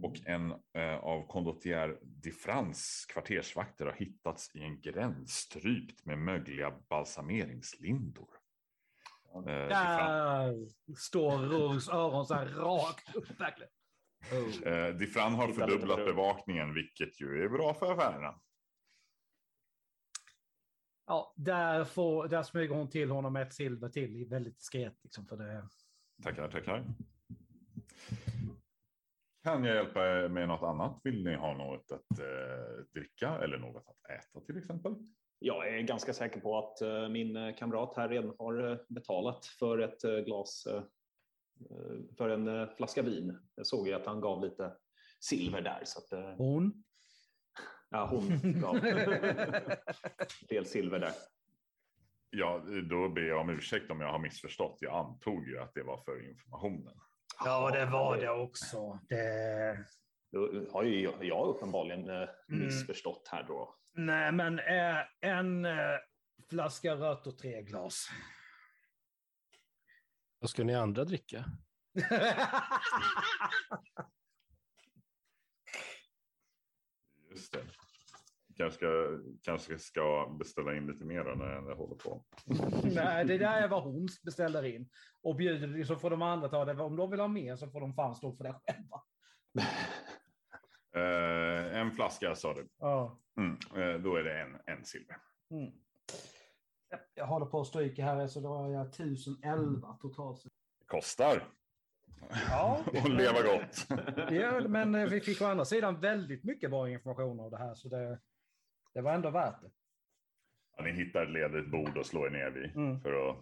Och 0.03 0.27
en 0.27 0.51
eh, 0.51 0.97
av 0.99 1.27
Condottier 1.27 1.99
de 2.03 2.31
France 2.31 3.13
kvartersvakter 3.13 3.85
har 3.85 3.93
hittats 3.93 4.55
i 4.55 4.63
en 4.63 4.81
gränd 4.81 5.29
strypt 5.29 6.05
med 6.07 6.19
mögliga 6.19 6.71
balsameringslindor. 6.89 8.42
Eh, 9.35 9.43
Där 9.45 10.55
står 10.97 11.39
Rogs 11.39 11.89
öron 11.89 12.27
så 12.27 12.35
här 12.35 12.47
rakt 12.47 13.15
upp 13.15 13.41
verkligen. 13.41 13.71
Oh. 14.33 14.69
Eh, 14.73 14.95
Diffran 14.95 15.35
har 15.35 15.53
fördubblat 15.53 15.97
bevakningen, 15.97 16.75
vilket 16.75 17.21
ju 17.21 17.45
är 17.45 17.49
bra 17.49 17.75
för 17.75 17.93
affärerna. 17.93 18.41
Ja, 21.07 21.35
där, 21.37 21.85
får, 21.85 22.29
där 22.29 22.43
smyger 22.43 22.75
hon 22.75 22.91
till 22.91 23.11
honom 23.11 23.37
ett 23.37 23.55
silver 23.55 23.89
till, 23.89 24.27
väldigt 24.29 24.57
diskret. 24.57 24.95
Liksom, 25.03 25.27
för 25.27 25.37
det. 25.37 25.69
Tackar, 26.23 26.49
tackar. 26.51 26.85
Kan 29.43 29.65
jag 29.65 29.77
hjälpa 29.77 30.07
er 30.09 30.29
med 30.29 30.49
något 30.49 30.63
annat? 30.63 31.01
Vill 31.05 31.25
ni 31.25 31.35
ha 31.35 31.55
något 31.57 31.93
att 31.93 32.19
eh, 32.19 32.85
dricka 32.95 33.29
eller 33.29 33.59
något 33.59 33.85
att 33.89 34.11
äta 34.11 34.41
till 34.41 34.59
exempel? 34.59 34.95
Jag 35.45 35.69
är 35.69 35.81
ganska 35.83 36.13
säker 36.13 36.41
på 36.41 36.59
att 36.59 36.81
eh, 36.81 37.09
min 37.09 37.37
eh, 37.37 37.55
kamrat 37.55 37.97
här 37.97 38.09
redan 38.09 38.35
har 38.39 38.71
eh, 38.71 38.77
betalat 38.89 39.47
för 39.47 39.79
ett 39.79 40.25
glas, 40.25 40.67
för 42.17 42.29
en 42.29 42.69
flaska 42.77 43.03
vin. 43.03 43.39
Jag 43.55 43.67
såg 43.67 43.89
ju 43.89 43.95
att 43.95 44.07
han 44.07 44.21
gav 44.21 44.45
lite 44.45 44.73
silver 45.21 45.61
där. 45.61 45.81
Så 45.85 45.99
att, 45.99 46.39
Hon. 46.39 46.85
ja, 47.91 48.07
hon 48.11 48.61
gav 48.61 48.81
del 50.49 50.67
silver 50.67 50.99
där. 50.99 51.13
Ja, 52.31 52.63
då 52.91 53.09
ber 53.09 53.23
jag 53.23 53.41
om 53.41 53.51
ursäkt 53.51 53.91
om 53.91 54.01
jag 54.01 54.13
har 54.13 54.19
missförstått. 54.19 54.79
Jag 54.81 54.95
antog 54.95 55.49
ju 55.49 55.59
att 55.59 55.75
det 55.75 55.83
var 55.83 55.97
för 56.05 56.29
informationen. 56.29 56.95
Ja, 57.45 57.71
det 57.71 57.87
var 57.87 58.17
det 58.17 58.31
också. 58.31 58.99
Det... 59.09 59.85
Då 60.33 60.65
har 60.73 60.83
ju 60.83 61.11
jag, 61.21 61.49
uppenbarligen 61.49 62.09
Mm. 62.09 62.29
missförstått 62.49 63.29
här 63.33 63.45
då. 63.49 63.75
Nej, 63.95 64.33
men 64.33 64.59
eh, 64.59 64.99
en 65.21 65.65
eh, 65.65 65.97
flaska 66.51 66.95
rött 66.95 67.27
och 67.27 67.39
tre 67.39 67.63
glas. 67.63 68.09
Vad 70.39 70.51
ska 70.51 70.65
ni 70.65 70.75
andra 70.75 71.05
dricka? 71.05 71.45
Just 77.31 77.53
det. 77.53 77.65
Kanske 78.57 78.77
ska, 78.77 79.19
kanske 79.43 79.79
ska 79.79 80.37
beställa 80.39 80.77
in 80.77 80.87
lite 80.87 81.05
mer 81.05 81.25
då 81.25 81.31
när 81.35 81.69
jag 81.69 81.77
håller 81.77 81.97
på. 81.97 82.25
Nej, 82.85 83.25
det 83.25 83.39
där 83.39 83.63
är 83.63 83.69
vad 83.69 83.83
hon 83.83 84.09
beställer 84.25 84.65
in. 84.65 84.91
Och 85.23 85.37
bjuder, 85.37 85.85
så 85.85 85.97
får 85.97 86.11
de 86.11 86.23
andra 86.23 86.49
ta 86.49 86.65
det. 86.65 86.83
Om 86.83 86.97
de 86.97 87.11
vill 87.11 87.21
ha 87.21 87.29
mer 87.29 87.57
så 87.57 87.71
får 87.71 87.81
de 87.81 87.95
fan 87.95 88.15
stå 88.15 88.33
för 88.33 88.45
det 88.45 88.61
själva. 88.67 89.03
Eh, 90.95 91.79
en 91.81 91.91
flaska 91.91 92.35
sa 92.35 92.55
du. 92.55 92.69
Ja. 92.79 93.19
Mm, 93.37 93.53
eh, 93.77 94.01
då 94.01 94.17
är 94.17 94.25
det 94.25 94.41
en, 94.41 94.59
en 94.67 94.85
silver. 94.85 95.17
Mm. 95.51 95.73
Jag 97.15 97.27
håller 97.27 97.47
på 97.47 97.61
att 97.61 97.67
stryka 97.67 98.05
här, 98.05 98.27
så 98.27 98.41
då 98.41 98.49
har 98.49 98.71
jag 98.71 98.87
1011 98.89 99.99
totalt. 100.01 100.43
Kostar. 100.87 101.49
Ja. 102.51 102.81
Och 102.87 103.11
leva 103.11 103.43
gott. 103.43 103.87
Ja, 104.31 104.69
men 104.69 104.95
eh, 104.95 105.09
vi 105.09 105.21
fick 105.21 105.43
å 105.43 105.45
andra 105.47 105.65
sidan 105.65 106.01
väldigt 106.01 106.45
mycket 106.45 106.71
bra 106.71 106.91
information 106.91 107.41
av 107.41 107.51
det 107.51 107.59
här, 107.59 107.75
så 107.75 107.89
det, 107.89 108.19
det 108.95 109.01
var 109.01 109.13
ändå 109.15 109.31
värt 109.31 109.61
det. 109.61 109.71
Ja, 110.77 110.83
ni 110.85 110.93
hittar 110.93 111.23
ett 111.23 111.31
ledigt 111.31 111.71
bord 111.71 111.97
och 111.99 112.07
slår 112.07 112.27
er 112.27 112.31
ner 112.31 112.51
vid 112.51 112.77
Mm. 112.77 113.01
för 113.01 113.31
att 113.31 113.37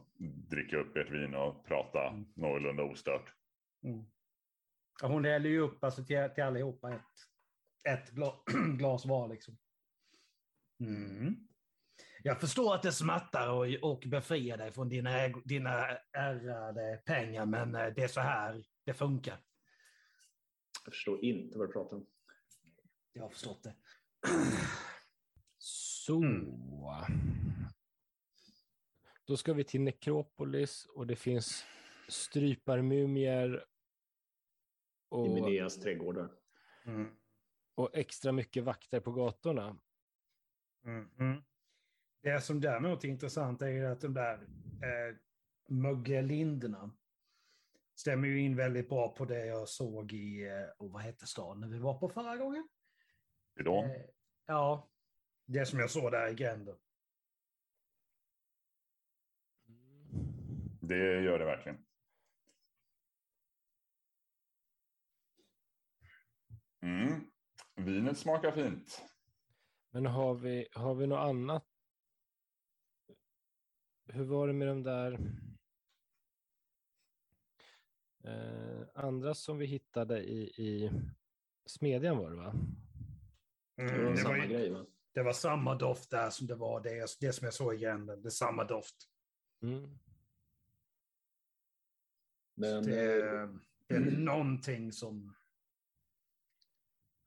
dricka 0.50 0.76
upp 0.76 0.96
ert 0.96 1.10
vin 1.10 1.34
och 1.34 1.64
prata 1.66 2.06
Mm. 2.08 2.26
någorlunda 2.34 2.82
ostört. 2.82 3.32
Mm. 3.84 4.04
Hon 5.02 5.24
häller 5.24 5.50
ju 5.50 5.58
upp 5.60 5.84
alltså, 5.84 6.04
till, 6.04 6.28
till 6.34 6.44
allihopa 6.44 6.90
ett, 6.94 7.02
ett 7.88 8.10
gla, 8.10 8.34
glas 8.76 9.06
var. 9.06 9.28
Liksom. 9.28 9.58
Mm. 10.80 11.36
Jag 12.22 12.40
förstår 12.40 12.74
att 12.74 12.82
det 12.82 12.92
smärtar 12.92 13.48
och, 13.48 13.92
och 13.92 14.04
befriar 14.06 14.56
dig 14.56 14.72
från 14.72 14.88
dina, 14.88 15.28
dina 15.28 15.86
ärrade 16.12 17.02
pengar, 17.06 17.46
men 17.46 17.74
eh, 17.74 17.86
det 17.86 18.02
är 18.02 18.08
så 18.08 18.20
här 18.20 18.64
det 18.84 18.94
funkar. 18.94 19.40
Jag 20.84 20.94
förstår 20.94 21.24
inte 21.24 21.58
vad 21.58 21.68
du 21.68 21.72
pratar 21.72 21.96
om. 21.96 22.06
Jag 23.12 23.22
har 23.22 23.30
förstått 23.30 23.62
det. 23.62 23.74
Så. 25.58 26.22
Då 29.26 29.36
ska 29.36 29.52
vi 29.52 29.64
till 29.64 29.80
Nekropolis 29.80 30.86
och 30.94 31.06
det 31.06 31.16
finns 31.16 31.64
stryparmumier 32.08 33.54
I 33.54 33.62
och, 35.08 35.30
Mineas 35.30 35.80
trädgårdar. 35.80 36.28
Mm. 36.86 37.19
Och 37.80 37.90
extra 37.96 38.32
mycket 38.32 38.64
vakter 38.64 39.00
på 39.00 39.12
gatorna. 39.12 39.76
Mm. 40.84 41.10
Mm. 41.18 41.42
Det 42.22 42.40
som 42.40 42.60
däremot 42.60 43.04
är 43.04 43.08
intressant 43.08 43.62
är 43.62 43.84
att 43.84 44.00
de 44.00 44.14
där 44.14 44.34
eh, 44.82 45.16
mögelinderna 45.68 46.90
stämmer 47.94 48.28
ju 48.28 48.40
in 48.40 48.56
väldigt 48.56 48.88
bra 48.88 49.14
på 49.14 49.24
det 49.24 49.46
jag 49.46 49.68
såg 49.68 50.12
i, 50.12 50.48
eh, 50.48 50.68
och 50.78 50.90
vad 50.90 51.02
hette 51.02 51.26
staden 51.26 51.60
när 51.60 51.68
vi 51.68 51.78
var 51.78 51.98
på 51.98 52.08
förra 52.08 52.36
gången? 52.36 52.68
Bidon. 53.56 53.84
Eh, 53.84 54.02
ja, 54.46 54.90
det 55.46 55.66
som 55.66 55.78
jag 55.78 55.90
såg 55.90 56.12
där 56.12 56.28
i 56.28 56.34
gränden. 56.34 56.76
Det 60.80 61.20
gör 61.20 61.38
det 61.38 61.44
verkligen. 61.44 61.86
Mm. 66.82 67.29
Vinet 67.84 68.18
smakar 68.18 68.52
fint. 68.52 69.02
Men 69.90 70.06
har 70.06 70.34
vi, 70.34 70.68
har 70.72 70.94
vi 70.94 71.06
något 71.06 71.18
annat? 71.28 71.64
Hur 74.06 74.24
var 74.24 74.46
det 74.46 74.52
med 74.52 74.68
de 74.68 74.82
där 74.82 75.18
eh, 78.24 78.82
andra 78.94 79.34
som 79.34 79.58
vi 79.58 79.66
hittade 79.66 80.22
i, 80.22 80.40
i 80.42 80.90
Smedjan 81.66 82.18
var 82.18 82.30
det 82.30 82.36
va? 82.36 82.54
Det 83.76 83.82
var 83.84 83.92
Mm, 83.98 84.10
det, 84.12 84.16
samma 84.16 84.28
var, 84.36 84.44
ju- 84.44 84.48
grej. 84.48 84.70
Va? 84.70 84.86
det 85.12 85.22
var 85.22 85.32
samma 85.32 85.74
doft 85.74 86.10
där 86.10 86.30
som 86.30 86.46
det 86.46 86.54
var 86.54 86.80
det, 86.80 87.06
det 87.20 87.32
som 87.32 87.44
jag 87.44 87.54
såg 87.54 87.74
i 87.74 87.78
gränden. 87.78 88.22
Det 88.22 88.28
är 88.28 88.30
samma 88.30 88.64
doft. 88.64 88.96
Mm. 89.62 89.98
Men, 92.54 92.82
Det, 92.84 93.30
eh, 93.32 93.48
det 93.86 93.94
är 93.94 94.00
någonting 94.18 94.92
som... 94.92 95.34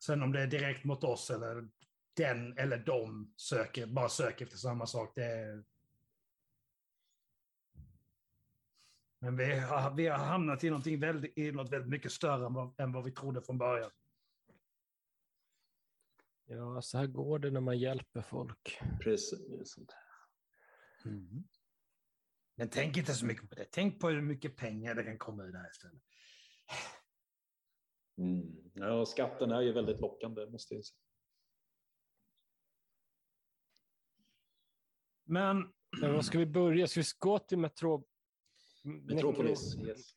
Sen 0.06 0.22
om 0.22 0.32
det 0.32 0.42
är 0.42 0.48
direkt 0.48 0.84
mot 0.84 1.04
oss 1.04 1.30
eller 1.30 1.68
den 2.14 2.58
eller 2.58 2.78
de 2.78 3.34
söker, 3.38 3.86
bara 3.86 4.10
söker 4.10 4.46
efter 4.46 4.58
samma 4.58 4.88
sak. 4.88 5.12
Det 5.16 5.26
är... 5.26 5.64
Men 9.20 9.38
vi 9.38 9.60
har, 9.60 9.96
vi 9.96 10.08
har 10.08 10.18
hamnat 10.18 10.64
i, 10.64 10.70
någonting 10.70 11.00
väldigt, 11.00 11.38
i 11.38 11.52
något 11.52 11.72
väldigt 11.72 11.90
mycket 11.90 12.12
större 12.12 12.46
än 12.46 12.54
vad, 12.54 12.80
än 12.80 12.92
vad 12.92 13.04
vi 13.04 13.12
trodde 13.12 13.42
från 13.42 13.58
början. 13.58 13.92
Ja, 16.46 16.82
så 16.82 16.98
här 16.98 17.08
går 17.08 17.40
det 17.40 17.52
när 17.52 17.62
man 17.62 17.80
hjälper 17.80 18.22
folk. 18.22 18.80
precis. 19.04 19.76
Men 22.56 22.70
tänk 22.70 22.98
inte 22.98 23.14
så 23.14 23.26
mycket 23.26 23.50
på 23.50 23.56
det. 23.56 23.66
Tänk 23.72 24.00
på 24.00 24.10
hur 24.10 24.22
mycket 24.22 24.56
pengar 24.56 24.96
det 24.96 25.04
kan 25.04 25.18
komma 25.18 25.44
ur 25.44 25.52
det 25.52 25.58
här 25.58 25.70
istället. 25.72 26.04
Mm. 28.18 28.72
Ja, 28.74 29.06
skatten 29.06 29.52
är 29.52 29.62
ju 29.62 29.72
väldigt 29.72 30.00
lockande, 30.00 30.46
måste 30.46 30.74
jag 30.76 30.86
säga. 30.86 31.00
Men 35.26 35.74
Men 36.02 36.14
vad 36.14 36.26
ska 36.26 36.40
vi 36.40 36.46
börja? 36.46 36.88
Ska 36.88 37.00
vi 37.00 37.06
gå 37.20 37.40
till 37.40 37.58
Metro... 37.58 38.04
Metropolis. 38.84 39.76
Yes. 39.76 40.14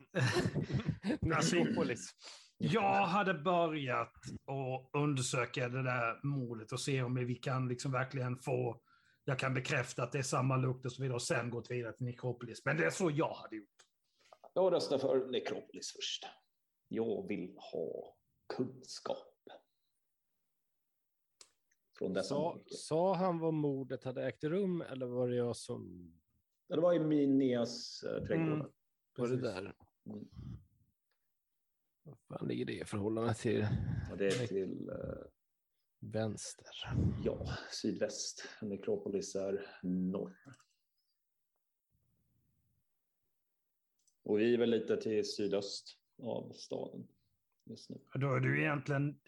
Metropolis. 1.20 2.10
Jag 2.58 3.06
hade 3.06 3.34
börjat 3.34 4.12
att 4.46 4.90
undersöka 4.92 5.68
det 5.68 5.82
där 5.82 6.26
mordet 6.26 6.72
och 6.72 6.80
se 6.80 7.02
om 7.02 7.14
vi 7.14 7.34
kan 7.34 7.68
liksom 7.68 7.92
verkligen 7.92 8.36
få, 8.36 8.80
jag 9.24 9.38
kan 9.38 9.54
bekräfta 9.54 10.02
att 10.02 10.12
det 10.12 10.18
är 10.18 10.22
samma 10.22 10.56
lukt 10.56 10.86
och 10.86 10.92
så 10.92 11.02
vidare 11.02 11.14
och 11.14 11.22
sen 11.22 11.50
gå 11.50 11.62
vidare 11.68 11.92
till 11.92 12.06
Nekropolis. 12.06 12.64
Men 12.64 12.76
det 12.76 12.84
är 12.84 12.90
så 12.90 13.10
jag 13.10 13.34
hade 13.34 13.56
gjort. 13.56 13.68
Jag 14.54 14.72
röstar 14.72 14.98
för 14.98 15.26
Necropolis 15.30 15.92
först. 15.92 16.26
Jag 16.88 17.28
vill 17.28 17.56
ha 17.56 18.16
kunskap. 18.56 19.32
Från 21.98 22.12
dessa 22.12 22.28
Sa, 22.28 22.60
sa 22.66 23.14
han 23.14 23.38
vad 23.38 23.54
mordet 23.54 24.04
hade 24.04 24.26
ägt 24.26 24.44
rum 24.44 24.80
eller 24.80 25.06
var 25.06 25.28
det 25.28 25.36
jag 25.36 25.56
som... 25.56 26.12
Ja, 26.66 26.76
Det 26.76 26.82
var 26.82 26.94
i 26.94 26.98
Minias 26.98 28.02
eh, 28.02 28.24
trädgård. 28.24 28.52
Mm. 28.52 28.72
Var 29.16 29.28
det 29.28 29.40
där? 29.40 29.74
Mm. 30.06 30.28
Vad 32.02 32.18
fan 32.18 32.48
ligger 32.48 32.64
det 32.64 32.80
i 32.80 32.84
förhållande 32.84 33.34
till 33.34 33.66
Och 34.10 34.16
det 34.16 34.26
är 34.26 34.46
till 34.46 34.88
eh, 34.88 35.26
vänster? 35.98 36.66
ja, 37.24 37.48
sydväst. 37.72 38.48
Necropolis 38.62 39.34
är 39.34 39.78
norr. 39.82 40.56
Och 44.22 44.38
vi 44.40 44.54
är 44.54 44.58
väl 44.58 44.70
lite 44.70 44.96
till 44.96 45.24
sydöst 45.34 45.98
av 46.22 46.52
staden 46.52 47.08
just 47.64 47.90
nu. 47.90 48.00
Då 48.14 48.34
är 48.34 48.40
du 48.40 48.60
egentligen, 48.60 49.20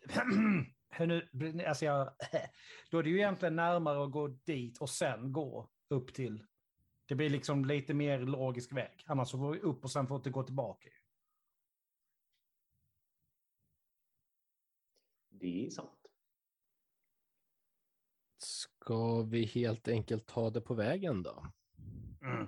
nu, 0.99 1.65
alltså 1.67 1.85
jag, 1.85 2.13
då 2.91 2.99
är 2.99 3.03
det 3.03 3.11
ju 3.11 3.17
egentligen 3.17 3.57
närmare 3.57 4.05
att 4.05 4.11
gå 4.11 4.29
dit 4.29 4.79
och 4.79 4.91
sen 4.91 5.33
gå 5.33 5.71
upp 5.89 6.15
till, 6.15 6.45
det 7.07 7.15
blir 7.15 7.31
liksom 7.31 7.65
lite 7.65 7.95
mer 7.95 8.19
logisk 8.19 8.73
väg. 8.73 9.05
Annars 9.07 9.29
så 9.29 9.39
går 9.39 9.53
vi 9.53 9.61
upp 9.61 9.85
och 9.85 9.91
sen 9.91 10.07
får 10.07 10.23
det 10.23 10.31
gå 10.31 10.43
tillbaka. 10.43 10.89
Det 15.29 15.67
är 15.67 15.71
sant. 15.71 15.91
Ska 18.39 19.23
vi 19.23 19.45
helt 19.45 19.89
enkelt 19.89 20.27
ta 20.27 20.51
det 20.51 20.61
på 20.61 20.75
vägen 20.75 21.23
då? 21.23 21.47
Mm. 22.23 22.47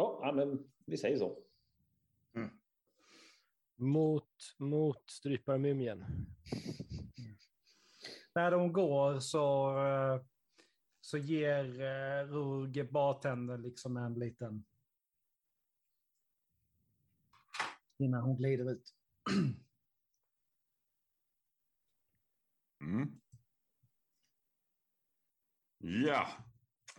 Ja, 0.00 0.32
men 0.34 0.70
vi 0.86 0.96
säger 0.96 1.18
så. 1.18 1.38
Mot, 3.76 4.54
mot 4.58 5.10
stryparmumien. 5.10 6.04
När 8.34 8.50
de 8.50 8.72
går 8.72 9.20
så, 9.20 9.76
eh, 9.86 10.22
så 11.00 11.18
ger 11.18 11.80
eh, 11.80 12.26
Rurge 12.26 12.84
bartendern 12.84 13.62
liksom 13.62 13.96
en 13.96 14.14
liten... 14.14 14.64
Innan 17.98 18.22
hon 18.22 18.36
glider 18.36 18.70
ut. 18.70 18.94
Mm. 22.80 23.20
Ja, 25.78 26.49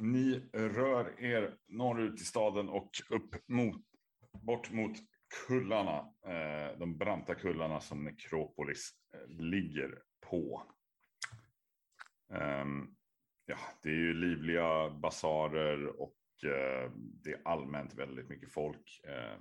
ni 0.01 0.49
rör 0.53 1.23
er 1.23 1.57
norrut 1.67 2.21
i 2.21 2.25
staden 2.25 2.69
och 2.69 2.89
upp 3.09 3.35
mot, 3.47 3.81
bort 4.41 4.71
mot 4.71 4.97
kullarna, 5.47 5.97
eh, 6.25 6.77
de 6.79 6.97
branta 6.97 7.35
kullarna 7.35 7.79
som 7.79 8.03
Nekropolis 8.03 8.91
eh, 9.13 9.27
ligger 9.27 10.01
på. 10.29 10.63
Ehm, 12.33 12.95
ja, 13.45 13.57
det 13.83 13.89
är 13.89 13.95
ju 13.95 14.13
livliga 14.13 14.89
basarer 14.89 16.01
och 16.01 16.17
eh, 16.43 16.91
det 16.95 17.31
är 17.31 17.41
allmänt 17.45 17.93
väldigt 17.93 18.29
mycket 18.29 18.53
folk 18.53 19.01
eh, 19.03 19.37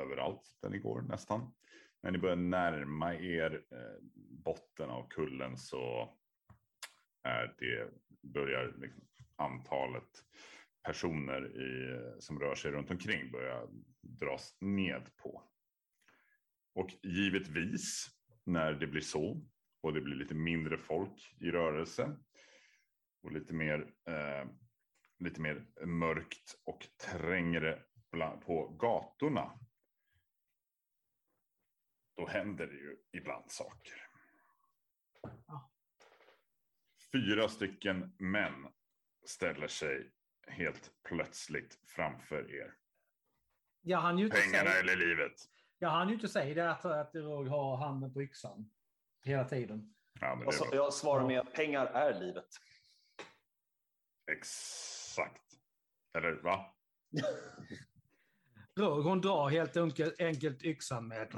överallt 0.00 0.56
där 0.62 0.68
ni 0.68 0.78
går 0.78 1.02
nästan. 1.02 1.54
När 2.02 2.10
ni 2.10 2.18
börjar 2.18 2.36
närma 2.36 3.14
er 3.14 3.64
eh, 3.70 4.02
botten 4.44 4.90
av 4.90 5.08
kullen 5.08 5.58
så 5.58 6.14
är 7.22 7.54
det, 7.58 7.90
börjar 8.22 8.74
liksom 8.78 9.08
antalet 9.38 10.24
personer 10.82 11.46
i, 11.46 12.00
som 12.20 12.40
rör 12.40 12.54
sig 12.54 12.70
runt 12.70 12.90
omkring 12.90 13.30
börja 13.30 13.66
dras 14.02 14.56
ned 14.60 15.16
på. 15.16 15.42
Och 16.74 16.90
givetvis 17.02 18.06
när 18.44 18.72
det 18.72 18.86
blir 18.86 19.00
så 19.00 19.42
och 19.80 19.92
det 19.92 20.00
blir 20.00 20.16
lite 20.16 20.34
mindre 20.34 20.78
folk 20.78 21.36
i 21.40 21.50
rörelse 21.50 22.16
och 23.22 23.32
lite 23.32 23.54
mer, 23.54 23.92
eh, 24.08 24.48
lite 25.18 25.40
mer 25.40 25.86
mörkt 25.86 26.54
och 26.64 26.86
trängre 26.98 27.82
på 28.44 28.76
gatorna 28.80 29.58
då 32.18 32.26
händer 32.26 32.66
det 32.66 32.76
ju 32.76 32.96
ibland 33.12 33.50
saker. 33.50 33.94
Fyra 37.12 37.48
stycken 37.48 38.16
män 38.18 38.68
ställer 39.28 39.68
sig 39.68 40.10
helt 40.46 40.90
plötsligt 41.08 41.78
framför 41.86 42.54
er. 42.54 42.74
Jag 43.80 43.98
hann 43.98 44.18
ju 44.18 44.30
Pengarna 44.30 44.70
säga, 44.70 44.80
eller 44.80 44.96
livet. 44.96 45.32
jag 45.78 45.88
hann 45.88 46.08
ju 46.08 46.14
inte 46.14 46.28
säga 46.28 46.54
det 46.54 46.70
att, 46.70 46.84
att 46.84 47.14
Rurge 47.14 47.50
har 47.50 47.76
handen 47.76 48.12
på 48.12 48.22
yxan. 48.22 48.70
Hela 49.24 49.44
tiden. 49.44 49.94
Ja, 50.20 50.34
men 50.34 50.44
Jag, 50.44 50.66
var 50.66 50.74
jag 50.76 50.94
svarar 50.94 51.26
med 51.26 51.40
att 51.40 51.52
pengar 51.52 51.86
är 51.86 52.20
livet. 52.20 52.46
exakt. 54.32 55.42
Eller 56.18 56.32
va? 56.32 56.74
Rurge 58.76 59.08
hon 59.08 59.20
drar 59.20 59.48
helt 59.48 59.76
enkelt, 59.76 60.20
enkelt 60.20 60.62
yxan 60.62 61.08
med... 61.08 61.28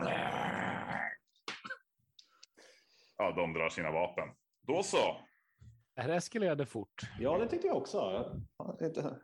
Ja, 3.17 3.33
de 3.33 3.53
drar 3.53 3.69
sina 3.69 3.91
vapen. 3.91 4.29
Då 4.63 4.83
så. 4.83 5.27
Det 6.01 6.05
här 6.05 6.17
eskalerade 6.17 6.67
fort. 6.67 7.03
Ja, 7.19 7.39
det 7.39 7.49
tyckte 7.49 7.67
jag 7.67 7.77
också. 7.77 7.99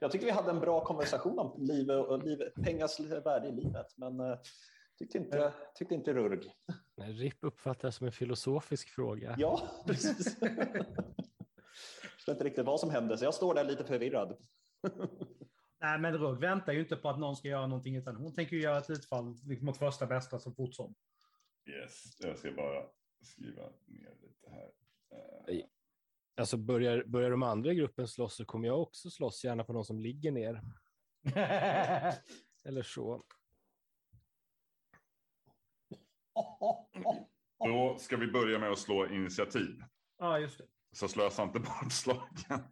Jag 0.00 0.10
tycker 0.10 0.26
vi 0.26 0.32
hade 0.32 0.50
en 0.50 0.60
bra 0.60 0.84
konversation 0.84 1.38
om 1.38 1.62
liv 1.62 1.90
och 1.90 2.24
liv, 2.24 2.38
pengars 2.64 3.00
värde 3.00 3.48
i 3.48 3.52
livet, 3.52 3.86
men 3.96 4.20
eh, 4.20 4.38
tyckte 4.98 5.18
inte, 5.18 5.52
tyckte 5.74 5.94
inte 5.94 6.12
Rurg. 6.12 6.40
Nej, 6.96 7.12
RIP 7.12 7.44
uppfattas 7.44 7.96
som 7.96 8.06
en 8.06 8.12
filosofisk 8.12 8.88
fråga. 8.88 9.34
Ja, 9.38 9.68
precis. 9.86 10.36
Jag 10.40 12.10
förstår 12.16 12.32
inte 12.32 12.44
riktigt 12.44 12.66
vad 12.66 12.80
som 12.80 12.90
hände, 12.90 13.18
så 13.18 13.24
jag 13.24 13.34
står 13.34 13.54
där 13.54 13.64
lite 13.64 13.84
förvirrad. 13.84 14.36
Nej, 15.80 15.98
men 15.98 16.18
Rugg 16.18 16.40
väntar 16.40 16.72
ju 16.72 16.80
inte 16.80 16.96
på 16.96 17.08
att 17.08 17.18
någon 17.18 17.36
ska 17.36 17.48
göra 17.48 17.66
någonting, 17.66 17.96
utan 17.96 18.16
hon 18.16 18.34
tänker 18.34 18.56
ju 18.56 18.62
göra 18.62 18.78
ett 18.78 18.90
utfall 18.90 19.36
mot 19.60 19.76
första 19.76 20.06
bästa 20.06 20.38
så 20.38 20.52
fort 20.52 20.74
som. 20.74 20.94
Yes, 21.70 22.04
jag 22.18 22.38
ska 22.38 22.52
bara 22.52 22.86
skriva 23.20 23.62
ner 23.86 24.14
lite 24.22 24.50
här. 24.50 24.70
Eh, 25.48 25.64
Alltså 26.36 26.56
börjar, 26.56 27.04
börjar 27.04 27.30
de 27.30 27.42
andra 27.42 27.72
i 27.72 27.74
gruppen 27.74 28.08
slåss 28.08 28.36
så 28.36 28.44
kommer 28.44 28.68
jag 28.68 28.82
också 28.82 29.10
slåss, 29.10 29.44
gärna 29.44 29.64
på 29.64 29.72
någon 29.72 29.84
som 29.84 29.98
ligger 30.00 30.32
ner. 30.32 30.62
Eller 32.68 32.82
så. 32.82 33.24
Då 37.64 37.96
ska 37.98 38.16
vi 38.16 38.26
börja 38.26 38.58
med 38.58 38.70
att 38.70 38.78
slå 38.78 39.06
initiativ. 39.06 39.82
ja, 40.18 40.38
just 40.38 40.58
det. 40.58 40.64
Så 40.92 41.08
slösa 41.08 41.42
inte 41.42 41.60
bort 41.60 41.86
slagen. 41.92 42.64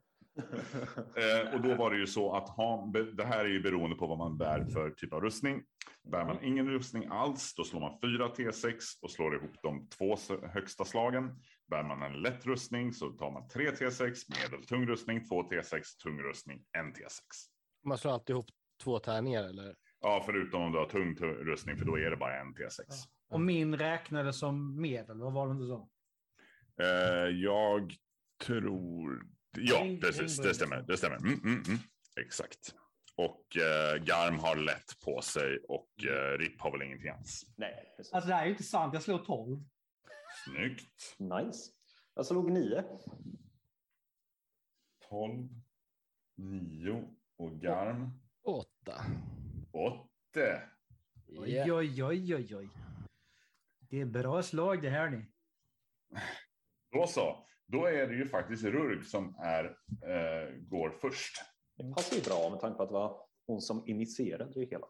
Eh, 1.16 1.54
och 1.54 1.60
då 1.62 1.74
var 1.74 1.90
det 1.90 1.96
ju 1.98 2.06
så 2.06 2.34
att 2.34 2.48
ha, 2.48 2.86
det 3.16 3.24
här 3.24 3.44
är 3.44 3.48
ju 3.48 3.60
beroende 3.62 3.96
på 3.96 4.06
vad 4.06 4.18
man 4.18 4.38
bär 4.38 4.64
för 4.64 4.90
typ 4.90 5.12
av 5.12 5.20
rustning. 5.20 5.62
Bär 6.02 6.24
man 6.24 6.44
ingen 6.44 6.70
rustning 6.70 7.06
alls, 7.10 7.54
då 7.54 7.64
slår 7.64 7.80
man 7.80 7.98
4 8.00 8.28
T6 8.28 8.74
och 9.02 9.10
slår 9.10 9.34
ihop 9.36 9.62
de 9.62 9.88
två 9.88 10.16
högsta 10.52 10.84
slagen. 10.84 11.42
Bär 11.70 11.82
man 11.82 12.02
en 12.02 12.22
lätt 12.22 12.46
rustning 12.46 12.92
så 12.92 13.10
tar 13.10 13.30
man 13.30 13.48
3 13.48 13.70
T6, 13.70 14.14
medeltung 14.40 14.86
rustning, 14.86 15.28
2 15.28 15.42
T6, 15.42 15.82
tung 16.02 16.22
rustning, 16.22 16.58
1 16.58 16.64
T6. 16.96 17.20
Man 17.84 17.98
slår 17.98 18.12
alltid 18.12 18.34
ihop 18.34 18.46
två 18.82 18.98
tärningar 18.98 19.44
eller? 19.44 19.74
Ja, 20.00 20.22
förutom 20.26 20.62
om 20.62 20.72
du 20.72 20.78
har 20.78 20.86
tung 20.86 21.16
tu- 21.16 21.44
rustning, 21.44 21.76
för 21.76 21.84
då 21.84 21.98
är 21.98 22.10
det 22.10 22.16
bara 22.16 22.40
en 22.40 22.54
T6. 22.54 22.84
Och 23.30 23.40
min 23.40 23.76
räknades 23.78 24.38
som 24.38 24.80
medel, 24.80 25.18
vad 25.18 25.32
var 25.32 25.46
det 25.46 25.52
inte 25.52 25.66
så? 25.66 25.88
Eh, 26.82 27.28
jag 27.42 27.92
tror... 28.44 29.22
Ja, 29.56 29.86
precis. 30.00 30.38
Det 30.38 30.54
stämmer. 30.54 30.82
Det 30.82 30.96
stämmer. 30.96 31.16
Mm, 31.16 31.32
mm, 31.44 31.62
mm. 31.68 31.78
Exakt. 32.20 32.74
Och 33.16 33.56
eh, 33.56 34.02
Garm 34.04 34.38
har 34.38 34.56
lätt 34.56 35.00
på 35.04 35.20
sig 35.20 35.58
och 35.68 35.90
eh, 36.04 36.38
Ripp 36.38 36.60
har 36.60 36.70
väl 36.72 36.82
ingenting 36.82 37.08
alls. 37.10 37.42
Nej, 37.56 37.94
precis. 37.96 38.12
Alltså 38.12 38.28
det 38.28 38.34
här 38.34 38.42
är 38.42 38.46
ju 38.46 38.50
inte 38.52 38.62
sant, 38.62 38.94
jag 38.94 39.02
slog 39.02 39.24
12. 39.26 39.60
Snyggt. 40.44 41.16
Nice. 41.18 41.72
Jag 42.14 42.26
slog 42.26 42.50
nio. 42.50 42.84
12, 45.08 45.48
9 46.36 47.08
och 47.38 47.60
Garm 47.60 48.10
Åtta. 48.42 49.04
8. 49.72 49.98
Oj, 51.28 51.72
oj, 51.72 52.04
oj, 52.04 52.34
oj, 52.34 52.56
oj. 52.56 52.70
Det 53.78 54.00
är 54.00 54.06
bra 54.06 54.42
slag 54.42 54.82
det 54.82 54.90
här 54.90 55.10
ni. 55.10 55.26
Då 56.92 57.06
så. 57.06 57.46
Då 57.66 57.86
är 57.86 58.06
det 58.06 58.14
ju 58.14 58.26
faktiskt 58.26 58.64
Rurg 58.64 59.04
som 59.04 59.34
är, 59.38 59.64
eh, 59.64 60.54
går 60.56 60.90
först. 60.90 61.36
Det 61.76 61.94
passar 61.94 62.16
ju 62.16 62.22
bra 62.22 62.50
med 62.50 62.60
tanke 62.60 62.76
på 62.76 62.82
att 62.82 62.88
det 62.88 62.94
var 62.94 63.26
hon 63.46 63.60
som 63.60 63.88
initierade 63.88 64.52
det 64.54 64.64
hela. 64.70 64.86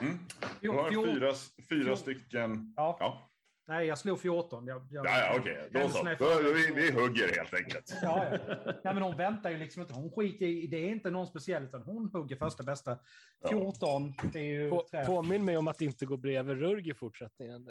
Mm. 0.00 0.18
Du 0.60 0.70
har 0.70 0.90
fyra, 0.90 1.34
fyra 1.68 1.96
stycken. 1.96 2.72
Ja, 2.76 2.96
Ja, 3.00 3.30
nej 3.66 3.86
jag 3.86 3.98
slog 3.98 4.20
14. 4.20 4.66
Jag, 4.66 4.86
jag, 4.90 5.06
ja, 5.06 5.18
ja 5.18 5.36
okej. 5.40 5.68
Då 5.72 5.88
så. 5.88 6.06
Är 6.06 6.16
Då, 6.18 6.24
för- 6.24 6.54
vi, 6.54 6.82
vi 6.82 6.92
hugger 6.92 7.28
helt 7.36 7.54
enkelt. 7.54 7.98
Ja, 8.02 8.26
ja. 8.30 8.54
Nej, 8.84 8.94
men 8.94 9.02
hon 9.02 9.16
väntar 9.16 9.50
ju 9.50 9.58
liksom 9.58 9.82
inte. 9.82 9.94
Hon 9.94 10.10
skiter 10.10 10.46
i, 10.46 10.66
det 10.66 10.76
är 10.76 10.88
inte 10.88 11.10
någon 11.10 11.26
speciell, 11.26 11.64
utan 11.64 11.82
hon 11.82 12.10
hugger 12.12 12.36
första 12.36 12.62
bästa. 12.62 12.98
Ja. 13.40 13.48
14, 13.48 14.12
det 14.32 14.38
är 14.38 14.44
ju 14.44 14.70
På, 14.70 14.84
påminn 15.06 15.44
mig 15.44 15.56
om 15.56 15.68
att 15.68 15.80
inte 15.80 16.06
gå 16.06 16.16
bredvid 16.16 16.58
Rurg 16.58 16.90
i 16.90 16.94
fortsättningen. 16.94 17.66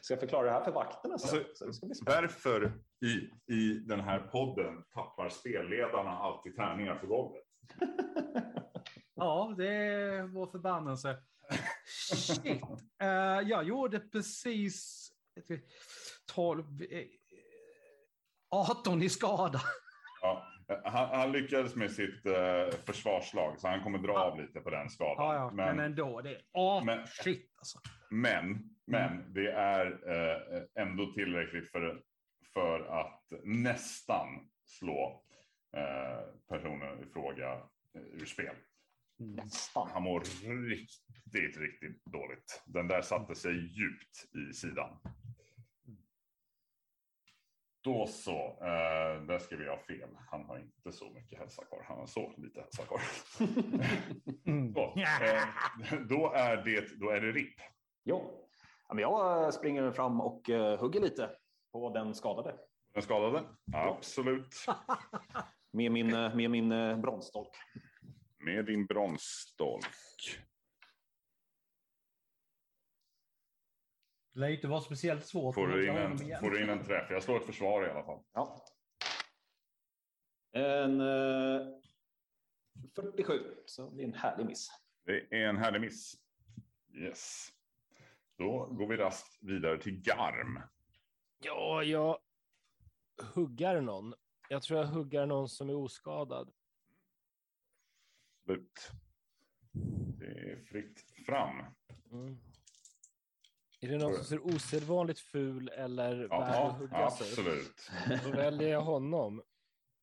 Ska 0.00 0.14
jag 0.14 0.20
förklara 0.20 0.44
det 0.46 0.50
här 0.52 0.64
för 0.64 0.72
vakterna 0.72 1.18
sen? 1.18 1.38
Alltså, 1.38 1.72
Så. 1.72 2.04
Varför 2.06 2.72
i, 3.04 3.52
i 3.54 3.74
den 3.74 4.00
här 4.00 4.18
podden 4.18 4.82
tappar 4.94 5.28
spelledarna 5.28 6.10
alltid 6.10 6.56
tärningar 6.56 6.94
på 6.94 7.06
golvet? 7.06 7.42
Ja, 9.14 9.54
det 9.58 9.68
är 9.74 10.22
vår 10.22 10.46
förbannelse. 10.46 11.16
Shit. 11.90 12.62
Eh, 13.02 13.08
jag 13.48 13.64
gjorde 13.64 14.00
precis 14.00 15.08
12, 16.34 16.64
eh, 16.82 17.04
18 18.50 19.02
i 19.02 19.08
skada. 19.08 19.60
Ja, 20.22 20.46
han, 20.84 21.08
han 21.08 21.32
lyckades 21.32 21.74
med 21.76 21.90
sitt 21.90 22.26
eh, 22.26 22.78
försvarslag, 22.86 23.60
så 23.60 23.68
han 23.68 23.82
kommer 23.82 23.98
dra 23.98 24.12
av 24.12 24.40
lite 24.40 24.60
på 24.60 24.70
den 24.70 24.90
skadan. 24.90 25.24
Ja, 25.26 25.34
ja, 25.34 25.50
men, 25.50 25.76
men, 25.76 25.84
ändå. 25.86 26.20
Det 26.20 26.30
är, 26.30 26.42
åh, 26.52 26.84
men- 26.84 27.06
shit 27.06 27.52
alltså. 27.56 27.78
men, 28.10 28.70
men 28.86 29.32
det 29.32 29.50
är 29.52 29.86
eh, 29.86 30.82
ändå 30.82 31.12
tillräckligt 31.12 31.70
för, 31.70 32.02
för 32.54 33.00
att 33.00 33.32
nästan 33.44 34.26
slå 34.64 35.24
eh, 35.76 36.34
personen 36.48 37.00
i 37.02 37.12
fråga 37.12 37.52
eh, 37.94 38.02
ur 38.12 38.26
spel. 38.26 38.54
Nästan. 39.20 39.88
Han 39.92 40.02
mår 40.02 40.20
riktigt, 40.68 41.56
riktigt 41.56 42.04
dåligt. 42.04 42.62
Den 42.66 42.88
där 42.88 43.02
satte 43.02 43.34
sig 43.34 43.52
djupt 43.52 44.36
i 44.36 44.54
sidan. 44.54 44.96
Då 47.82 48.06
så, 48.06 48.58
eh, 48.60 49.22
där 49.26 49.38
ska 49.38 49.56
vi 49.56 49.68
ha 49.68 49.78
fel. 49.78 50.08
Han 50.30 50.44
har 50.44 50.58
inte 50.58 50.92
så 50.92 51.10
mycket 51.10 51.38
hälsa 51.38 51.64
kvar. 51.64 51.84
Han 51.88 51.98
har 51.98 52.06
så 52.06 52.32
lite 52.36 52.60
hälsa 52.60 52.82
kvar. 52.82 53.00
Mm. 54.44 54.74
Så, 54.74 54.92
eh, 54.96 56.00
då, 56.08 56.32
är 56.34 56.56
det, 56.56 57.00
då 57.00 57.10
är 57.10 57.20
det 57.20 57.32
RIP. 57.32 57.54
Jo. 58.04 58.48
Ja, 58.88 58.94
men 58.94 59.02
jag 59.02 59.54
springer 59.54 59.92
fram 59.92 60.20
och 60.20 60.50
eh, 60.50 60.80
hugger 60.80 61.00
lite 61.00 61.30
på 61.72 61.90
den 61.90 62.14
skadade. 62.14 62.54
Den 62.94 63.02
skadade? 63.02 63.42
Absolut. 63.72 64.66
Med 65.72 65.92
min, 65.92 66.14
eh, 66.14 66.34
med 66.34 66.50
min 66.50 66.72
eh, 66.72 66.98
bronsstolk. 66.98 67.50
Med 68.40 68.64
din 68.64 68.86
bronsstolk. 68.86 69.86
Det 74.32 74.40
lär 74.40 74.48
ju 74.48 74.54
inte 74.54 74.68
vara 74.68 74.80
speciellt 74.80 75.26
svårt. 75.26 75.54
Får 75.54 75.68
att 75.68 75.74
du, 75.74 75.88
in 75.88 75.96
en, 75.96 76.18
får 76.40 76.50
du 76.50 76.62
in 76.62 76.68
en 76.68 76.84
träff? 76.84 77.10
Jag 77.10 77.22
slår 77.22 77.36
ett 77.36 77.46
försvar 77.46 77.86
i 77.86 77.90
alla 77.90 78.04
fall. 78.04 78.22
Ja. 78.32 78.64
En 80.52 81.00
eh, 81.00 81.80
47, 82.94 83.54
så 83.66 83.84
det 83.84 83.94
blir 83.94 84.04
en 84.04 84.14
härlig 84.14 84.46
miss. 84.46 84.68
Det 85.04 85.26
är 85.30 85.48
en 85.48 85.56
härlig 85.56 85.80
miss. 85.80 86.14
Yes. 86.94 87.48
Då 88.38 88.66
går 88.66 88.86
vi 88.86 88.96
raskt 88.96 89.38
vidare 89.40 89.78
till 89.78 90.00
Garm. 90.00 90.60
Ja, 91.38 91.82
jag 91.82 92.18
huggar 93.34 93.80
någon. 93.80 94.14
Jag 94.48 94.62
tror 94.62 94.80
jag 94.80 94.86
huggar 94.86 95.26
någon 95.26 95.48
som 95.48 95.70
är 95.70 95.74
oskadad. 95.74 96.52
Absolut. 98.50 98.90
Det 100.18 100.26
är 100.26 100.64
fritt 100.64 101.00
fram. 101.26 101.64
Mm. 102.12 102.38
Är 103.80 103.88
det 103.88 103.98
någon 103.98 104.14
som 104.14 104.24
ser 104.24 104.46
osedvanligt 104.46 105.20
ful 105.20 105.68
eller 105.68 106.16
värd 106.16 106.32
att 106.32 106.90
Ja, 106.90 107.06
absolut. 107.06 107.90
Då 108.24 108.30
väljer 108.30 108.68
jag 108.68 108.80
honom. 108.82 109.42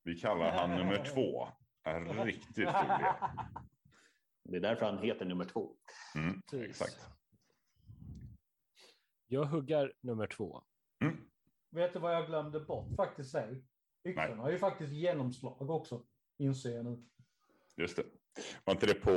Vi 0.03 0.19
kallar 0.19 0.51
han 0.51 0.69
nummer 0.69 1.05
två. 1.13 1.47
Är 1.83 2.25
riktigt 2.25 2.55
ful. 2.55 2.65
Det 4.43 4.57
är 4.57 4.61
därför 4.61 4.85
han 4.85 4.97
heter 4.97 5.25
nummer 5.25 5.45
två. 5.45 5.75
Mm, 6.15 6.41
exakt. 6.67 7.07
Jag 9.27 9.45
huggar 9.45 9.93
nummer 10.01 10.27
två. 10.27 10.63
Mm. 11.01 11.17
Vet 11.71 11.93
du 11.93 11.99
vad 11.99 12.15
jag 12.15 12.27
glömde 12.27 12.59
bort 12.59 12.95
faktiskt? 12.95 13.35
Yxan 14.05 14.39
har 14.39 14.51
ju 14.51 14.57
faktiskt 14.57 14.93
genomslag 14.93 15.69
också, 15.69 16.05
inser 16.37 16.75
jag 16.75 16.85
nu. 16.85 17.05
Just 17.75 17.95
det. 17.95 18.03
Var 18.65 18.73
inte 18.73 18.85
det 18.85 18.93
på... 18.93 19.11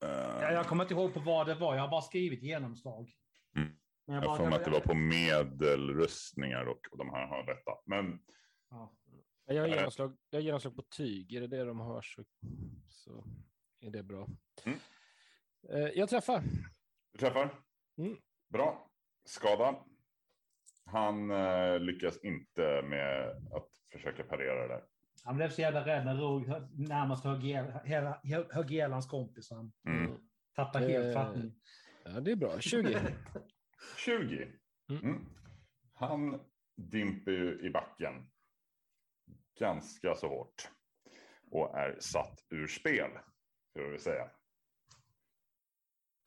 Ja, 0.00 0.52
jag 0.52 0.66
kommer 0.66 0.84
inte 0.84 0.94
ihåg 0.94 1.14
på 1.14 1.20
vad 1.20 1.46
det 1.46 1.54
var, 1.54 1.74
jag 1.74 1.82
har 1.82 1.88
bara 1.88 2.02
skrivit 2.02 2.42
genomslag. 2.42 3.12
Mm. 3.56 3.68
Men 4.06 4.14
jag 4.16 4.24
bara- 4.24 4.36
får 4.36 4.46
mig 4.46 4.54
att 4.54 4.64
det 4.64 4.70
var 4.70 4.80
på 4.80 4.94
medelrustningar 4.94 6.64
och, 6.64 6.80
och 6.90 6.98
de 6.98 7.10
här 7.10 7.26
har 7.26 7.46
detta. 7.46 7.70
Men 7.86 8.18
Ja. 8.70 8.96
Jag 9.44 9.60
har 9.62 9.68
genomslag, 9.68 10.16
jag 10.30 10.38
har 10.38 10.42
genomslag 10.42 10.76
på 10.76 10.82
tyg. 10.82 11.32
Är 11.34 11.40
det 11.40 11.46
det 11.46 11.64
de 11.64 11.80
har 11.80 12.02
så, 12.02 12.24
så 12.88 13.24
är 13.80 13.90
det 13.90 14.02
bra. 14.02 14.28
Mm. 14.64 14.78
Eh, 15.68 15.78
Jag 15.98 16.08
träffar. 16.08 16.42
du 17.12 17.18
träffar? 17.18 17.54
Mm. 17.98 18.16
Bra. 18.48 18.90
Skada. 19.24 19.84
Han 20.84 21.30
eh, 21.30 21.78
lyckas 21.80 22.18
inte 22.24 22.82
med 22.82 23.28
att 23.30 23.68
försöka 23.92 24.22
parera 24.24 24.62
det 24.68 24.74
där. 24.74 24.84
Han 25.24 25.36
blev 25.36 25.48
så 25.50 25.60
jävla 25.60 25.86
rädd 25.86 26.04
när 26.04 26.16
Rog 26.16 26.48
närmast 26.88 27.24
högg 27.24 27.44
ihjäl- 27.44 28.46
högg 28.52 28.70
ihjäl 28.70 28.92
hans 28.92 29.06
kompis. 29.06 29.50
Han 29.50 29.72
Mm. 29.88 30.20
tappade 30.56 30.88
helt 30.88 31.16
Eh. 31.16 31.22
fattning. 31.22 31.54
Ja, 32.04 32.20
det 32.20 32.32
är 32.32 32.36
bra. 32.36 32.60
20. 32.60 33.00
20. 33.96 34.48
Mm. 34.90 35.04
Mm. 35.04 35.26
Han 35.94 36.40
dimper 36.76 37.30
ju 37.32 37.60
i 37.66 37.70
backen 37.70 38.30
ganska 39.58 40.14
så 40.14 40.28
hårt 40.28 40.70
och 41.50 41.78
är 41.78 41.96
satt 42.00 42.44
ur 42.50 42.66
spel, 42.66 43.10
ska 43.70 43.82
vi 43.88 43.98
säga. 43.98 44.30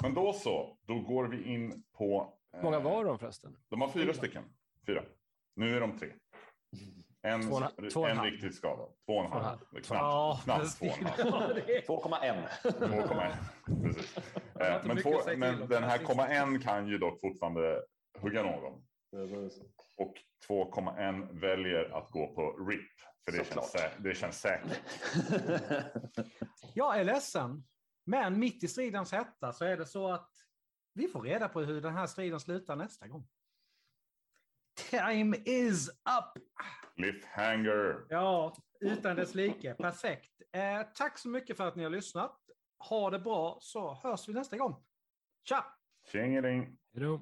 Men 0.04 0.14
då 0.14 0.34
så, 0.34 0.78
då 0.82 1.00
går 1.00 1.28
vi 1.28 1.44
in 1.44 1.84
på... 1.98 2.38
Hur 2.52 2.64
många 2.64 2.78
eh, 2.78 2.84
var 2.84 3.06
de 3.06 3.20
förresten? 3.20 3.58
De 3.70 3.82
har 3.82 3.90
fyra 3.90 4.14
stycken. 4.14 4.44
Fyra. 4.88 5.04
Nu 5.56 5.76
är 5.76 5.80
de 5.82 5.98
tre. 6.00 6.14
En, 7.26 7.42
Två 7.42 7.60
två 7.94 8.00
och 8.02 8.06
en 8.06 8.12
en 8.12 8.18
halv. 8.18 8.32
riktigt 8.32 8.56
skadad. 8.56 8.90
Två 9.06 9.14
och 9.14 9.26
en 9.26 9.32
Två 9.32 9.38
och 9.38 9.42
en 9.42 9.46
halv. 9.46 9.60
Knappt, 9.72 9.90
Ja, 9.90 10.40
knappt 10.44 10.80
två 10.80 10.86
och 10.88 10.98
en 10.98 11.06
halv. 11.34 11.56
det- 11.68 11.88
2,1. 11.88 12.48
2,1. 12.64 13.84
Precis. 13.84 14.18
Eh, 14.60 14.82
Men, 14.86 14.98
två, 14.98 15.22
men 15.38 15.68
den 15.68 15.84
här 15.84 15.92
Precis. 15.92 16.08
komma 16.08 16.28
en 16.28 16.60
kan 16.62 16.88
ju 16.88 16.98
dock 16.98 17.22
fortfarande 17.22 17.84
hugga 18.22 18.44
någon. 18.44 18.74
Och 19.98 20.14
2,1 20.48 21.40
väljer 21.40 21.98
att 21.98 22.12
gå 22.12 22.36
på 22.36 22.52
RIP. 22.70 22.82
För 23.26 23.32
det, 23.32 23.38
känns, 23.38 23.48
Såklart. 23.48 23.76
sä- 23.76 24.00
det 24.00 24.16
känns 24.16 24.40
säkert. 24.40 24.80
Jag 26.74 27.00
är 27.00 27.04
ledsen, 27.04 27.64
men 28.06 28.40
mitt 28.40 28.64
i 28.64 28.68
stridens 28.68 29.12
hetta 29.12 29.54
så 29.54 29.66
är 29.66 29.78
det 29.78 29.86
så 29.86 30.12
att 30.12 30.30
vi 30.94 31.08
får 31.08 31.22
reda 31.22 31.50
på 31.50 31.62
hur 31.62 31.82
den 31.82 31.94
här 31.94 32.08
striden 32.08 32.40
slutar 32.40 32.76
nästa 32.76 33.08
gång. 33.08 33.28
time 34.90 35.38
is 35.46 35.90
up! 35.90 36.44
Cliffhanger. 36.96 38.06
Ja, 38.10 38.56
utan 38.80 39.16
dess 39.16 39.36
like. 39.36 39.74
Perfekt. 39.74 40.32
Eh, 40.54 40.82
tack 40.96 41.18
så 41.18 41.30
mycket 41.30 41.58
för 41.58 41.68
att 41.68 41.76
ni 41.76 41.84
har 41.84 41.90
lyssnat. 41.90 42.42
Ha 42.90 43.10
det 43.10 43.20
bra 43.20 43.58
så 43.62 43.94
hörs 43.94 44.30
vi 44.30 44.34
nästa 44.34 44.58
gång. 44.58 44.84
Tja! 45.44 45.66
Tjingeling. 46.12 46.78
Hej 46.94 47.04
då. 47.04 47.22